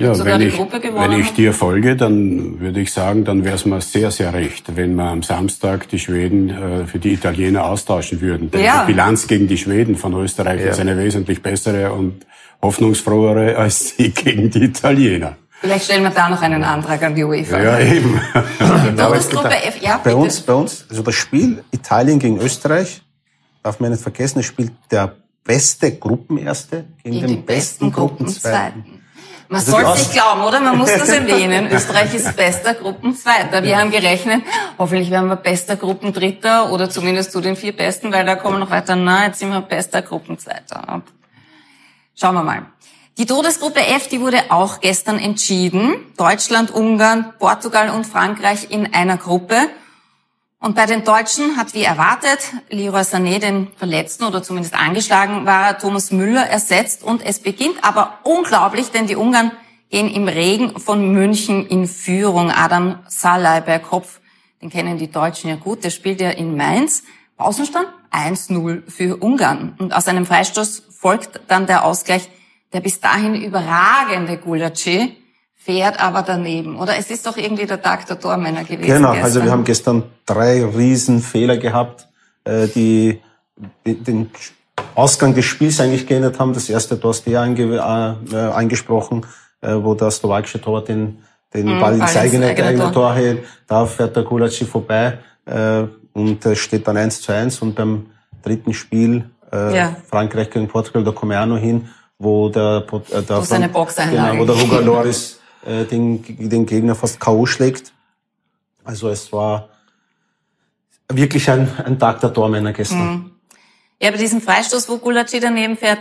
ja, 0.01 0.15
sogar 0.15 0.39
wenn 0.39 0.49
die 0.49 0.57
Gruppe 0.57 0.81
gewonnen 0.81 1.11
Wenn 1.11 1.21
ich 1.21 1.33
dir 1.33 1.53
folge, 1.53 1.97
dann 1.97 2.61
würde 2.61 2.81
ich 2.81 2.93
sagen, 2.93 3.25
dann 3.25 3.45
wäre 3.45 3.57
es 3.57 3.65
mir 3.65 3.81
sehr, 3.81 4.11
sehr 4.11 4.33
recht, 4.33 4.77
wenn 4.77 4.95
wir 4.95 5.05
am 5.05 5.23
Samstag 5.23 5.89
die 5.89 5.99
Schweden 5.99 6.51
äh, 6.51 6.87
für 6.87 6.99
die 6.99 7.13
Italiener 7.13 7.65
austauschen 7.65 8.21
würden. 8.21 8.51
Denn 8.51 8.63
ja. 8.63 8.85
die 8.85 8.93
Bilanz 8.93 9.27
gegen 9.27 9.49
die 9.49 9.59
Schweden 9.59 9.97
von 9.97 10.15
Österreich 10.15 10.61
ja. 10.61 10.71
ist 10.71 10.81
eine 10.81 10.97
wesentlich 10.97 11.43
bessere 11.43 11.93
und 11.93 12.27
hoffnungsfrohere 12.61 13.57
als 13.57 13.97
die 13.97 14.11
gegen 14.15 14.51
die 14.51 14.65
Italiener. 14.65 15.37
Vielleicht 15.61 15.85
stellen 15.85 16.03
wir 16.03 16.11
da 16.11 16.29
noch 16.29 16.43
einen 16.43 16.65
Antrag 16.65 17.03
an 17.05 17.15
die 17.15 17.23
UEFA. 17.23 17.63
Ja, 17.63 17.79
eben. 17.79 18.21
Todesgruppe 18.97 19.55
F, 19.63 19.81
ja, 19.81 20.01
bei 20.03 20.15
uns, 20.15 20.41
bei 20.41 20.55
uns, 20.55 20.87
also 20.91 21.03
das 21.03 21.15
Spiel 21.15 21.63
Italien 21.71 22.19
gegen 22.19 22.39
Österreich, 22.39 23.03
darf 23.63 23.79
man 23.79 23.93
nicht 23.93 24.03
vergessen, 24.03 24.41
es 24.41 24.47
spielt 24.47 24.73
der 24.91 25.15
beste 25.45 25.97
Gruppenerste 25.97 26.85
gegen, 27.03 27.15
gegen 27.15 27.27
den 27.29 27.45
besten 27.45 27.93
Gruppenzweiten. 27.93 29.02
Man 29.53 29.61
also 29.61 29.73
soll 29.73 29.83
es 29.83 29.99
nicht 29.99 30.13
glauben, 30.15 30.41
oder? 30.45 30.61
Man 30.61 30.79
muss 30.79 30.91
das 30.91 31.11
erwähnen. 31.11 31.71
Österreich 31.71 32.15
ist 32.15 32.35
bester 32.35 32.73
Gruppenzweiter. 32.73 33.63
Wir 33.63 33.77
haben 33.77 33.91
gerechnet, 33.91 34.43
hoffentlich 34.79 35.11
werden 35.11 35.29
wir 35.29 35.37
bester 35.37 35.77
Gruppendritter 35.77 36.73
oder 36.73 36.89
zumindest 36.89 37.33
zu 37.33 37.43
den 37.43 37.55
vier 37.55 37.77
Besten, 37.77 38.11
weil 38.15 38.25
da 38.25 38.35
kommen 38.35 38.55
wir 38.55 38.61
noch 38.61 38.71
weiter. 38.71 38.97
Na, 38.97 39.27
jetzt 39.27 39.41
sind 39.41 39.51
wir 39.51 39.61
bester 39.61 40.01
Gruppenzweiter. 40.01 41.03
Schauen 42.15 42.35
wir 42.35 42.43
mal. 42.43 42.63
Die 43.19 43.27
Todesgruppe 43.27 43.81
F, 43.81 44.09
die 44.09 44.23
wurde 44.23 44.39
auch 44.49 44.81
gestern 44.81 45.19
entschieden. 45.19 45.97
Deutschland, 46.17 46.71
Ungarn, 46.71 47.35
Portugal 47.39 47.91
und 47.91 48.07
Frankreich 48.07 48.71
in 48.71 48.95
einer 48.95 49.19
Gruppe. 49.19 49.69
Und 50.63 50.77
bei 50.77 50.87
den 50.87 51.03
Deutschen 51.03 51.57
hat 51.57 51.75
wie 51.75 51.83
erwartet 51.83 52.39
Leroy 52.71 53.01
Sané 53.01 53.41
den 53.41 53.67
Verletzten 53.77 54.23
oder 54.23 54.45
zumindest 54.45 54.77
angeschlagen 54.77 55.45
war 55.45 55.77
Thomas 55.77 56.13
Müller 56.13 56.47
ersetzt. 56.47 57.03
Und 57.03 57.21
es 57.27 57.41
beginnt 57.41 57.83
aber 57.83 58.21
unglaublich, 58.23 58.93
denn 58.93 59.09
die 59.09 59.17
Ungarn 59.17 59.51
gehen 59.91 60.09
im 60.09 60.29
Regen 60.29 60.79
von 60.79 61.11
München 61.11 61.67
in 61.67 61.89
Führung. 61.89 62.53
Adam 62.53 63.01
Salai 63.09 63.61
bei 63.61 63.81
Kopf, 63.81 64.21
den 64.63 64.71
kennen 64.71 64.99
die 64.99 65.11
Deutschen 65.11 65.51
ja 65.51 65.57
gut, 65.57 65.83
der 65.83 65.91
spielt 65.91 66.21
ja 66.21 66.31
in 66.31 66.57
Mainz. 66.57 67.03
Pausenstand 67.37 67.89
1-0 68.13 68.89
für 68.89 69.17
Ungarn. 69.17 69.75
Und 69.79 69.93
aus 69.93 70.07
einem 70.07 70.27
Freistoß 70.27 70.85
folgt 70.97 71.41
dann 71.49 71.67
der 71.67 71.85
Ausgleich 71.85 72.29
der 72.73 72.83
bis 72.83 73.01
dahin 73.01 73.35
überragende 73.35 74.39
Gulacsi 74.39 75.17
fährt 75.65 76.01
aber 76.01 76.23
daneben. 76.23 76.77
Oder 76.77 76.97
es 76.97 77.11
ist 77.11 77.27
doch 77.27 77.37
irgendwie 77.37 77.67
der 77.67 77.81
Tag 77.81 78.07
der 78.07 78.19
Tormänner 78.19 78.65
gewesen. 78.65 78.83
Genau, 78.83 79.11
gestern. 79.11 79.25
also 79.25 79.45
wir 79.45 79.51
haben 79.51 79.65
gestern 79.65 80.03
drei 80.27 80.65
Riesenfehler 80.65 81.57
gehabt, 81.57 82.09
äh, 82.45 82.67
die 82.69 83.21
den 83.85 84.31
Ausgang 84.95 85.35
des 85.35 85.45
Spiels 85.45 85.81
eigentlich 85.81 86.07
geändert 86.07 86.41
haben. 86.41 86.53
Das 86.53 86.69
erste 86.69 86.99
Tor 86.99 87.11
hast 87.11 87.27
du 87.27 87.31
ja 87.31 87.45
äh, 87.45 88.37
angesprochen, 88.37 89.25
äh, 89.61 89.75
wo 89.75 89.95
der 89.95 90.11
slowakische 90.11 90.61
Tor 90.61 90.83
den, 90.85 91.23
den 91.55 91.77
mhm, 91.77 91.81
Ball 91.81 91.95
ins 91.95 92.17
eigene, 92.17 92.47
eigene 92.47 92.79
Tor. 92.79 92.93
Tor 92.93 93.15
hält. 93.15 93.45
Da 93.69 93.87
fährt 93.87 94.17
der 94.17 94.25
Gulacsi 94.25 94.65
vorbei 94.65 95.19
und 96.13 96.39
steht 96.55 96.87
dann 96.87 96.97
eins 96.97 97.21
zu 97.21 97.33
eins. 97.33 97.61
Und 97.61 97.75
beim 97.75 98.07
dritten 98.43 98.73
Spiel, 98.73 99.25
ja. 99.53 99.97
Frankreich 100.09 100.51
gegen 100.51 100.69
Portugal, 100.69 101.03
da 101.03 101.11
komme 101.11 101.35
ich 101.35 101.41
auch 101.41 101.47
noch 101.47 101.59
hin, 101.59 101.89
wo 102.19 102.49
der, 102.49 102.85
äh, 103.11 103.23
der 103.23 103.39
wo 103.39 103.43
seine 103.43 103.69
genau, 103.69 104.39
wo 104.39 104.45
der 104.45 104.61
Hugo 104.61 104.79
Loris 104.81 105.41
äh, 105.65 105.85
den, 105.85 106.49
den 106.49 106.67
Gegner 106.67 106.95
fast 106.95 107.21
K.O. 107.21 107.47
schlägt. 107.47 107.93
Also 108.85 109.09
es 109.09 109.33
war 109.33 109.69
wirklich 111.09 111.49
ein, 111.51 111.71
ein 111.85 111.99
Tag 111.99 112.21
der 112.21 112.33
Tormänner 112.33 112.73
gestern. 112.73 113.11
Mhm. 113.11 113.31
Ja, 114.01 114.11
bei 114.11 114.17
diesem 114.17 114.41
Freistoß, 114.41 114.89
wo 114.89 114.99
Gulacsi 114.99 115.39
daneben 115.39 115.77
fährt, 115.77 116.01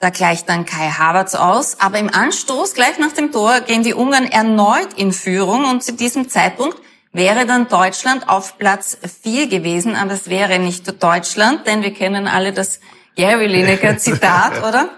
da 0.00 0.10
gleicht 0.10 0.48
dann 0.48 0.64
Kai 0.64 0.88
Havertz 0.88 1.34
aus. 1.34 1.78
Aber 1.78 1.98
im 1.98 2.12
Anstoß, 2.12 2.74
gleich 2.74 2.98
nach 2.98 3.12
dem 3.12 3.30
Tor, 3.32 3.60
gehen 3.60 3.82
die 3.82 3.94
Ungarn 3.94 4.24
erneut 4.24 4.94
in 4.96 5.12
Führung 5.12 5.64
und 5.66 5.84
zu 5.84 5.92
diesem 5.92 6.28
Zeitpunkt 6.28 6.76
wäre 7.12 7.46
dann 7.46 7.68
Deutschland 7.68 8.28
auf 8.28 8.58
Platz 8.58 8.98
vier 9.22 9.46
gewesen. 9.46 9.94
Aber 9.94 10.12
es 10.12 10.28
wäre 10.28 10.58
nicht 10.58 11.02
Deutschland, 11.02 11.66
denn 11.66 11.82
wir 11.82 11.92
kennen 11.92 12.26
alle 12.26 12.52
das 12.52 12.80
Gary 13.14 13.46
Lineker 13.46 13.98
Zitat, 13.98 14.62
oder? 14.68 14.88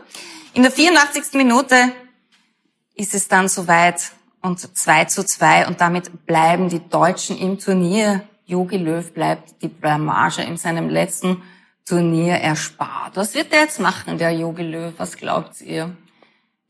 In 0.54 0.62
der 0.62 0.70
84. 0.70 1.34
Minute 1.34 1.92
ist 2.94 3.14
es 3.14 3.28
dann 3.28 3.48
soweit 3.48 4.12
und 4.42 4.58
2 4.58 5.04
zu 5.04 5.24
2 5.24 5.68
und 5.68 5.80
damit 5.80 6.26
bleiben 6.26 6.68
die 6.68 6.86
Deutschen 6.88 7.38
im 7.38 7.58
Turnier. 7.58 8.22
Jogi 8.44 8.76
Löw 8.76 9.12
bleibt 9.12 9.62
die 9.62 9.68
Blamage 9.68 10.42
in 10.42 10.56
seinem 10.56 10.88
letzten 10.88 11.42
Turnier 11.86 12.34
erspart. 12.34 13.12
Was 13.14 13.34
wird 13.34 13.52
der 13.52 13.60
jetzt 13.60 13.80
machen, 13.80 14.18
der 14.18 14.32
Jogi 14.32 14.62
Löw? 14.62 14.92
Was 14.98 15.16
glaubt 15.16 15.60
ihr? 15.60 15.96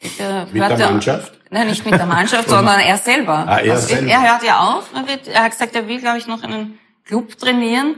Bitte, 0.00 0.46
mit 0.52 0.62
der 0.62 0.90
Mannschaft? 0.90 1.32
Er, 1.32 1.58
nein, 1.58 1.68
nicht 1.68 1.84
mit 1.84 1.94
der 1.94 2.06
Mannschaft, 2.06 2.48
sondern 2.48 2.80
er 2.80 2.98
selber. 2.98 3.44
Ah, 3.46 3.58
er, 3.58 3.78
selber. 3.78 4.10
er 4.10 4.22
hört 4.32 4.42
ja 4.42 4.58
auf. 4.58 4.90
Er, 4.94 5.08
wird, 5.08 5.28
er 5.28 5.44
hat 5.44 5.52
gesagt, 5.52 5.74
er 5.74 5.88
will, 5.88 6.00
glaube 6.00 6.18
ich, 6.18 6.26
noch 6.26 6.42
einen 6.42 6.78
Club 7.04 7.38
trainieren. 7.38 7.96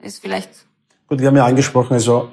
Ist 0.00 0.20
vielleicht... 0.20 0.50
Gut, 1.06 1.20
wir 1.20 1.28
haben 1.28 1.36
ja 1.36 1.44
angesprochen, 1.44 1.94
also 1.94 2.32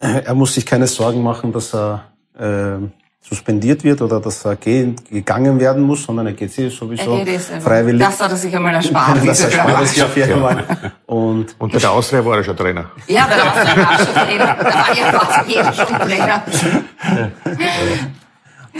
er 0.00 0.34
muss 0.34 0.54
sich 0.54 0.64
keine 0.64 0.86
Sorgen 0.86 1.22
machen, 1.22 1.52
dass 1.52 1.74
er 1.74 2.10
äh, 2.38 2.78
suspendiert 3.20 3.84
wird 3.84 4.02
oder 4.02 4.20
dass 4.20 4.44
er 4.44 4.56
gehen, 4.56 4.96
gegangen 5.08 5.60
werden 5.60 5.82
muss, 5.82 6.02
sondern 6.02 6.26
er 6.26 6.32
geht 6.32 6.52
sich 6.52 6.74
sowieso 6.74 7.18
er 7.18 7.24
geht 7.24 7.40
freiwillig. 7.40 8.02
Das 8.02 8.20
hat 8.20 8.30
er 8.30 8.36
sich 8.36 8.56
einmal 8.56 8.74
erspart. 8.74 9.18
das 9.26 9.40
erspart 9.40 9.86
sich 9.86 10.02
auf 10.02 10.16
jeden 10.16 10.40
Fall. 10.40 10.64
Und, 11.06 11.54
und 11.58 11.72
bei 11.72 11.78
der 11.78 11.92
Austria 11.92 12.24
war 12.24 12.38
er 12.38 12.44
schon 12.44 12.56
Trainer. 12.56 12.90
Ja, 13.06 13.26
bei 13.26 13.36
der 13.36 13.44
Austria 13.44 13.76
war 13.84 13.92
er 13.92 13.98
schon 13.98 14.14
Trainer. 14.14 14.56
Da 14.58 14.64
war 14.64 14.96
ja 14.96 15.20
fast 15.20 15.48
jeder 15.48 15.72
schon 15.72 15.86
Trainer. 15.86 16.42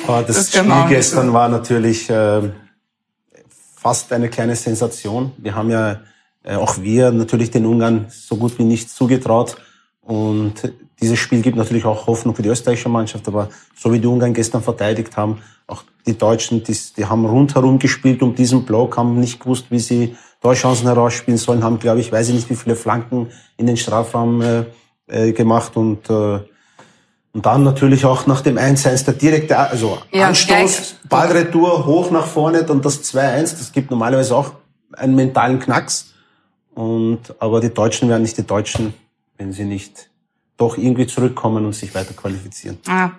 Aber 0.06 0.22
das, 0.22 0.36
das 0.36 0.56
Spiel 0.56 0.84
gestern 0.88 1.32
war 1.32 1.48
natürlich 1.48 2.08
äh, 2.08 2.42
fast 3.76 4.12
eine 4.12 4.28
kleine 4.28 4.54
Sensation. 4.56 5.32
Wir 5.38 5.54
haben 5.54 5.70
ja 5.70 6.00
äh, 6.42 6.54
auch 6.54 6.80
wir 6.80 7.10
natürlich 7.10 7.50
den 7.50 7.66
Ungarn 7.66 8.06
so 8.08 8.36
gut 8.36 8.58
wie 8.58 8.64
nichts 8.64 8.94
zugetraut. 8.94 9.56
Und 10.00 10.72
dieses 11.00 11.18
Spiel 11.18 11.40
gibt 11.42 11.56
natürlich 11.56 11.84
auch 11.84 12.06
Hoffnung 12.06 12.34
für 12.34 12.42
die 12.42 12.48
österreichische 12.48 12.88
Mannschaft, 12.88 13.26
aber 13.28 13.48
so 13.76 13.92
wie 13.92 13.98
die 13.98 14.06
Ungarn 14.06 14.34
gestern 14.34 14.62
verteidigt 14.62 15.16
haben, 15.16 15.38
auch 15.66 15.82
die 16.06 16.16
Deutschen, 16.16 16.62
die, 16.62 16.76
die 16.96 17.06
haben 17.06 17.24
rundherum 17.24 17.78
gespielt 17.78 18.22
um 18.22 18.34
diesen 18.34 18.64
Block, 18.64 18.96
haben 18.96 19.18
nicht 19.18 19.40
gewusst, 19.40 19.66
wie 19.70 19.78
sie 19.78 20.16
Torchancen 20.40 20.86
herausspielen 20.86 21.38
sollen, 21.38 21.62
haben, 21.62 21.78
glaube 21.78 22.00
ich, 22.00 22.10
weiß 22.10 22.28
ich 22.28 22.34
nicht, 22.34 22.50
wie 22.50 22.56
viele 22.56 22.76
Flanken 22.76 23.28
in 23.56 23.66
den 23.66 23.76
Strafraum 23.76 24.42
äh, 24.42 24.64
äh, 25.06 25.32
gemacht 25.32 25.76
und 25.76 26.08
äh, 26.10 26.40
und 27.32 27.46
dann 27.46 27.62
natürlich 27.62 28.04
auch 28.04 28.26
nach 28.26 28.40
dem 28.40 28.58
1-1 28.58 29.04
der 29.04 29.14
direkte 29.14 29.56
also 29.56 29.98
ja, 30.10 30.26
Anstoß, 30.26 30.96
Ballretour 31.08 31.86
hoch 31.86 32.10
nach 32.10 32.26
vorne 32.26 32.64
und 32.66 32.84
das 32.84 33.04
2-1, 33.04 33.56
das 33.56 33.70
gibt 33.70 33.90
normalerweise 33.92 34.34
auch 34.34 34.52
einen 34.94 35.14
mentalen 35.14 35.60
Knacks. 35.60 36.12
Und 36.74 37.20
aber 37.38 37.60
die 37.60 37.72
Deutschen 37.72 38.08
wären 38.08 38.22
nicht 38.22 38.36
die 38.36 38.46
Deutschen, 38.46 38.94
wenn 39.38 39.52
sie 39.52 39.64
nicht 39.64 40.09
doch 40.60 40.76
irgendwie 40.76 41.06
zurückkommen 41.06 41.64
und 41.64 41.74
sich 41.74 41.94
weiter 41.94 42.12
qualifizieren. 42.14 42.78
Ah, 42.86 43.10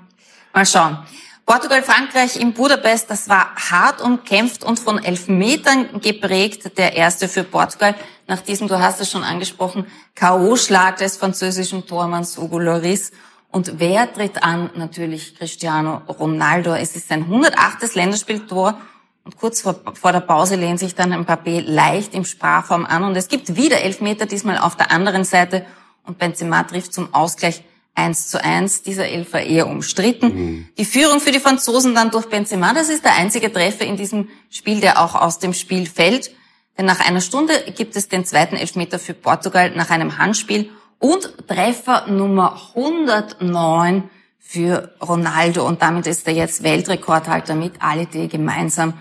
mal 0.54 0.66
schauen. 0.66 1.00
Portugal, 1.46 1.82
Frankreich 1.82 2.40
in 2.40 2.54
Budapest, 2.54 3.10
das 3.10 3.28
war 3.28 3.56
hart 3.56 4.00
umkämpft 4.00 4.64
und 4.64 4.80
von 4.80 5.04
Elfmetern 5.04 6.00
geprägt. 6.00 6.78
Der 6.78 6.96
erste 6.96 7.28
für 7.28 7.44
Portugal. 7.44 7.96
Nach 8.28 8.42
diesem, 8.42 8.68
du 8.68 8.80
hast 8.80 9.02
es 9.02 9.12
schon 9.12 9.24
angesprochen, 9.24 9.86
K.O.-Schlag 10.16 10.98
des 10.98 11.18
französischen 11.18 11.86
Tormanns 11.88 12.38
Hugo 12.38 12.60
Lloris. 12.60 13.12
Und 13.50 13.80
wer 13.80 14.14
tritt 14.14 14.44
an? 14.44 14.70
Natürlich 14.76 15.36
Cristiano 15.36 16.04
Ronaldo. 16.08 16.74
Es 16.74 16.96
ist 16.96 17.10
sein 17.10 17.24
108. 17.24 17.96
Länderspieltor. 17.96 18.80
Und 19.26 19.36
kurz 19.36 19.62
vor, 19.62 19.82
vor 19.94 20.14
der 20.14 20.22
Pause 20.22 20.56
lehnt 20.56 20.80
sich 20.80 20.96
dann 20.96 21.12
Mbappé 21.14 21.62
leicht 21.62 22.14
im 22.14 22.24
Sprachraum 22.24 22.86
an. 22.86 23.04
Und 23.04 23.16
es 23.18 23.28
gibt 23.28 23.58
wieder 23.58 23.82
Elfmeter, 23.82 24.26
diesmal 24.26 24.58
auf 24.58 24.78
der 24.78 24.92
anderen 24.92 25.26
Seite. 25.26 25.66
Und 26.06 26.18
Benzema 26.18 26.64
trifft 26.64 26.94
zum 26.94 27.14
Ausgleich 27.14 27.64
1 27.96 28.30
zu 28.30 28.44
1. 28.44 28.84
Dieser 28.84 29.08
Elfer 29.08 29.42
eher 29.42 29.68
umstritten. 29.68 30.28
Mhm. 30.28 30.68
Die 30.78 30.86
Führung 30.86 31.20
für 31.20 31.32
die 31.32 31.40
Franzosen 31.40 31.94
dann 31.94 32.12
durch 32.12 32.28
Benzema, 32.28 32.74
das 32.74 32.90
ist 32.90 33.04
der 33.06 33.16
einzige 33.16 33.52
Treffer 33.52 33.86
in 33.86 33.98
diesem 33.98 34.30
Spiel, 34.50 34.80
der 34.80 35.02
auch 35.02 35.16
aus 35.16 35.40
dem 35.40 35.54
Spiel 35.54 35.86
fällt. 35.86 36.32
Denn 36.78 36.86
nach 36.86 37.06
einer 37.06 37.22
Stunde 37.22 37.54
gibt 37.76 37.96
es 37.96 38.08
den 38.08 38.26
zweiten 38.26 38.56
Elfmeter 38.56 38.98
für 38.98 39.14
Portugal 39.14 39.72
nach 39.76 39.90
einem 39.90 40.18
Handspiel 40.18 40.70
und 41.00 41.48
Treffer 41.48 42.08
Nummer 42.08 42.62
109 42.76 44.10
für 44.40 44.96
Ronaldo. 45.02 45.68
Und 45.68 45.82
damit 45.82 46.08
ist 46.08 46.28
er 46.28 46.34
jetzt 46.34 46.64
Weltrekordhalter 46.64 47.56
mit 47.56 47.82
Alite 47.82 48.28
gemeinsam. 48.28 48.94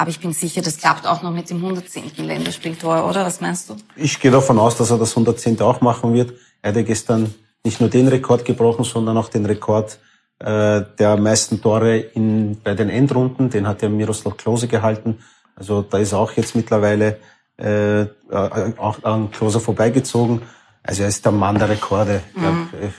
Aber 0.00 0.10
ich 0.10 0.20
bin 0.20 0.32
sicher, 0.32 0.62
das 0.62 0.76
klappt 0.76 1.08
auch 1.08 1.22
noch 1.22 1.32
mit 1.32 1.50
dem 1.50 1.56
110. 1.56 2.24
Länderspieltor, 2.24 3.08
oder? 3.08 3.26
Was 3.26 3.40
meinst 3.40 3.68
du? 3.68 3.76
Ich 3.96 4.20
gehe 4.20 4.30
davon 4.30 4.56
aus, 4.60 4.76
dass 4.76 4.92
er 4.92 4.98
das 4.98 5.10
110. 5.10 5.60
auch 5.60 5.80
machen 5.80 6.14
wird. 6.14 6.34
Er 6.62 6.70
hat 6.70 6.76
ja 6.76 6.82
gestern 6.82 7.34
nicht 7.64 7.80
nur 7.80 7.90
den 7.90 8.06
Rekord 8.06 8.44
gebrochen, 8.44 8.84
sondern 8.84 9.16
auch 9.16 9.28
den 9.28 9.44
Rekord 9.44 9.98
äh, 10.38 10.82
der 11.00 11.16
meisten 11.16 11.60
Tore 11.60 11.98
in, 11.98 12.60
bei 12.62 12.74
den 12.74 12.90
Endrunden. 12.90 13.50
Den 13.50 13.66
hat 13.66 13.82
ja 13.82 13.88
Miroslav 13.88 14.36
Klose 14.36 14.68
gehalten. 14.68 15.18
Also 15.56 15.82
da 15.82 15.98
ist 15.98 16.14
auch 16.14 16.30
jetzt 16.34 16.54
mittlerweile 16.54 17.18
äh, 17.56 18.06
auch 18.30 19.02
an 19.02 19.32
Klose 19.32 19.58
vorbeigezogen. 19.58 20.42
Also 20.84 21.02
er 21.02 21.08
ist 21.08 21.24
der 21.24 21.32
Mann 21.32 21.58
der 21.58 21.70
Rekorde. 21.70 22.22
Mhm. 22.36 22.40
Glaub, 22.40 22.92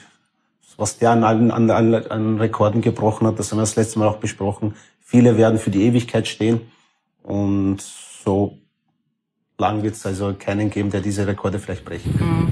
was 0.76 0.98
der 0.98 1.12
an, 1.12 1.24
an, 1.24 1.72
an, 1.72 1.96
an 1.96 2.40
Rekorden 2.40 2.82
gebrochen 2.82 3.26
hat, 3.26 3.40
das 3.40 3.52
haben 3.52 3.60
wir 3.60 3.64
das 3.64 3.78
letzte 3.78 4.00
Mal 4.00 4.10
auch 4.10 4.18
besprochen. 4.18 4.76
Viele 5.00 5.38
werden 5.38 5.60
für 5.60 5.72
die 5.72 5.86
Ewigkeit 5.86 6.28
stehen. 6.28 6.60
Und 7.30 7.80
so 7.80 8.58
lang 9.60 9.84
wird 9.84 9.94
es 9.94 10.04
also 10.04 10.34
keinen 10.34 10.72
geben, 10.72 10.90
der 10.90 11.02
diese 11.02 11.28
Rekorde 11.28 11.60
vielleicht 11.60 11.86
brechen 11.86 12.18
kann. 12.18 12.28
Mhm. 12.28 12.52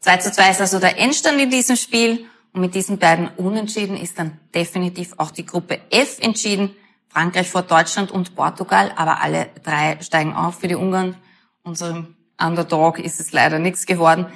2 0.00 0.16
zu 0.16 0.32
2 0.32 0.50
ist 0.50 0.60
also 0.60 0.80
der 0.80 0.98
Endstand 0.98 1.40
in 1.40 1.50
diesem 1.50 1.76
Spiel. 1.76 2.26
Und 2.52 2.62
mit 2.62 2.74
diesen 2.74 2.98
beiden 2.98 3.28
Unentschieden 3.36 3.96
ist 3.96 4.18
dann 4.18 4.40
definitiv 4.52 5.14
auch 5.18 5.30
die 5.30 5.46
Gruppe 5.46 5.78
F 5.90 6.18
entschieden. 6.20 6.70
Frankreich 7.08 7.48
vor 7.48 7.62
Deutschland 7.62 8.10
und 8.10 8.34
Portugal, 8.34 8.92
aber 8.96 9.22
alle 9.22 9.50
drei 9.62 9.98
steigen 10.00 10.34
auf. 10.34 10.58
Für 10.58 10.66
die 10.66 10.74
Ungarn, 10.74 11.14
unserem 11.62 12.16
Underdog, 12.40 12.98
ist 12.98 13.20
es 13.20 13.30
leider 13.30 13.60
nichts 13.60 13.86
geworden. 13.86 14.26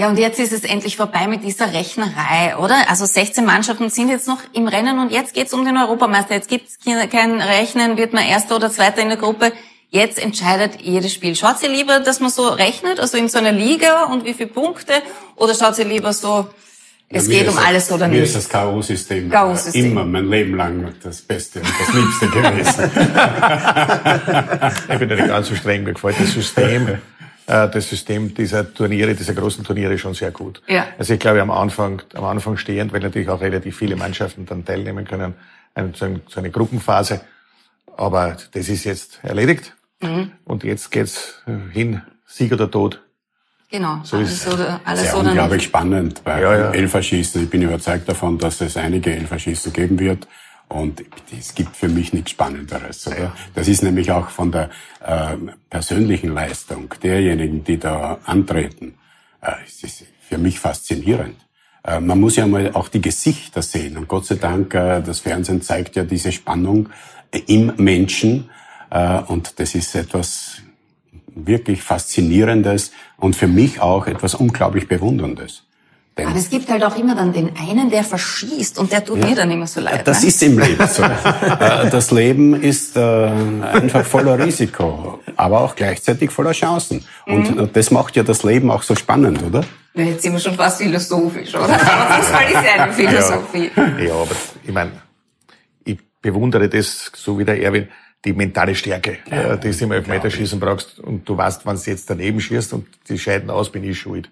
Ja, 0.00 0.08
und 0.08 0.16
jetzt 0.16 0.38
ist 0.38 0.52
es 0.52 0.62
endlich 0.62 0.96
vorbei 0.96 1.26
mit 1.26 1.42
dieser 1.42 1.72
Rechnerei, 1.72 2.56
oder? 2.56 2.88
Also 2.88 3.04
16 3.04 3.44
Mannschaften 3.44 3.90
sind 3.90 4.10
jetzt 4.10 4.28
noch 4.28 4.38
im 4.52 4.68
Rennen 4.68 5.00
und 5.00 5.10
jetzt 5.10 5.34
geht's 5.34 5.52
um 5.52 5.64
den 5.64 5.76
Europameister. 5.76 6.34
Jetzt 6.34 6.48
gibt's 6.48 6.78
kein 6.84 7.40
Rechnen, 7.40 7.96
wird 7.96 8.12
man 8.12 8.24
Erster 8.24 8.54
oder 8.54 8.70
Zweiter 8.70 9.02
in 9.02 9.08
der 9.08 9.16
Gruppe. 9.16 9.52
Jetzt 9.90 10.22
entscheidet 10.22 10.80
jedes 10.80 11.12
Spiel. 11.12 11.34
Schaut 11.34 11.60
ihr 11.64 11.68
lieber, 11.68 11.98
dass 11.98 12.20
man 12.20 12.30
so 12.30 12.46
rechnet, 12.46 13.00
also 13.00 13.16
in 13.16 13.28
so 13.28 13.38
einer 13.38 13.50
Liga 13.50 14.04
und 14.04 14.24
wie 14.24 14.34
viele 14.34 14.50
Punkte? 14.50 14.92
Oder 15.34 15.54
schaut 15.54 15.76
ihr 15.78 15.86
lieber 15.86 16.12
so, 16.12 16.46
es 17.08 17.26
ja, 17.26 17.40
geht 17.40 17.48
um 17.48 17.58
alles 17.58 17.90
oder 17.90 18.06
nicht? 18.06 18.18
Mir 18.18 18.24
ist 18.24 18.36
das 18.36 18.48
K.O.-System 18.48 19.32
immer 19.74 20.04
mein 20.04 20.30
Leben 20.30 20.54
lang 20.54 20.94
das 21.02 21.22
Beste 21.22 21.58
und 21.58 21.68
das 21.76 21.92
Liebste 21.92 22.28
gewesen. 22.28 22.90
ich 24.92 24.98
bin 25.00 25.10
ja 25.10 25.16
nicht 25.16 25.26
ganz 25.26 25.48
so 25.48 25.56
streng, 25.56 25.82
mir 25.82 25.94
gefällt 25.94 26.20
das 26.20 26.30
System 26.34 26.98
äh, 27.48 27.68
das 27.68 27.88
System 27.88 28.34
dieser 28.34 28.72
Turniere, 28.72 29.14
dieser 29.14 29.34
großen 29.34 29.64
Turniere 29.64 29.96
schon 29.98 30.14
sehr 30.14 30.30
gut. 30.30 30.62
Ja. 30.68 30.86
Also 30.98 31.14
ich 31.14 31.20
glaube 31.20 31.40
am 31.40 31.50
Anfang, 31.50 32.02
am 32.14 32.24
Anfang 32.24 32.58
stehend, 32.58 32.92
weil 32.92 33.00
natürlich 33.00 33.28
auch 33.30 33.40
relativ 33.40 33.76
viele 33.76 33.96
Mannschaften 33.96 34.46
dann 34.46 34.64
teilnehmen 34.64 35.04
können, 35.06 35.34
so 35.94 36.06
eine 36.36 36.50
Gruppenphase. 36.50 37.22
Aber 37.96 38.36
das 38.52 38.68
ist 38.68 38.84
jetzt 38.84 39.20
erledigt. 39.22 39.74
Mhm. 40.00 40.32
Und 40.44 40.62
jetzt 40.62 40.90
geht's 40.90 41.42
hin, 41.72 42.02
Sieg 42.26 42.52
oder 42.52 42.70
Tod. 42.70 43.02
Genau. 43.70 44.00
So 44.02 44.16
alles 44.16 44.32
ist 44.32 44.52
oder, 44.52 44.80
alles 44.84 45.02
sehr 45.02 45.18
oder 45.18 45.28
unglaublich 45.28 45.58
nicht. 45.58 45.68
spannend 45.68 46.24
bei 46.24 46.40
ja, 46.40 46.56
ja. 46.56 46.70
Elferschießen. 46.70 47.42
Ich 47.42 47.50
bin 47.50 47.62
überzeugt 47.62 48.08
davon, 48.08 48.38
dass 48.38 48.60
es 48.60 48.76
einige 48.76 49.14
Elferschießen 49.14 49.72
geben 49.72 49.98
wird. 49.98 50.26
Und 50.68 51.02
es 51.36 51.54
gibt 51.54 51.76
für 51.76 51.88
mich 51.88 52.12
nichts 52.12 52.32
Spannenderes. 52.32 53.06
Oder? 53.06 53.34
Das 53.54 53.68
ist 53.68 53.82
nämlich 53.82 54.10
auch 54.10 54.28
von 54.28 54.52
der 54.52 54.70
äh, 55.04 55.36
persönlichen 55.70 56.34
Leistung 56.34 56.92
derjenigen, 57.02 57.64
die 57.64 57.78
da 57.78 58.18
antreten, 58.24 58.94
äh, 59.40 59.52
es 59.66 59.82
ist 59.82 60.04
für 60.20 60.38
mich 60.38 60.60
faszinierend. 60.60 61.36
Äh, 61.84 62.00
man 62.00 62.20
muss 62.20 62.36
ja 62.36 62.46
mal 62.46 62.72
auch 62.74 62.88
die 62.88 63.00
Gesichter 63.00 63.62
sehen. 63.62 63.96
Und 63.96 64.08
Gott 64.08 64.26
sei 64.26 64.34
Dank, 64.34 64.74
äh, 64.74 65.00
das 65.00 65.20
Fernsehen 65.20 65.62
zeigt 65.62 65.96
ja 65.96 66.04
diese 66.04 66.32
Spannung 66.32 66.90
im 67.46 67.72
Menschen. 67.76 68.50
Äh, 68.90 69.20
und 69.20 69.58
das 69.58 69.74
ist 69.74 69.94
etwas 69.94 70.62
wirklich 71.34 71.82
Faszinierendes 71.82 72.92
und 73.16 73.36
für 73.36 73.48
mich 73.48 73.80
auch 73.80 74.06
etwas 74.06 74.34
unglaublich 74.34 74.88
Bewunderndes. 74.88 75.67
Aber 76.26 76.36
es 76.36 76.50
gibt 76.50 76.68
halt 76.68 76.82
auch 76.84 76.96
immer 76.96 77.14
dann 77.14 77.32
den 77.32 77.50
einen, 77.56 77.90
der 77.90 78.04
verschießt 78.04 78.78
und 78.78 78.92
der 78.92 79.04
tut 79.04 79.18
ja. 79.18 79.26
mir 79.26 79.36
dann 79.36 79.50
immer 79.50 79.66
so 79.66 79.80
leid. 79.80 80.06
Das 80.06 80.22
ne? 80.22 80.28
ist 80.28 80.42
im 80.42 80.58
Leben 80.58 80.86
so. 80.86 81.02
Äh, 81.58 81.90
das 81.90 82.10
Leben 82.10 82.60
ist 82.60 82.96
äh, 82.96 83.00
einfach 83.00 84.04
voller 84.04 84.38
Risiko, 84.38 85.20
aber 85.36 85.60
auch 85.60 85.74
gleichzeitig 85.74 86.30
voller 86.30 86.52
Chancen. 86.52 87.04
Und 87.26 87.56
mhm. 87.56 87.70
das 87.72 87.90
macht 87.90 88.16
ja 88.16 88.22
das 88.22 88.42
Leben 88.42 88.70
auch 88.70 88.82
so 88.82 88.94
spannend, 88.94 89.42
oder? 89.42 89.64
Ja, 89.94 90.04
jetzt 90.04 90.22
sind 90.22 90.32
wir 90.32 90.40
schon 90.40 90.54
fast 90.54 90.78
philosophisch, 90.78 91.54
oder? 91.54 91.64
Aber 91.64 92.16
das 92.16 92.28
ist 92.28 92.32
ja 92.76 92.82
eine 92.82 92.92
Philosophie. 92.92 93.70
Ja, 93.74 93.98
ja 93.98 94.14
aber 94.14 94.36
ich 94.62 94.72
meine, 94.72 94.92
ich 95.84 95.98
bewundere 96.22 96.68
das, 96.68 97.10
so 97.14 97.38
wie 97.38 97.44
der 97.44 97.60
Erwin, 97.60 97.88
die 98.24 98.32
mentale 98.32 98.74
Stärke, 98.74 99.18
ja, 99.30 99.56
die 99.56 99.70
du 99.70 99.84
im 99.84 99.92
Elfmeterschießen 99.92 100.58
brauchst. 100.58 100.98
Und 101.00 101.28
du 101.28 101.36
weißt, 101.36 101.66
wenn 101.66 101.76
du 101.76 101.90
jetzt 101.90 102.10
daneben 102.10 102.40
schießt 102.40 102.72
und 102.72 102.86
die 103.08 103.18
scheiden 103.18 103.50
aus, 103.50 103.70
bin 103.70 103.84
ich 103.84 103.98
schuld. 103.98 104.30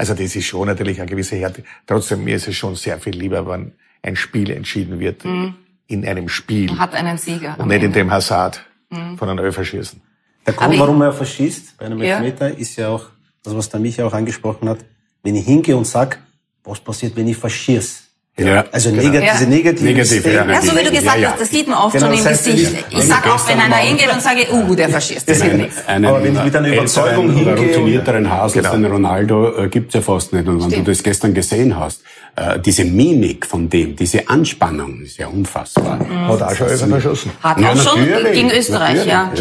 Also 0.00 0.14
das 0.14 0.34
ist 0.34 0.46
schon 0.46 0.66
natürlich 0.66 0.98
eine 0.98 1.10
gewisse 1.10 1.36
Härte. 1.36 1.62
Trotzdem, 1.86 2.24
mir 2.24 2.36
ist 2.36 2.48
es 2.48 2.56
schon 2.56 2.74
sehr 2.74 2.98
viel 2.98 3.14
lieber, 3.14 3.46
wenn 3.46 3.72
ein 4.00 4.16
Spiel 4.16 4.50
entschieden 4.50 4.98
wird 4.98 5.26
mhm. 5.26 5.56
in 5.88 6.06
einem 6.06 6.30
Spiel. 6.30 6.68
Man 6.68 6.78
hat 6.78 6.94
einen 6.94 7.18
Sieger. 7.18 7.54
Und 7.58 7.68
nicht 7.68 7.82
in 7.82 7.92
dem 7.92 8.10
Hazard 8.10 8.64
mhm. 8.88 9.18
von 9.18 9.28
einem 9.28 9.44
Elferschießen. 9.44 10.00
Der 10.46 10.54
Grund, 10.54 10.78
warum 10.78 11.02
er 11.02 11.12
verschießt 11.12 11.76
bei 11.76 11.84
einem 11.84 12.00
Elfmeter, 12.00 12.48
ja. 12.48 12.54
ist 12.54 12.76
ja 12.76 12.88
auch, 12.88 13.10
das 13.42 13.54
was 13.54 13.68
der 13.68 13.78
Micha 13.78 14.06
auch 14.06 14.14
angesprochen 14.14 14.70
hat, 14.70 14.78
wenn 15.22 15.36
ich 15.36 15.44
hingehe 15.44 15.76
und 15.76 15.86
sag, 15.86 16.18
was 16.64 16.80
passiert, 16.80 17.14
wenn 17.14 17.28
ich 17.28 17.36
verschieße? 17.36 18.04
Ja, 18.38 18.64
also 18.72 18.90
genau. 18.90 19.02
negativ, 19.02 19.30
diese 19.32 19.50
negative, 19.50 19.84
negative 19.84 20.32
ja. 20.32 20.46
ja, 20.46 20.62
so 20.62 20.76
wie 20.76 20.84
du 20.84 20.90
gesagt 20.90 21.16
ja, 21.16 21.22
ja. 21.22 21.30
hast, 21.32 21.40
das 21.40 21.50
sieht 21.50 21.68
man 21.68 21.78
oft 21.78 21.92
genau, 21.92 22.06
schon 22.06 22.18
im 22.18 22.24
Gesicht. 22.24 22.84
Ich 22.90 23.04
sag 23.04 23.26
auch, 23.26 23.48
wenn 23.48 23.58
einer 23.58 23.76
hingeht 23.76 24.10
und 24.12 24.22
sage, 24.22 24.46
uh, 24.52 24.74
der 24.74 24.88
faschist, 24.88 25.28
das 25.28 25.42
wird 25.44 25.56
nichts. 25.56 25.76
Aber 25.86 26.22
wenn 26.22 26.34
ich 26.34 26.44
mit 26.44 26.56
einer 26.56 26.68
Überzeugung 26.68 27.30
hingehe... 27.30 27.56
routinierteren 27.56 28.30
Hasel, 28.30 28.62
genau. 28.62 28.74
den 28.74 28.86
Ronaldo, 28.86 29.64
äh, 29.64 29.68
gibt's 29.68 29.94
ja 29.94 30.00
fast 30.00 30.32
nicht. 30.32 30.48
Und 30.48 30.62
wenn 30.62 30.70
Stimmt. 30.70 30.86
du 30.86 30.90
das 30.90 31.02
gestern 31.02 31.34
gesehen 31.34 31.78
hast, 31.78 32.02
äh, 32.36 32.58
diese 32.58 32.84
Mimik 32.84 33.44
von 33.44 33.68
dem, 33.68 33.96
diese 33.96 34.28
Anspannung 34.28 35.00
ist 35.02 35.18
ja 35.18 35.26
unfassbar. 35.26 35.96
Mhm. 35.96 36.28
Hat 36.28 36.42
auch 36.42 36.54
schon 36.54 36.68
Elfer 36.68 36.86
verschossen. 36.86 37.32
Hat 37.42 37.60
ja, 37.60 37.72
auch 37.72 37.76
schon 37.76 38.06
gegen 38.32 38.50
Österreich, 38.50 39.04
ja. 39.04 39.32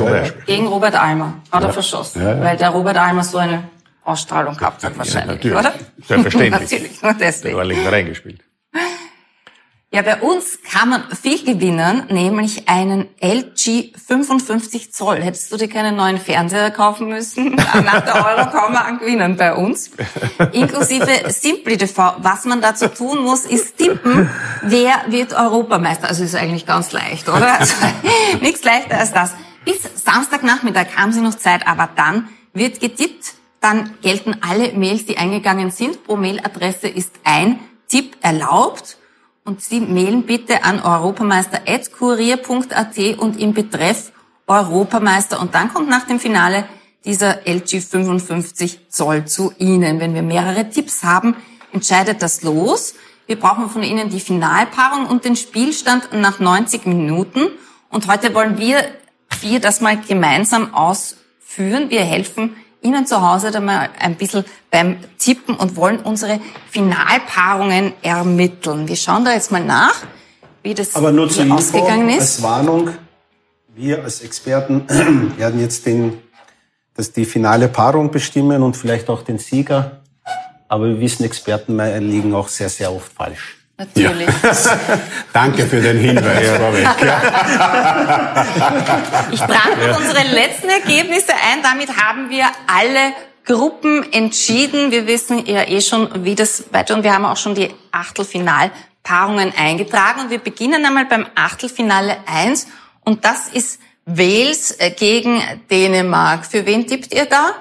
Gegen 0.46 0.68
Robert 0.68 0.96
Almer 0.96 1.36
hat 1.52 1.64
er 1.64 1.74
verschossen. 1.74 2.26
Weil 2.26 2.58
der 2.58 2.70
Robert 2.70 2.98
Almer 2.98 3.24
so 3.24 3.38
eine 3.38 3.64
Ausstrahlung 4.04 4.58
gehabt 4.58 4.84
hat 4.84 4.98
wahrscheinlich, 4.98 5.46
oder? 5.46 5.74
Selbstverständlich. 6.06 6.52
Natürlich, 6.72 7.02
nur 7.02 7.14
deswegen. 7.14 7.58
Der 7.58 7.86
war 7.86 7.92
reingespielt. 7.92 8.42
Ja, 9.92 10.04
bei 10.04 10.22
uns 10.22 10.60
kann 10.62 10.90
man 10.90 11.04
viel 11.20 11.44
gewinnen, 11.44 12.04
nämlich 12.10 12.70
einen 12.70 13.08
LG 13.20 13.96
55 13.98 14.94
Zoll. 14.94 15.24
Hättest 15.24 15.52
du 15.52 15.58
dir 15.58 15.68
keinen 15.68 15.96
neuen 15.96 16.20
Fernseher 16.20 16.70
kaufen 16.70 17.08
müssen? 17.08 17.56
Nach 17.56 18.02
der 18.02 18.24
Euro 18.24 18.52
kann 18.52 18.72
man 18.72 19.00
gewinnen 19.00 19.36
bei 19.36 19.56
uns. 19.56 19.90
Inklusive 20.52 21.32
Simply 21.32 21.76
TV. 21.76 22.18
Was 22.20 22.46
man 22.46 22.62
dazu 22.62 22.88
tun 22.88 23.24
muss, 23.24 23.46
ist 23.46 23.78
tippen, 23.78 24.30
wer 24.62 25.06
wird 25.08 25.34
Europameister. 25.34 26.08
Also 26.08 26.24
ist 26.24 26.36
eigentlich 26.36 26.68
ganz 26.68 26.92
leicht, 26.92 27.28
oder? 27.28 27.50
Also, 27.60 27.74
nichts 28.42 28.64
leichter 28.64 29.00
als 29.00 29.12
das. 29.12 29.34
Bis 29.66 29.82
Samstagnachmittag 29.96 30.96
haben 30.98 31.12
Sie 31.12 31.22
noch 31.22 31.34
Zeit, 31.34 31.68
aber 31.68 31.90
dann 31.96 32.30
wird 32.54 32.80
getippt. 32.80 33.34
Dann 33.60 33.98
gelten 34.04 34.38
alle 34.48 34.72
Mails, 34.74 35.08
die 35.08 35.18
eingegangen 35.18 35.72
sind. 35.72 36.04
Pro 36.04 36.16
Mailadresse 36.16 36.88
ist 36.88 37.16
ein 37.24 37.60
Tipp 37.88 38.16
erlaubt. 38.22 38.99
Und 39.44 39.62
Sie 39.62 39.80
mailen 39.80 40.24
bitte 40.24 40.64
an 40.64 40.82
europameister.kurier.at 40.82 42.98
und 43.18 43.40
im 43.40 43.54
Betreff 43.54 44.12
Europameister. 44.48 45.40
Und 45.40 45.56
dann 45.56 45.74
kommt 45.74 45.90
nach 45.90 46.08
dem 46.08 46.20
Finale 46.20 46.66
dieser 47.06 47.48
LG 47.48 47.82
55 47.82 48.90
Zoll 48.90 49.26
zu 49.26 49.54
Ihnen. 49.58 50.00
Wenn 50.00 50.14
wir 50.14 50.24
mehrere 50.24 50.70
Tipps 50.70 51.04
haben, 51.04 51.36
entscheidet 51.72 52.22
das 52.22 52.44
los. 52.44 52.96
Wir 53.28 53.40
brauchen 53.40 53.70
von 53.70 53.84
Ihnen 53.84 54.10
die 54.10 54.20
Finalpaarung 54.20 55.06
und 55.06 55.24
den 55.24 55.36
Spielstand 55.36 56.10
nach 56.14 56.40
90 56.40 56.86
Minuten. 56.86 57.48
Und 57.90 58.08
heute 58.08 58.34
wollen 58.34 58.58
wir 58.58 58.84
vier 59.30 59.60
das 59.60 59.82
mal 59.82 60.00
gemeinsam 60.02 60.74
ausführen. 60.74 61.90
Wir 61.90 62.02
helfen 62.02 62.56
Ihnen 62.82 63.06
zu 63.06 63.22
Hause 63.22 63.52
da 63.52 63.60
mal 63.60 63.90
ein 64.00 64.16
bisschen 64.16 64.46
beim 64.72 64.98
Tippen 65.18 65.56
und 65.56 65.76
wollen 65.76 66.00
unsere 66.00 66.40
Finalpaarungen 66.70 67.94
ermitteln. 68.02 68.88
Wir 68.88 68.96
schauen 68.96 69.26
da 69.26 69.34
jetzt 69.34 69.52
mal 69.52 69.64
nach, 69.64 69.96
wie 70.64 70.74
das 70.74 70.96
Aber 70.96 71.12
nur 71.12 71.30
zur 71.30 71.52
ausgegangen 71.52 72.10
ist. 72.10 72.20
Als 72.20 72.44
Warnung, 72.44 72.92
wir 73.76 74.04
als 74.04 74.22
Experten 74.22 74.86
werden 75.38 75.60
jetzt 75.60 75.86
den, 75.86 76.20
das 76.94 77.12
die 77.12 77.26
finale 77.26 77.68
Paarung 77.68 78.12
bestimmen 78.12 78.64
und 78.64 78.78
vielleicht 78.78 79.10
auch 79.10 79.24
den 79.24 79.40
Sieger 79.40 80.00
aber 80.70 80.88
wir 80.88 81.02
wissen, 81.02 81.24
Experten 81.24 81.78
liegen 82.08 82.34
auch 82.34 82.48
sehr, 82.48 82.70
sehr 82.70 82.94
oft 82.94 83.12
falsch. 83.12 83.58
Natürlich. 83.80 84.28
Ja. 84.44 84.52
Danke 85.34 85.66
für 85.66 85.80
den 85.80 86.00
Hinweis, 86.00 86.50
vorweg. 86.58 86.86
Ich 89.32 89.40
trage 89.40 89.88
noch 89.88 89.98
unsere 89.98 90.28
letzten 90.28 90.68
Ergebnisse 90.68 91.32
ein. 91.32 91.64
Damit 91.64 91.96
haben 91.96 92.30
wir 92.30 92.46
alle 92.68 93.14
Gruppen 93.46 94.12
entschieden. 94.12 94.92
Wir 94.92 95.08
wissen 95.08 95.46
ja 95.46 95.66
eh 95.66 95.80
schon, 95.80 96.26
wie 96.26 96.36
das 96.36 96.66
weiter 96.74 96.94
und 96.94 97.04
wir 97.04 97.14
haben 97.14 97.24
auch 97.24 97.38
schon 97.38 97.56
die 97.56 97.74
Achtelfinalpaarungen 97.94 99.54
eingetragen 99.58 100.24
und 100.24 100.30
wir 100.30 100.40
beginnen 100.40 100.86
einmal 100.86 101.06
beim 101.06 101.26
Achtelfinale 101.36 102.18
1 102.26 102.68
und 103.06 103.24
das 103.24 103.48
ist 103.48 103.80
Wales 104.06 104.78
gegen 104.98 105.42
Dänemark. 105.72 106.46
Für 106.46 106.66
wen 106.66 106.86
tippt 106.86 107.14
ihr 107.14 107.28
da? 107.28 107.54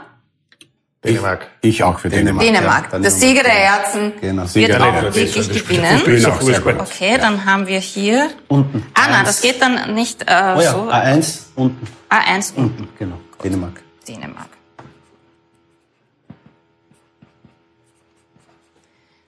Dänemark. 1.05 1.47
Ich, 1.61 1.77
ich 1.77 1.85
auch 1.85 1.99
für 1.99 2.09
Dänemark. 2.09 2.45
Dänemark. 2.45 2.93
Ja, 2.93 2.99
der 2.99 3.11
Sieger 3.11 3.43
der 3.45 3.53
Herzen 3.53 4.13
genau. 4.21 4.43
wird 4.43 4.51
Sieger 4.51 4.77
auch 4.85 4.93
der 4.93 5.15
wirklich 5.15 5.37
Herzen. 5.37 5.53
gewinnen. 5.55 6.03
Ich 6.17 6.27
auch 6.27 6.41
sehr 6.41 6.61
gut. 6.61 6.81
Okay, 6.81 7.19
dann 7.19 7.45
haben 7.45 7.67
wir 7.69 7.79
hier. 7.79 8.31
Unten. 8.49 8.85
Ah, 8.95 9.09
nein, 9.09 9.25
das 9.25 9.41
geht 9.41 9.63
dann 9.63 9.95
nicht 9.95 10.23
äh, 10.23 10.55
Oh 10.57 10.61
ja, 10.61 10.73
so. 10.73 10.79
A1 10.91 11.39
unten. 11.55 11.87
A1 12.11 12.55
unten. 12.57 12.83
Unten, 12.83 12.89
genau. 12.99 13.17
Dänemark. 13.43 13.81
Dänemark. 14.09 14.49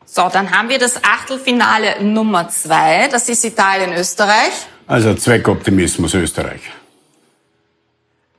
So, 0.04 0.28
dann 0.28 0.50
haben 0.50 0.68
wir 0.68 0.80
das 0.80 1.04
Achtelfinale 1.04 2.02
Nummer 2.02 2.48
zwei. 2.48 3.06
Das 3.06 3.28
ist 3.28 3.44
Italien-Österreich. 3.44 4.66
Also 4.88 5.14
Zweckoptimismus 5.14 6.14
Österreich. 6.14 6.62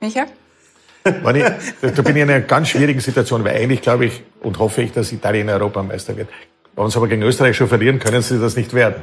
Michael? 0.02 0.28
Wenn 1.04 1.36
ich, 1.36 1.44
da 1.82 2.02
bin 2.02 2.16
ich 2.16 2.22
in 2.22 2.30
einer 2.30 2.42
ganz 2.42 2.70
schwierigen 2.70 3.00
Situation, 3.00 3.44
weil 3.44 3.56
eigentlich 3.56 3.82
glaube 3.82 4.06
ich 4.06 4.24
und 4.42 4.60
hoffe 4.60 4.84
ich, 4.84 4.92
dass 4.92 5.12
Italien 5.12 5.50
Europameister 5.50 6.16
wird. 6.16 6.30
Wenn 6.76 6.90
sie 6.90 6.98
aber 6.98 7.08
gegen 7.08 7.24
Österreich 7.24 7.58
schon 7.58 7.68
verlieren, 7.68 8.00
können 8.00 8.22
sie 8.22 8.40
das 8.40 8.56
nicht 8.56 8.74
werden. 8.74 9.02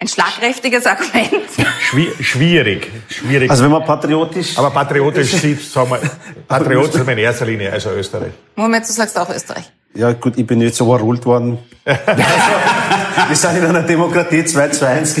Ein 0.00 0.08
schlagkräftiges 0.08 0.86
Argument. 0.86 1.48
Schwi 1.80 2.12
schwierig, 2.20 2.90
schwierig. 3.08 3.50
Also 3.50 3.64
wenn 3.64 3.72
man 3.72 3.84
patriotisch... 3.84 4.56
aber 4.56 4.70
patriotisch 4.70 5.32
sieht, 5.42 5.60
sagen 5.60 5.90
wir, 5.90 6.00
patriotisch 6.46 6.92
sind 6.92 7.06
wir 7.06 7.14
in 7.14 7.18
erster 7.18 7.46
Linie, 7.46 7.72
also 7.72 7.90
Österreich. 7.90 8.32
Moment, 8.54 8.88
du 8.88 8.92
sagst 8.92 9.18
auch 9.18 9.28
Österreich. 9.28 9.72
Ja 9.94 10.12
gut, 10.12 10.38
ich 10.38 10.46
bin 10.46 10.60
jetzt 10.60 10.80
overruled 10.80 11.26
worden. 11.26 11.58
also, 11.84 12.00
wir 13.28 13.36
sind 13.36 13.56
in 13.56 13.64
einer 13.64 13.82
Demokratie 13.82 14.44
2 14.44 14.68
zu 14.68 14.86
1. 14.86 15.20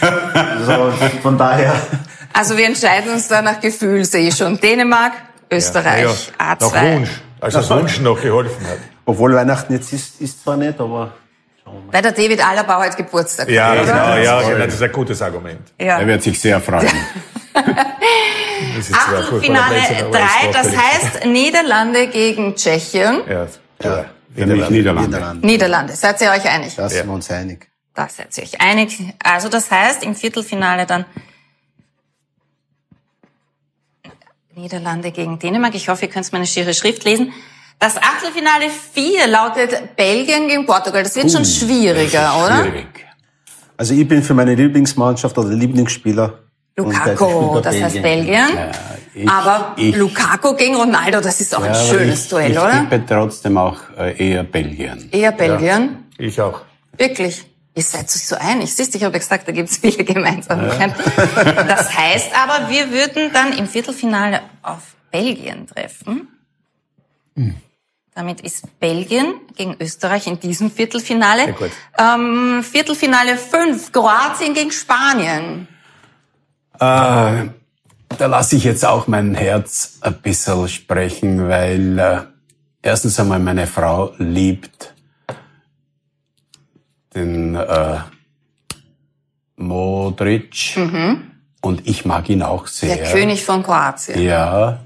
also, 0.00 0.92
von 1.22 1.38
daher... 1.38 1.74
Also 2.38 2.56
wir 2.56 2.66
entscheiden 2.66 3.10
uns 3.12 3.26
da 3.26 3.42
nach 3.42 3.60
Gefühl, 3.60 4.04
sehe 4.04 4.28
ich 4.28 4.36
schon. 4.36 4.60
Dänemark, 4.60 5.12
Österreich, 5.50 6.30
Ja, 6.38 6.52
A2. 6.54 6.72
Nach 6.72 6.94
Wunsch. 6.94 7.10
Also 7.40 7.58
das 7.58 7.70
Wunsch 7.70 7.98
noch 8.00 8.20
geholfen 8.22 8.64
hat. 8.64 8.78
Obwohl 9.04 9.34
Weihnachten 9.34 9.72
jetzt 9.72 9.92
ist, 9.92 10.20
ist 10.20 10.44
zwar 10.44 10.56
nicht, 10.56 10.78
aber... 10.78 11.12
Weil 11.90 12.00
der 12.00 12.12
David 12.12 12.46
Alaba 12.48 12.78
heute 12.78 12.96
Geburtstag 12.96 13.48
Ja, 13.50 13.70
hat, 13.70 13.82
oder? 13.82 13.92
genau, 13.92 14.16
ja, 14.16 14.42
genau, 14.42 14.64
das 14.64 14.74
ist 14.74 14.82
ein 14.82 14.92
gutes 14.92 15.20
Argument. 15.20 15.60
Ja. 15.80 15.98
Er 15.98 16.06
wird 16.06 16.22
sich 16.22 16.40
sehr 16.40 16.60
freuen. 16.60 16.88
Das 18.76 18.88
ist 18.88 18.94
zwar 18.94 19.18
Achtelfinale 19.20 19.74
Fußballerplätze, 19.80 20.04
aber 20.06 20.18
3, 20.18 20.48
ist 20.48 20.54
das 20.54 20.76
heißt 20.76 21.26
Niederlande 21.26 22.06
gegen 22.08 22.54
Tschechien. 22.54 23.20
Ja, 23.28 23.46
ja. 23.82 24.04
Niederlande. 24.34 24.72
Niederlande. 24.72 25.46
Niederlande, 25.46 25.92
seid 25.94 26.20
ihr 26.20 26.30
euch 26.30 26.48
einig? 26.48 26.74
Da 26.76 26.88
sind 26.88 26.98
Ja. 26.98 27.04
wir 27.06 27.12
uns 27.14 27.30
einig. 27.30 27.68
Da 27.94 28.08
seid 28.08 28.36
ihr 28.36 28.44
euch 28.44 28.60
einig. 28.60 28.98
Also 29.22 29.48
das 29.48 29.70
heißt, 29.70 30.02
im 30.04 30.14
Viertelfinale 30.14 30.86
dann 30.86 31.04
Niederlande 34.58 35.10
gegen 35.12 35.38
Dänemark. 35.38 35.74
Ich 35.74 35.88
hoffe, 35.88 36.06
ihr 36.06 36.10
könnt 36.10 36.30
meine 36.32 36.46
schiere 36.46 36.74
Schrift 36.74 37.04
lesen. 37.04 37.32
Das 37.78 37.96
Achtelfinale 37.96 38.66
4 38.92 39.28
lautet 39.28 39.96
Belgien 39.96 40.48
gegen 40.48 40.66
Portugal. 40.66 41.04
Das 41.04 41.14
wird 41.14 41.30
schon 41.30 41.44
schwieriger, 41.44 42.34
oder? 42.44 42.64
Schwierig. 42.64 43.06
Also 43.76 43.94
ich 43.94 44.06
bin 44.08 44.22
für 44.22 44.34
meine 44.34 44.54
Lieblingsmannschaft 44.56 45.38
oder 45.38 45.50
Lieblingsspieler. 45.50 46.38
Lukaku, 46.76 47.60
das 47.60 47.76
bei 47.76 47.84
heißt 47.84 48.02
Belgien. 48.02 48.46
Belgien. 48.46 48.70
Ich, 49.14 49.28
Aber 49.28 49.74
ich, 49.76 49.96
Lukaku 49.96 50.54
gegen 50.54 50.76
Ronaldo, 50.76 51.20
das 51.20 51.40
ist 51.40 51.54
auch 51.56 51.62
ein 51.62 51.72
ja, 51.72 51.80
aber 51.80 51.88
schönes 51.88 52.24
ich, 52.24 52.30
Duell, 52.30 52.52
ich 52.52 52.58
oder? 52.58 52.88
tippe 52.88 53.02
trotzdem 53.08 53.58
auch 53.58 53.76
äh, 53.98 54.30
eher 54.30 54.44
Belgien. 54.44 55.08
Eher 55.10 55.32
Belgien. 55.32 56.04
Ich 56.18 56.40
auch. 56.40 56.60
Wirklich. 56.96 57.44
Ihr 57.78 57.84
seid 57.84 58.06
euch 58.06 58.26
so 58.26 58.34
einig. 58.34 58.74
Siehst 58.74 58.92
du, 58.92 58.98
ich 58.98 59.04
habe 59.04 59.12
ja 59.12 59.20
gesagt, 59.20 59.46
da 59.46 59.52
gibt 59.52 59.70
es 59.70 59.76
viele 59.76 60.02
Gemeinsamkeiten. 60.02 60.96
Das 61.68 61.96
heißt 61.96 62.32
aber, 62.34 62.68
wir 62.68 62.90
würden 62.90 63.32
dann 63.32 63.56
im 63.56 63.68
Viertelfinale 63.68 64.40
auf 64.62 64.96
Belgien 65.12 65.64
treffen. 65.68 66.26
Damit 68.16 68.40
ist 68.40 68.80
Belgien 68.80 69.34
gegen 69.54 69.76
Österreich 69.78 70.26
in 70.26 70.40
diesem 70.40 70.72
Viertelfinale. 70.72 71.54
Ähm, 71.96 72.64
Viertelfinale 72.64 73.36
5, 73.36 73.92
Kroatien 73.92 74.54
gegen 74.54 74.72
Spanien. 74.72 75.68
Äh, 76.80 76.80
da 76.80 77.46
lasse 78.18 78.56
ich 78.56 78.64
jetzt 78.64 78.84
auch 78.84 79.06
mein 79.06 79.36
Herz 79.36 79.98
ein 80.00 80.14
bisschen 80.14 80.68
sprechen, 80.68 81.48
weil 81.48 81.96
äh, 81.96 82.22
erstens 82.82 83.20
einmal 83.20 83.38
meine 83.38 83.68
Frau 83.68 84.14
liebt 84.18 84.94
den 87.18 87.54
äh, 87.54 87.98
Modric 89.56 90.76
und 91.60 91.86
ich 91.88 92.04
mag 92.04 92.28
ihn 92.30 92.42
auch 92.42 92.66
sehr. 92.66 92.96
Der 92.96 93.12
König 93.12 93.44
von 93.44 93.62
Kroatien. 93.62 94.20
Ja. 94.22 94.80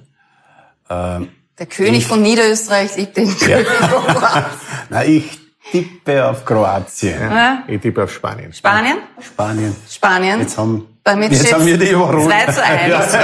Der 0.88 1.66
König 1.68 2.06
von 2.06 2.22
Niederösterreich 2.22 2.96
liebt 2.96 3.16
den 3.16 3.36
König 3.38 3.66
von 3.66 4.06
Kroatien. 4.14 4.44
Na, 4.90 5.04
ich 5.04 5.38
tippe 5.70 6.26
auf 6.26 6.44
Kroatien. 6.44 7.20
Ja? 7.20 7.62
Ich 7.66 7.80
tippe 7.80 8.04
auf 8.04 8.12
Spanien. 8.12 8.52
Spanien? 8.52 8.96
Spanien. 9.20 9.76
Spanien. 9.88 10.40
Jetzt 10.40 10.58
haben, 10.58 10.86
Damit 11.04 11.32
jetzt 11.32 11.52
haben 11.52 11.64
wir 11.66 11.78
die 11.78 11.90
überholt. 11.90 12.24
2 12.30 12.52
zu 12.52 12.62
1. 12.64 13.16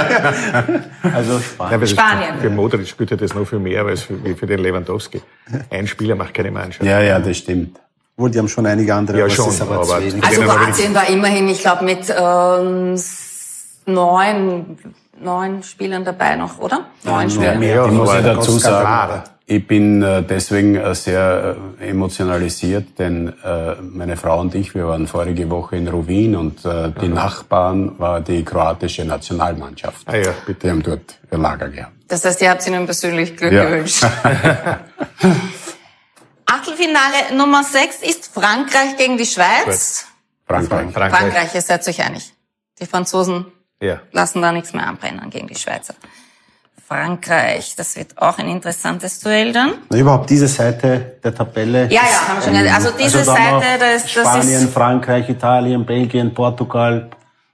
Also 1.13 1.33
Ja, 1.33 1.41
Spanien. 1.41 1.81
das- 1.81 1.89
Spanien. 1.91 2.39
Für 2.39 2.49
Modric 2.49 2.95
er 3.11 3.17
das 3.17 3.33
noch 3.33 3.45
viel 3.45 3.59
mehr 3.59 3.85
als 3.85 4.01
für, 4.01 4.23
wie 4.23 4.33
für 4.35 4.45
den 4.47 4.59
Lewandowski. 4.59 5.21
Ein 5.69 5.85
Spieler 5.87 6.15
macht 6.15 6.33
keine 6.33 6.51
Mannschaft. 6.51 6.85
Ja, 6.85 7.01
ja, 7.01 7.19
das 7.19 7.37
stimmt. 7.37 7.79
Obwohl, 8.19 8.31
die 8.31 8.39
haben 8.39 8.49
schon 8.49 8.65
einige 8.65 8.93
andere, 8.93 9.17
Ja, 9.17 9.29
schon, 9.29 9.47
ist 9.47 9.61
aber, 9.61 9.75
aber- 9.75 9.83
zu 9.85 10.01
wenig. 10.01 10.21
Also 10.21 10.41
Kroatien 10.41 10.93
war 10.93 11.07
immerhin, 11.07 11.47
ich 11.47 11.61
glaube, 11.61 11.85
mit 11.85 12.13
ähm, 12.13 12.95
neun, 13.85 14.77
neun 15.21 15.63
Spielern 15.63 16.03
dabei 16.03 16.35
noch, 16.35 16.59
oder? 16.59 16.81
Neun 17.05 17.29
Spieler. 17.29 17.55
mehr. 17.55 17.85
ich 17.85 17.91
muss 17.93 18.11
ja 18.13 18.21
dazu 18.21 18.51
sagen, 18.59 19.23
ich 19.45 19.65
bin 19.65 20.03
äh, 20.03 20.21
deswegen 20.21 20.75
äh, 20.75 20.93
sehr 20.95 21.55
äh, 21.79 21.87
emotionalisiert, 21.91 22.99
denn 22.99 23.29
äh, 23.41 23.75
meine 23.81 24.17
Frau 24.17 24.41
und 24.41 24.53
ich, 24.53 24.75
wir 24.75 24.85
waren 24.89 25.07
vorige 25.07 25.49
Woche 25.49 25.77
in 25.77 25.87
Ruwin 25.87 26.35
und 26.35 26.65
äh, 26.65 26.91
die 27.01 27.07
Nachbarn 27.07 27.97
war 27.99 28.19
die 28.19 28.43
kroatische 28.43 29.05
Nationalmannschaft. 29.05 30.01
Ah 30.07 30.17
ja, 30.17 30.31
bitte. 30.45 30.67
Die 30.67 30.71
haben 30.71 30.83
dort 30.83 31.17
ihr 31.31 31.37
Lager 31.37 31.69
gehabt. 31.69 31.93
Das 32.09 32.25
heißt, 32.25 32.41
ihr 32.41 32.49
habt 32.49 32.67
ihnen 32.67 32.83
persönlich 32.85 33.37
Glück 33.37 33.53
Ja. 33.53 33.63
gewünscht. 33.63 34.05
Achtelfinale 36.51 37.35
Nummer 37.35 37.63
6 37.63 37.97
ist 38.01 38.27
Frankreich 38.33 38.97
gegen 38.97 39.17
die 39.17 39.25
Schweiz. 39.25 40.05
Frankreich. 40.47 40.91
Frankreich. 40.91 41.11
Frankreich, 41.11 41.55
ihr 41.55 41.61
seid 41.61 41.87
euch 41.87 42.01
einig. 42.03 42.33
Die 42.79 42.85
Franzosen 42.85 43.45
Ja. 43.81 43.99
lassen 44.11 44.41
da 44.41 44.51
nichts 44.51 44.73
mehr 44.73 44.87
anbrennen 44.87 45.29
gegen 45.29 45.47
die 45.47 45.55
Schweizer. 45.55 45.93
Frankreich, 46.87 47.75
das 47.75 47.95
wird 47.97 48.17
auch 48.17 48.39
ein 48.39 48.47
interessantes 48.49 49.19
Duell 49.19 49.53
dann. 49.53 49.73
Überhaupt 49.93 50.29
diese 50.31 50.47
Seite 50.47 51.17
der 51.23 51.35
Tabelle. 51.35 51.83
Ja, 51.85 52.01
ja, 52.01 52.27
haben 52.27 52.37
wir 52.37 52.41
schon 52.41 52.53
gesagt. 52.53 52.75
Also 52.75 52.97
diese 52.97 53.23
da 53.25 53.31
noch 53.51 53.61
Seite, 53.63 53.79
das- 53.79 54.01
das 54.03 54.11
Spanien, 54.11 54.63
ist- 54.63 54.73
Frankreich, 54.73 55.29
Italien, 55.29 55.85
Belgien, 55.85 56.33
Portugal. 56.33 57.09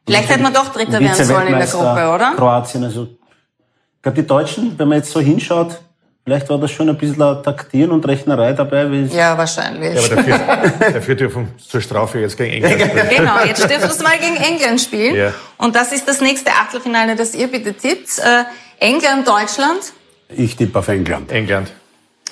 Vielleicht 0.07 0.29
hätte 0.29 0.41
man 0.43 0.53
doch 0.53 0.69
Dritter 0.71 0.99
werden 1.01 1.25
sollen 1.25 1.47
in 1.47 1.57
der 1.57 1.67
Gruppe, 1.67 2.09
oder? 2.13 2.33
Kroatien, 2.37 2.83
also 2.85 3.03
ich 3.03 4.01
glaube, 4.01 4.21
die 4.21 4.27
Deutschen, 4.27 4.79
wenn 4.79 4.87
man 4.87 4.99
jetzt 4.99 5.11
so 5.11 5.19
hinschaut, 5.19 5.81
vielleicht 6.26 6.49
war 6.49 6.57
das 6.57 6.71
schon 6.71 6.89
ein 6.89 6.97
bisschen 6.97 7.43
Taktieren 7.43 7.91
und 7.91 8.05
Rechnerei 8.05 8.53
dabei. 8.53 8.91
Wie 8.91 9.05
Ja, 9.15 9.38
wahrscheinlich. 9.38 9.93
Ja, 9.93 10.01
aber 10.01 10.15
dafür, 10.15 10.91
dafür 10.93 11.15
dürfen 11.15 11.47
zur 11.57 11.80
Strafe 11.80 12.19
jetzt 12.19 12.36
gegen 12.36 12.51
England 12.63 12.82
spielen. 12.91 13.09
Genau, 13.17 13.45
jetzt 13.45 13.69
dürft 13.69 13.99
ihr 13.99 14.03
mal 14.03 14.17
gegen 14.17 14.36
England 14.38 14.82
spielen. 14.82 15.15
Ja. 15.15 15.34
Und 15.57 15.76
das 15.76 15.91
ist 15.93 16.07
das 16.07 16.19
nächste 16.21 16.51
Achtelfinale, 16.51 17.15
das 17.15 17.36
ihr 17.36 17.47
bitte 17.47 17.73
tippt. 17.73 18.19
Äh, 18.19 18.43
England, 18.80 19.28
Deutschland. 19.28 19.93
Ich 20.30 20.55
tippe 20.55 20.80
auf 20.80 20.88
England. 20.88 21.32
England. 21.32 21.71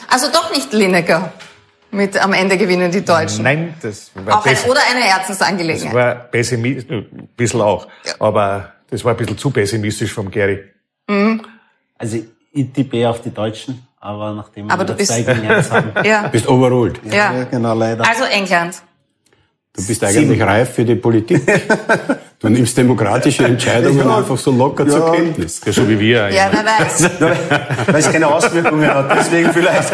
Also 0.10 0.28
doch 0.32 0.52
nicht 0.52 0.74
Lineker. 0.74 1.32
Mit 1.91 2.18
am 2.18 2.34
Ende 2.34 2.58
gewinnen 2.58 2.91
die 2.91 3.06
Deutschen. 3.06 3.44
Nein, 3.44 3.76
das 3.80 4.10
war, 4.16 4.39
Auch 4.39 4.46
ein, 4.46 4.58
oder 4.68 4.80
eine 4.91 5.02
das 5.02 5.10
Herzensangelegenheit. 5.16 5.94
war 5.94 6.16
pessimistisch, 6.16 6.89
ein 6.89 7.30
bisschen 7.38 7.62
auch. 7.62 7.88
Aber 8.18 8.74
das 8.89 9.06
war 9.06 9.12
ein 9.14 9.18
bisschen 9.18 9.38
zu 9.38 9.52
pessimistisch 9.52 10.12
vom 10.12 10.32
Gary. 10.32 10.64
Also 12.00 12.18
ich 12.54 12.72
tippe 12.72 12.97
eher 12.97 13.10
auf 13.10 13.22
die 13.22 13.32
Deutschen, 13.34 13.86
aber 13.99 14.32
nachdem 14.34 14.70
Aber 14.70 14.84
wir 14.84 14.86
du 14.86 14.93
da 14.93 14.97
bist- 14.97 15.12
zwei 15.12 15.22
gegen 15.24 15.47
eins 15.47 15.70
haben. 15.72 15.91
Ja. 16.06 16.28
Bist 16.28 16.47
overruled. 16.47 16.99
ja. 17.12 17.43
genau, 17.45 17.74
leider. 17.74 18.08
Also 18.08 18.24
England. 18.26 18.82
Du 19.76 19.86
bist 19.88 20.04
eigentlich 20.04 20.39
reif 20.41 20.76
für 20.76 20.86
die 20.86 20.95
Politik. 20.95 21.41
Du 22.43 22.49
nimmst 22.49 22.78
demokratische 22.78 23.45
Entscheidungen 23.45 23.99
Ja. 24.06 24.18
einfach 24.18 24.38
so 24.38 24.51
locker 24.51 24.86
zur 24.86 24.99
Ja. 24.99 25.12
Kenntnis. 25.14 25.62
Ja, 25.66 25.72
so 25.72 25.88
wie 25.88 25.97
wir. 25.97 26.30
Ja, 26.30 26.49
wer 26.51 26.66
weiß. 26.66 27.10
Weil 27.88 27.95
es 27.95 28.12
keine 28.12 28.28
Auswirkungen 28.28 28.93
hat, 28.93 29.10
deswegen 29.18 29.54
vielleicht. 29.54 29.93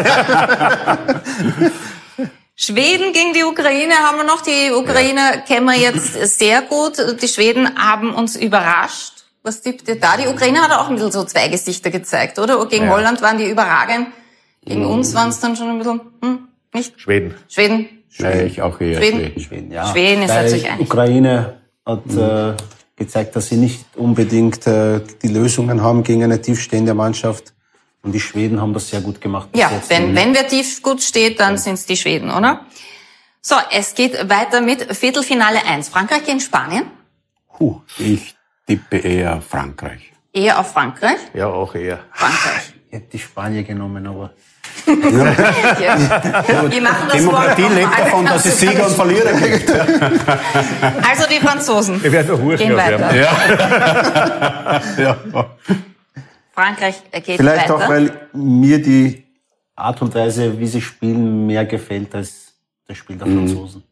Schweden 2.56 3.12
gegen 3.12 3.32
die 3.32 3.44
Ukraine 3.44 3.94
haben 3.94 4.16
wir 4.18 4.24
noch. 4.24 4.42
Die 4.42 4.72
Ukraine 4.72 5.44
kennen 5.46 5.64
wir 5.66 5.76
jetzt 5.78 6.14
sehr 6.38 6.62
gut. 6.62 6.94
Die 7.22 7.28
Schweden 7.28 7.70
haben 7.78 8.12
uns 8.14 8.34
überrascht. 8.34 9.19
Was 9.42 9.62
tippt 9.62 9.88
ihr 9.88 9.98
da? 9.98 10.16
Die 10.16 10.26
Ukraine 10.26 10.60
hat 10.60 10.72
auch 10.72 10.88
ein 10.88 10.96
bisschen 10.96 11.12
so 11.12 11.24
zwei 11.24 11.48
Gesichter 11.48 11.90
gezeigt, 11.90 12.38
oder? 12.38 12.64
Gegen 12.66 12.86
Ja. 12.86 12.92
Holland 12.92 13.22
waren 13.22 13.38
die 13.38 13.48
überragend. 13.48 14.08
Gegen 14.62 14.84
uns 14.84 15.14
waren 15.14 15.30
es 15.30 15.40
dann 15.40 15.56
schon 15.56 15.68
ein 15.70 15.78
bisschen, 15.78 16.00
hm, 16.22 16.48
nicht? 16.74 17.00
Schweden. 17.00 17.34
Schweden. 17.48 17.88
Nee, 18.18 18.42
ich 18.42 18.60
auch 18.60 18.78
eher 18.80 18.98
Schweden. 18.98 19.18
Schweden. 19.20 19.40
Schweden, 19.40 19.72
ja. 19.72 19.86
Schweden 19.90 20.22
ist 20.22 20.28
natürlich 20.28 20.70
einig. 20.70 20.86
Ukraine 20.86 21.60
hat 21.86 22.04
äh, 22.14 22.56
gezeigt, 22.96 23.34
dass 23.36 23.48
sie 23.48 23.56
nicht 23.56 23.84
unbedingt 23.96 24.66
äh, 24.66 25.00
die 25.22 25.28
Lösungen 25.28 25.82
haben 25.82 26.02
gegen 26.02 26.22
eine 26.22 26.40
tiefstehende 26.42 26.92
Mannschaft. 26.92 27.54
Und 28.02 28.12
die 28.12 28.20
Schweden 28.20 28.60
haben 28.60 28.74
das 28.74 28.88
sehr 28.88 29.00
gut 29.00 29.20
gemacht. 29.20 29.48
Ja, 29.54 29.70
wenn, 29.88 30.14
wenn 30.14 30.34
wer 30.34 30.46
tief 30.48 30.82
gut 30.82 31.02
steht, 31.02 31.38
dann 31.40 31.56
sind 31.56 31.74
es 31.74 31.86
die 31.86 31.96
Schweden, 31.96 32.30
oder? 32.30 32.66
So, 33.42 33.54
es 33.70 33.94
geht 33.94 34.28
weiter 34.28 34.60
mit 34.60 34.94
Viertelfinale 34.94 35.64
1. 35.66 35.88
Frankreich 35.88 36.24
gegen 36.24 36.40
Spanien. 36.40 36.84
Puh, 37.56 37.80
ich 37.98 38.34
tippe 38.70 38.98
eher 38.98 39.40
Frankreich. 39.42 40.12
Eher 40.32 40.60
auf 40.60 40.72
Frankreich. 40.72 41.18
Ja, 41.34 41.46
auch 41.48 41.74
eher. 41.74 41.98
Frankreich. 42.12 42.72
Ich 42.88 42.92
hätte 42.92 43.10
die 43.10 43.18
Spanier 43.18 43.64
genommen, 43.64 44.06
aber 44.06 44.32
Ja. 44.86 44.94
Wir 46.70 46.80
machen 46.82 47.08
das 47.08 47.16
Demokratie 47.16 47.62
lebt 47.62 47.98
davon, 47.98 48.24
dass 48.26 48.44
es 48.44 48.60
Sieger 48.60 48.86
und 48.86 48.94
Verlierer 48.94 49.32
gibt. 49.32 49.70
Also 49.70 51.24
die 51.28 51.40
Franzosen. 51.44 52.00
Werden 52.02 52.28
doch 52.28 52.40
Wurst 52.40 52.62
Gehen 52.62 52.76
werden. 52.76 53.00
weiter. 53.00 53.16
Ja. 55.00 55.16
Frankreich 56.52 57.02
geht 57.12 57.36
vielleicht 57.38 57.68
weiter. 57.68 57.74
auch, 57.76 57.88
weil 57.88 58.12
mir 58.32 58.80
die 58.80 59.24
Art 59.74 60.00
und 60.02 60.14
Weise, 60.14 60.56
wie 60.58 60.66
sie 60.68 60.80
spielen, 60.80 61.46
mehr 61.46 61.64
gefällt 61.64 62.14
als 62.14 62.52
das 62.86 62.96
Spiel 62.96 63.16
der 63.16 63.26
Franzosen. 63.26 63.82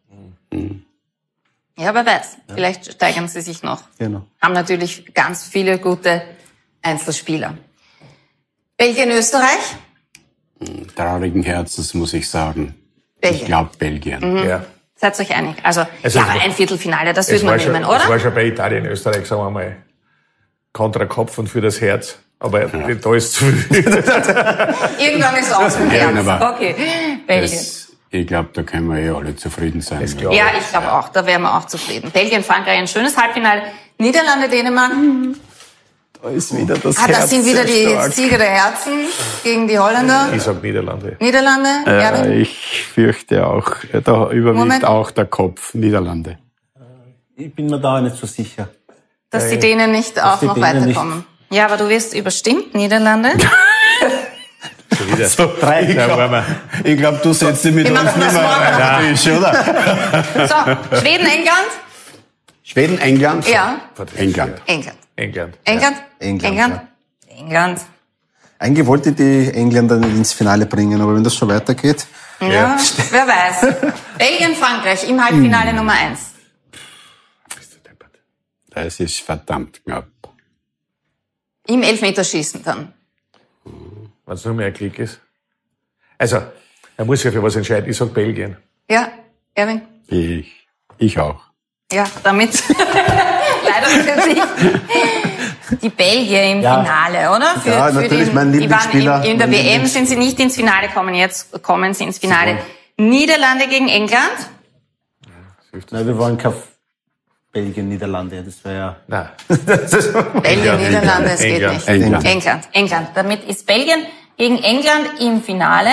Ja, 1.79 1.95
wer 1.95 2.05
weiß. 2.05 2.37
Vielleicht 2.55 2.93
steigern 2.93 3.29
sie 3.29 3.41
sich 3.41 3.63
noch. 3.63 3.83
Genau. 3.99 4.23
Haben 4.43 4.55
natürlich 4.55 5.15
ganz 5.15 5.45
viele 5.45 5.79
gute 5.79 6.23
Einzelspieler. 6.83 7.55
Belgien, 8.77 9.11
Österreich. 9.11 9.77
Traurigen 10.97 11.43
Herzens 11.43 11.95
muss 11.95 12.13
ich 12.15 12.29
sagen. 12.29 12.75
Belgien. 13.21 13.41
Ich 13.41 13.47
glaube 13.47 13.71
Belgien. 13.79 14.45
Ja. 14.47 14.65
Seid 14.97 15.19
euch 15.21 15.35
einig. 15.35 15.57
Also, 15.63 15.83
Also 16.03 16.19
ja, 16.19 16.25
es 16.27 16.35
war- 16.35 16.43
ein 16.43 16.53
Viertelfinale, 16.53 17.13
das 17.13 17.27
Es 17.29 17.33
würde 17.35 17.45
war, 17.47 17.51
man 17.53 17.61
schon, 17.61 17.73
nehmen, 17.73 17.85
es 17.85 17.89
war 17.91 18.09
oder? 18.09 18.21
schon 18.21 18.35
bei 18.35 18.45
Italien, 18.47 18.87
Österreich, 18.87 19.27
sagen 19.27 19.43
wir 19.43 19.51
mal, 19.51 19.77
kontra 20.73 21.07
Kopf 21.07 21.39
und 21.39 21.49
für 21.49 21.61
das 21.61 21.81
Herz. 21.81 22.19
Aber 22.41 22.67
da 22.67 23.15
ist 23.15 23.33
zu 23.35 23.45
viel. 23.47 23.85
Irgendwann 24.99 25.37
ist 25.41 25.53
aus 25.53 25.77
dem 25.77 25.91
Ja, 25.91 26.11
Herz. 26.11 26.55
Okay, 26.55 26.75
Belgien. 27.27 27.59
Das, 27.59 27.88
ich 28.11 28.27
glaube, 28.27 28.51
da 28.53 28.63
können 28.63 28.89
wir 28.89 28.99
eh 28.99 29.11
alle 29.11 29.37
zufrieden 29.37 29.81
sein. 29.81 30.05
Glaub 30.17 30.33
Ja, 30.33 30.47
ich 30.59 30.69
glaube 30.71 30.93
auch, 30.93 31.09
da 31.11 31.27
wären 31.27 31.43
wir 31.43 31.57
auch 31.57 31.67
zufrieden. 31.67 32.11
Belgien, 32.11 32.43
Frankreich, 32.43 32.79
ein 32.79 32.89
schönes 32.89 33.17
Halbfinale. 33.17 33.63
Niederlande, 33.99 34.49
Dänemark. 34.49 34.93
Da 36.23 36.31
ist 36.31 36.57
wieder 36.57 36.77
das 36.79 36.97
Ah, 36.99 37.07
das 37.07 37.31
sind 37.31 37.45
wieder 37.47 37.65
die 37.65 37.97
Sieger 38.13 38.39
der 38.39 38.51
Herzen 38.51 39.07
gegen 39.45 39.69
die 39.69 39.79
Holländer. 39.79 40.29
Ich 40.35 40.43
sag 40.43 40.61
Niederlande. 40.63 41.17
Niederlande, 41.21 41.69
Erwin? 41.87 42.41
ich 42.41 42.83
fürchte 42.93 43.47
auch, 43.47 43.71
da 44.05 44.31
überwiegt 44.31 44.59
Moment. 44.59 44.85
auch 44.85 45.11
der 45.13 45.27
Kopf, 45.27 45.75
Niederlande. 45.75 46.39
Ich 47.37 47.55
bin 47.55 47.67
mir 47.67 47.79
da 47.79 48.01
nicht 48.01 48.17
so 48.17 48.27
sicher. 48.27 48.69
dass 49.31 49.49
die 49.49 49.59
Dänen 49.61 49.93
nicht 49.93 50.21
auch 50.21 50.43
noch 50.43 50.55
Dänen 50.55 50.87
weiterkommen. 50.87 51.25
Ja, 51.51 51.67
aber 51.67 51.77
du 51.77 51.89
wirst 51.89 52.15
überstimmt, 52.15 52.75
Niederlande. 52.75 53.31
Schon 54.99 55.09
wieder. 55.13 56.17
Waren 56.17 56.31
wir. 56.33 56.45
Ich 56.85 56.99
glaube, 56.99 57.21
du 57.23 57.33
setzt 57.33 57.65
dich 57.65 57.73
mit 57.73 57.89
uns 57.91 58.17
nicht 58.17 58.33
mehr 58.33 59.01
den 59.01 59.15
Tisch, 59.15 59.33
oder? 59.33 59.53
So, 60.49 60.99
Schweden, 60.99 61.27
England? 61.27 61.69
Schweden, 62.63 62.99
England? 62.99 63.49
Ja, 63.49 63.81
England. 64.17 64.61
England. 64.67 64.99
England. 65.17 65.57
England? 65.65 65.97
England, 66.19 66.45
England? 66.45 66.81
England. 67.29 67.81
Eigentlich 68.59 68.87
wollte 68.87 69.11
ich 69.11 69.17
die 69.17 69.53
Engländer 69.55 69.97
ins 69.97 70.33
Finale 70.33 70.67
bringen, 70.67 71.01
aber 71.01 71.15
wenn 71.15 71.25
das 71.25 71.35
so 71.35 71.47
weitergeht, 71.49 72.07
Ja, 72.41 72.77
wer 73.11 73.27
weiß. 73.27 73.75
Belgien, 74.19 74.55
Frankreich 74.55 75.09
im 75.09 75.25
Halbfinale 75.25 75.73
Nummer 75.73 75.93
eins. 75.93 76.33
Das 78.71 79.01
ist 79.01 79.21
verdammt 79.21 79.83
knapp. 79.85 80.07
Im 81.67 81.83
Elfmeterschießen 81.83 82.63
dann. 82.63 82.93
Wenn 84.29 84.35
es 84.37 84.45
nur 84.45 84.53
mehr 84.55 84.67
ein 84.67 84.75
Klick 84.75 84.99
ist. 84.99 85.21
Also, 86.19 86.43
er 86.99 87.05
muss 87.07 87.23
ja 87.25 87.31
für 87.31 87.43
was 87.43 87.57
entscheiden. 87.57 87.89
Ich 87.89 87.97
sag 87.97 88.13
Belgien. 88.13 88.59
Ja, 88.91 89.09
Erwin? 89.55 89.81
Ich, 90.09 90.53
ich 90.99 91.19
auch. 91.19 91.41
Ja, 91.91 92.05
damit. 92.23 92.63
Leider 92.69 93.87
für 93.87 94.29
dich. 94.29 95.81
Die 95.81 95.89
Belgier 95.89 96.45
im 96.45 96.61
Ja. 96.61 96.83
Finale, 96.85 97.31
oder? 97.35 97.59
Für, 97.61 97.71
Ja, 97.71 97.91
natürlich, 97.91 98.33
mein 98.35 98.53
die 98.53 98.59
waren 98.59 98.61
Lieblingsspieler. 98.61 99.25
In, 99.25 99.31
in 99.33 99.39
der 99.39 99.47
Mein 99.47 99.57
WM 99.57 99.83
Lieblings- 99.83 99.93
sind 99.95 100.09
sie 100.09 100.17
nicht 100.17 100.39
ins 100.41 100.57
Finale 100.57 100.89
gekommen, 100.89 101.15
jetzt 101.15 101.63
kommen 101.63 101.95
sie 101.95 102.05
ins 102.05 102.19
Finale. 102.19 102.59
Niederlande 102.99 103.67
gegen 103.69 103.89
England. 103.89 104.37
nein, 105.91 106.07
wir 106.07 106.19
wollen 106.19 106.37
kein 106.37 106.53
Belgien, 107.53 107.89
Niederlande, 107.89 108.43
das 108.43 108.63
wäre 108.65 108.77
ja... 108.77 108.97
Nein. 109.07 109.29
Belgien, 109.49 110.45
England, 110.45 110.83
Niederlande, 110.83 111.31
es 111.31 111.41
geht 111.41 111.53
England. 111.53 111.75
nicht. 111.75 111.89
England. 111.89 112.25
England, 112.25 112.69
England. 112.73 113.09
Damit 113.15 113.45
ist 113.45 113.67
Belgien 113.67 114.01
gegen 114.37 114.59
England 114.59 115.21
im 115.21 115.43
Finale. 115.43 115.91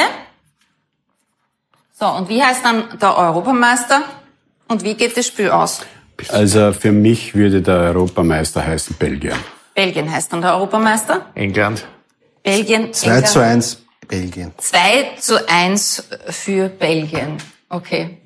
So, 1.98 2.08
und 2.08 2.28
wie 2.28 2.44
heißt 2.44 2.64
dann 2.64 3.00
der 3.00 3.18
Europameister? 3.18 4.02
Und 4.68 4.84
wie 4.84 4.96
geht 4.96 5.16
das 5.16 5.28
Spiel 5.28 5.50
aus? 5.50 5.82
Also 6.30 6.74
für 6.74 6.92
mich 6.92 7.36
würde 7.36 7.62
der 7.62 7.76
Europameister 7.76 8.66
heißen 8.66 8.96
Belgien. 8.98 9.38
Belgien 9.74 10.12
heißt 10.12 10.32
dann 10.34 10.42
der 10.42 10.56
Europameister. 10.56 11.26
England. 11.36 11.86
Belgien, 12.44 12.94
2 12.94 13.08
England. 13.08 13.28
zu 13.28 13.40
1 13.40 13.84
Belgien. 14.08 14.52
2 14.58 15.16
zu 15.20 15.50
1 15.50 16.10
für 16.30 16.70
Belgien. 16.70 17.38
Okay. 17.70 18.18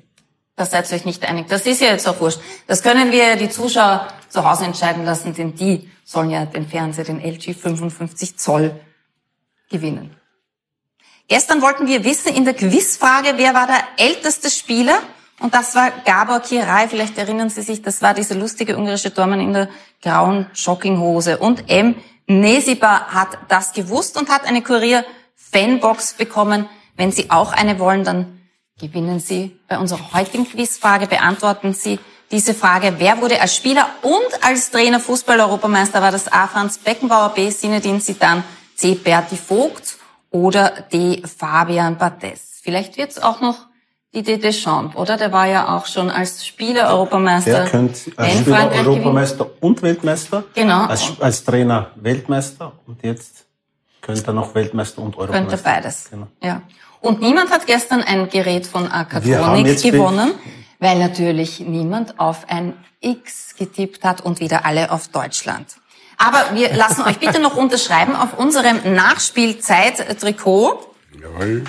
Da 0.60 0.66
seid 0.66 0.90
ihr 0.90 0.96
euch 0.96 1.06
nicht 1.06 1.24
einig. 1.26 1.48
Das 1.48 1.62
ist 1.62 1.80
ja 1.80 1.88
jetzt 1.88 2.06
auch 2.06 2.20
wurscht. 2.20 2.38
Das 2.66 2.82
können 2.82 3.12
wir 3.12 3.36
die 3.36 3.48
Zuschauer 3.48 4.08
zu 4.28 4.44
Hause 4.44 4.66
entscheiden 4.66 5.06
lassen, 5.06 5.32
denn 5.32 5.54
die 5.54 5.90
sollen 6.04 6.28
ja 6.28 6.44
den 6.44 6.68
Fernseher, 6.68 7.04
den 7.04 7.18
LG 7.18 7.54
55 7.54 8.36
Zoll 8.36 8.78
gewinnen. 9.70 10.14
Gestern 11.28 11.62
wollten 11.62 11.86
wir 11.86 12.04
wissen 12.04 12.34
in 12.34 12.44
der 12.44 12.52
Quizfrage, 12.52 13.38
wer 13.38 13.54
war 13.54 13.68
der 13.68 13.82
älteste 13.96 14.50
Spieler? 14.50 14.98
Und 15.38 15.54
das 15.54 15.74
war 15.74 15.92
Gabor 16.04 16.40
Kirai. 16.40 16.88
Vielleicht 16.88 17.16
erinnern 17.16 17.48
Sie 17.48 17.62
sich, 17.62 17.80
das 17.80 18.02
war 18.02 18.12
dieser 18.12 18.34
lustige 18.34 18.76
ungarische 18.76 19.14
Tormann 19.14 19.40
in 19.40 19.54
der 19.54 19.70
grauen 20.02 20.44
Jogginghose. 20.54 21.38
Und 21.38 21.70
M. 21.70 21.94
Nesiba 22.26 23.06
hat 23.06 23.38
das 23.48 23.72
gewusst 23.72 24.18
und 24.18 24.28
hat 24.28 24.44
eine 24.44 24.60
Kurier-Fanbox 24.60 26.18
bekommen. 26.18 26.68
Wenn 26.96 27.12
Sie 27.12 27.30
auch 27.30 27.54
eine 27.54 27.78
wollen, 27.78 28.04
dann 28.04 28.39
gewinnen 28.80 29.20
Sie 29.20 29.56
bei 29.68 29.78
unserer 29.78 30.12
heutigen 30.14 30.48
Quizfrage. 30.48 31.06
Beantworten 31.06 31.74
Sie 31.74 31.98
diese 32.30 32.54
Frage. 32.54 32.94
Wer 32.98 33.20
wurde 33.20 33.40
als 33.40 33.54
Spieler 33.54 33.86
und 34.02 34.44
als 34.44 34.70
Trainer 34.70 35.00
Fußball-Europameister? 35.00 36.00
War 36.00 36.12
das 36.12 36.32
A. 36.32 36.46
Franz 36.46 36.78
Beckenbauer, 36.78 37.30
B. 37.34 37.50
Sinedin 37.50 38.00
Zidane, 38.00 38.44
C. 38.74 38.94
Berti 38.94 39.36
Vogt 39.36 39.96
oder 40.30 40.72
D. 40.92 41.22
Fabian 41.26 41.98
Barthez? 41.98 42.60
Vielleicht 42.62 42.96
wird 42.96 43.10
es 43.10 43.22
auch 43.22 43.40
noch 43.40 43.66
Didier 44.14 44.40
Deschamps, 44.40 44.96
oder? 44.96 45.16
Der 45.16 45.32
war 45.32 45.46
ja 45.46 45.76
auch 45.76 45.86
schon 45.86 46.10
als 46.10 46.44
Spieler 46.44 46.88
Europameister 46.88 47.52
Der 47.52 47.64
könnte 47.66 48.10
als 48.16 48.32
Spieler 48.32 48.56
Frankreich 48.56 48.78
gewinnen. 48.78 48.88
Europameister 48.88 49.50
und 49.60 49.82
Weltmeister. 49.82 50.44
Genau. 50.54 50.86
Als, 50.86 51.12
als 51.20 51.44
Trainer 51.44 51.90
Weltmeister 51.94 52.72
und 52.86 53.04
jetzt 53.04 53.46
könnte 54.00 54.26
er 54.26 54.32
noch 54.32 54.54
Weltmeister 54.54 55.00
und 55.02 55.16
Europameister. 55.16 55.48
Könnte 55.48 55.62
beides. 55.62 56.10
Genau. 56.10 56.26
Ja. 56.42 56.62
Und 57.00 57.20
niemand 57.20 57.50
hat 57.50 57.66
gestern 57.66 58.02
ein 58.02 58.28
Gerät 58.28 58.66
von 58.66 58.84
Wir 58.84 58.90
haben 58.90 59.00
Akatronic 59.00 59.66
jetzt 59.66 59.82
gewonnen, 59.82 60.32
weil 60.78 60.98
natürlich 60.98 61.60
niemand 61.60 62.20
auf 62.20 62.48
ein 62.48 62.74
X 63.00 63.54
getippt 63.56 64.04
hat 64.04 64.20
und 64.20 64.40
wieder 64.40 64.66
alle 64.66 64.90
auf 64.90 65.08
Deutschland. 65.08 65.66
Aber 66.18 66.54
wir 66.54 66.74
lassen 66.74 67.02
euch 67.02 67.18
bitte 67.18 67.40
noch 67.40 67.56
unterschreiben 67.56 68.14
auf 68.14 68.38
unserem 68.38 68.94
Nachspielzeit-Trikot. 68.94 70.94
Jawohl. 71.18 71.64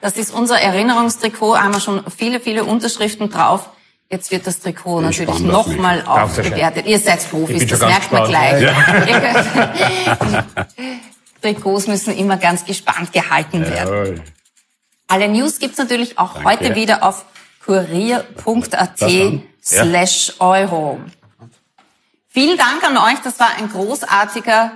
Das 0.00 0.16
ist 0.16 0.32
unser 0.32 0.60
Erinnerungstrikot, 0.60 1.58
haben 1.58 1.72
wir 1.72 1.80
schon 1.80 2.04
viele, 2.14 2.38
viele 2.38 2.64
Unterschriften 2.64 3.30
drauf. 3.30 3.70
Jetzt 4.10 4.30
wird 4.30 4.46
das 4.46 4.60
Trikot 4.60 5.00
natürlich 5.00 5.40
nochmal 5.40 6.02
aufgewertet. 6.06 6.86
Ihr 6.86 6.98
seid 6.98 7.28
Profis, 7.30 7.66
das 7.66 7.80
merkt 7.80 8.12
man 8.12 8.28
gleich. 8.28 8.70
Die 11.42 11.42
Trikots 11.54 11.86
müssen 11.86 12.16
immer 12.16 12.36
ganz 12.36 12.64
gespannt 12.64 13.12
gehalten 13.12 13.60
werden. 13.60 13.76
Jawohl. 13.76 14.22
Alle 15.08 15.28
News 15.28 15.58
gibt's 15.58 15.78
natürlich 15.78 16.18
auch 16.18 16.34
Danke. 16.34 16.48
heute 16.48 16.74
wieder 16.74 17.02
auf 17.02 17.24
kurier.at 17.64 18.98
slash 19.62 20.34
euro. 20.38 21.00
Vielen 22.28 22.56
Dank 22.58 22.84
an 22.84 22.96
euch. 22.98 23.20
Das 23.24 23.40
war 23.40 23.48
ein 23.58 23.68
großartiger, 23.70 24.72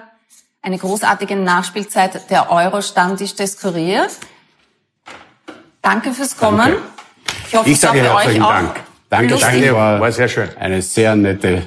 eine 0.63 0.79
großartige 0.79 1.37
Nachspielzeit 1.37 2.31
der 2.31 2.51
Euro-Stammtisch 2.51 3.35
des 3.35 3.61
Kurier. 3.61 4.09
Danke 5.83 6.13
fürs 6.13 6.37
Kommen. 6.37 6.59
Danke. 6.59 6.83
Ich 7.49 7.55
hoffe, 7.55 7.69
Ich 7.71 7.77
es 7.77 7.83
war 7.83 7.91
sage 7.95 8.05
für 8.05 8.11
euch 8.15 8.17
herzlichen 8.25 8.43
auch 8.43 8.51
Dank. 8.51 8.81
Danke, 9.11 9.35
lustig. 9.35 9.51
danke. 9.53 9.75
War, 9.75 10.01
War 10.01 10.13
sehr 10.13 10.29
schön. 10.29 10.49
eine 10.59 10.81
sehr 10.83 11.15
nette, 11.15 11.63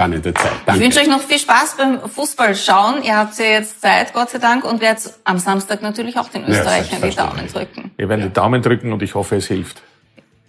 spannende 0.00 0.32
Zeit. 0.34 0.52
Ich 0.52 0.64
Danke. 0.64 0.80
wünsche 0.80 1.00
euch 1.00 1.08
noch 1.08 1.20
viel 1.20 1.38
Spaß 1.38 1.76
beim 1.76 2.08
Fußball 2.08 2.54
schauen. 2.54 3.02
Ihr 3.02 3.16
habt 3.16 3.38
ja 3.38 3.44
jetzt 3.44 3.82
Zeit, 3.82 4.12
Gott 4.14 4.30
sei 4.30 4.38
Dank, 4.38 4.64
und 4.64 4.80
werdet 4.80 5.12
am 5.24 5.38
Samstag 5.38 5.82
natürlich 5.82 6.18
auch 6.18 6.28
den 6.28 6.46
Österreichern 6.46 7.02
die 7.02 7.14
Daumen 7.14 7.46
drücken. 7.52 7.90
Wir 7.96 8.08
werden 8.08 8.22
die 8.22 8.32
Daumen 8.32 8.62
drücken 8.62 8.92
und 8.92 9.02
ich 9.02 9.14
hoffe, 9.14 9.36
es 9.36 9.46
hilft. 9.46 9.82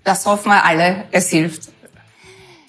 Das 0.03 0.25
hoffen 0.25 0.49
wir 0.49 0.63
alle, 0.65 1.03
es 1.11 1.29
hilft. 1.29 1.63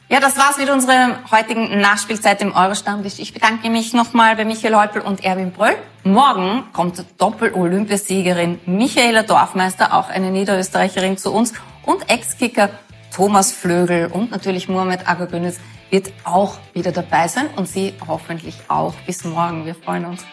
Ja, 0.09 0.21
das 0.21 0.37
war's 0.37 0.59
mit 0.59 0.69
unserer 0.69 1.21
heutigen 1.31 1.81
Nachspielzeit 1.81 2.43
im 2.43 2.55
Euro-Stammtisch. 2.55 3.15
Ich 3.19 3.33
bedanke 3.33 3.71
mich 3.71 3.95
nochmal 3.95 4.37
bei 4.37 4.45
Michael 4.45 4.75
Häupl 4.75 5.01
und 5.01 5.25
Erwin 5.25 5.53
Bröll. 5.53 5.75
Morgen 6.05 6.65
kommt 6.75 7.03
Doppel-Olympiasiegerin 7.17 8.59
Michaela 8.67 9.23
Dorfmeister, 9.23 9.95
auch 9.95 10.11
eine 10.11 10.31
Niederösterreicherin, 10.31 11.17
zu 11.17 11.33
uns 11.33 11.55
und 11.87 12.11
Ex-Kicker 12.11 12.69
Thomas 13.15 13.53
Flögel 13.53 14.07
und 14.07 14.31
natürlich 14.31 14.69
Mohamed 14.69 15.07
Agagönitz 15.07 15.61
wird 15.91 16.13
auch 16.25 16.59
wieder 16.73 16.93
dabei 16.93 17.29
sein 17.29 17.49
und 17.57 17.69
Sie 17.69 17.93
hoffentlich 18.07 18.57
auch. 18.69 18.95
Bis 19.07 19.25
morgen. 19.25 19.67
Wir 19.67 19.75
freuen 19.75 20.07
uns. 20.07 20.25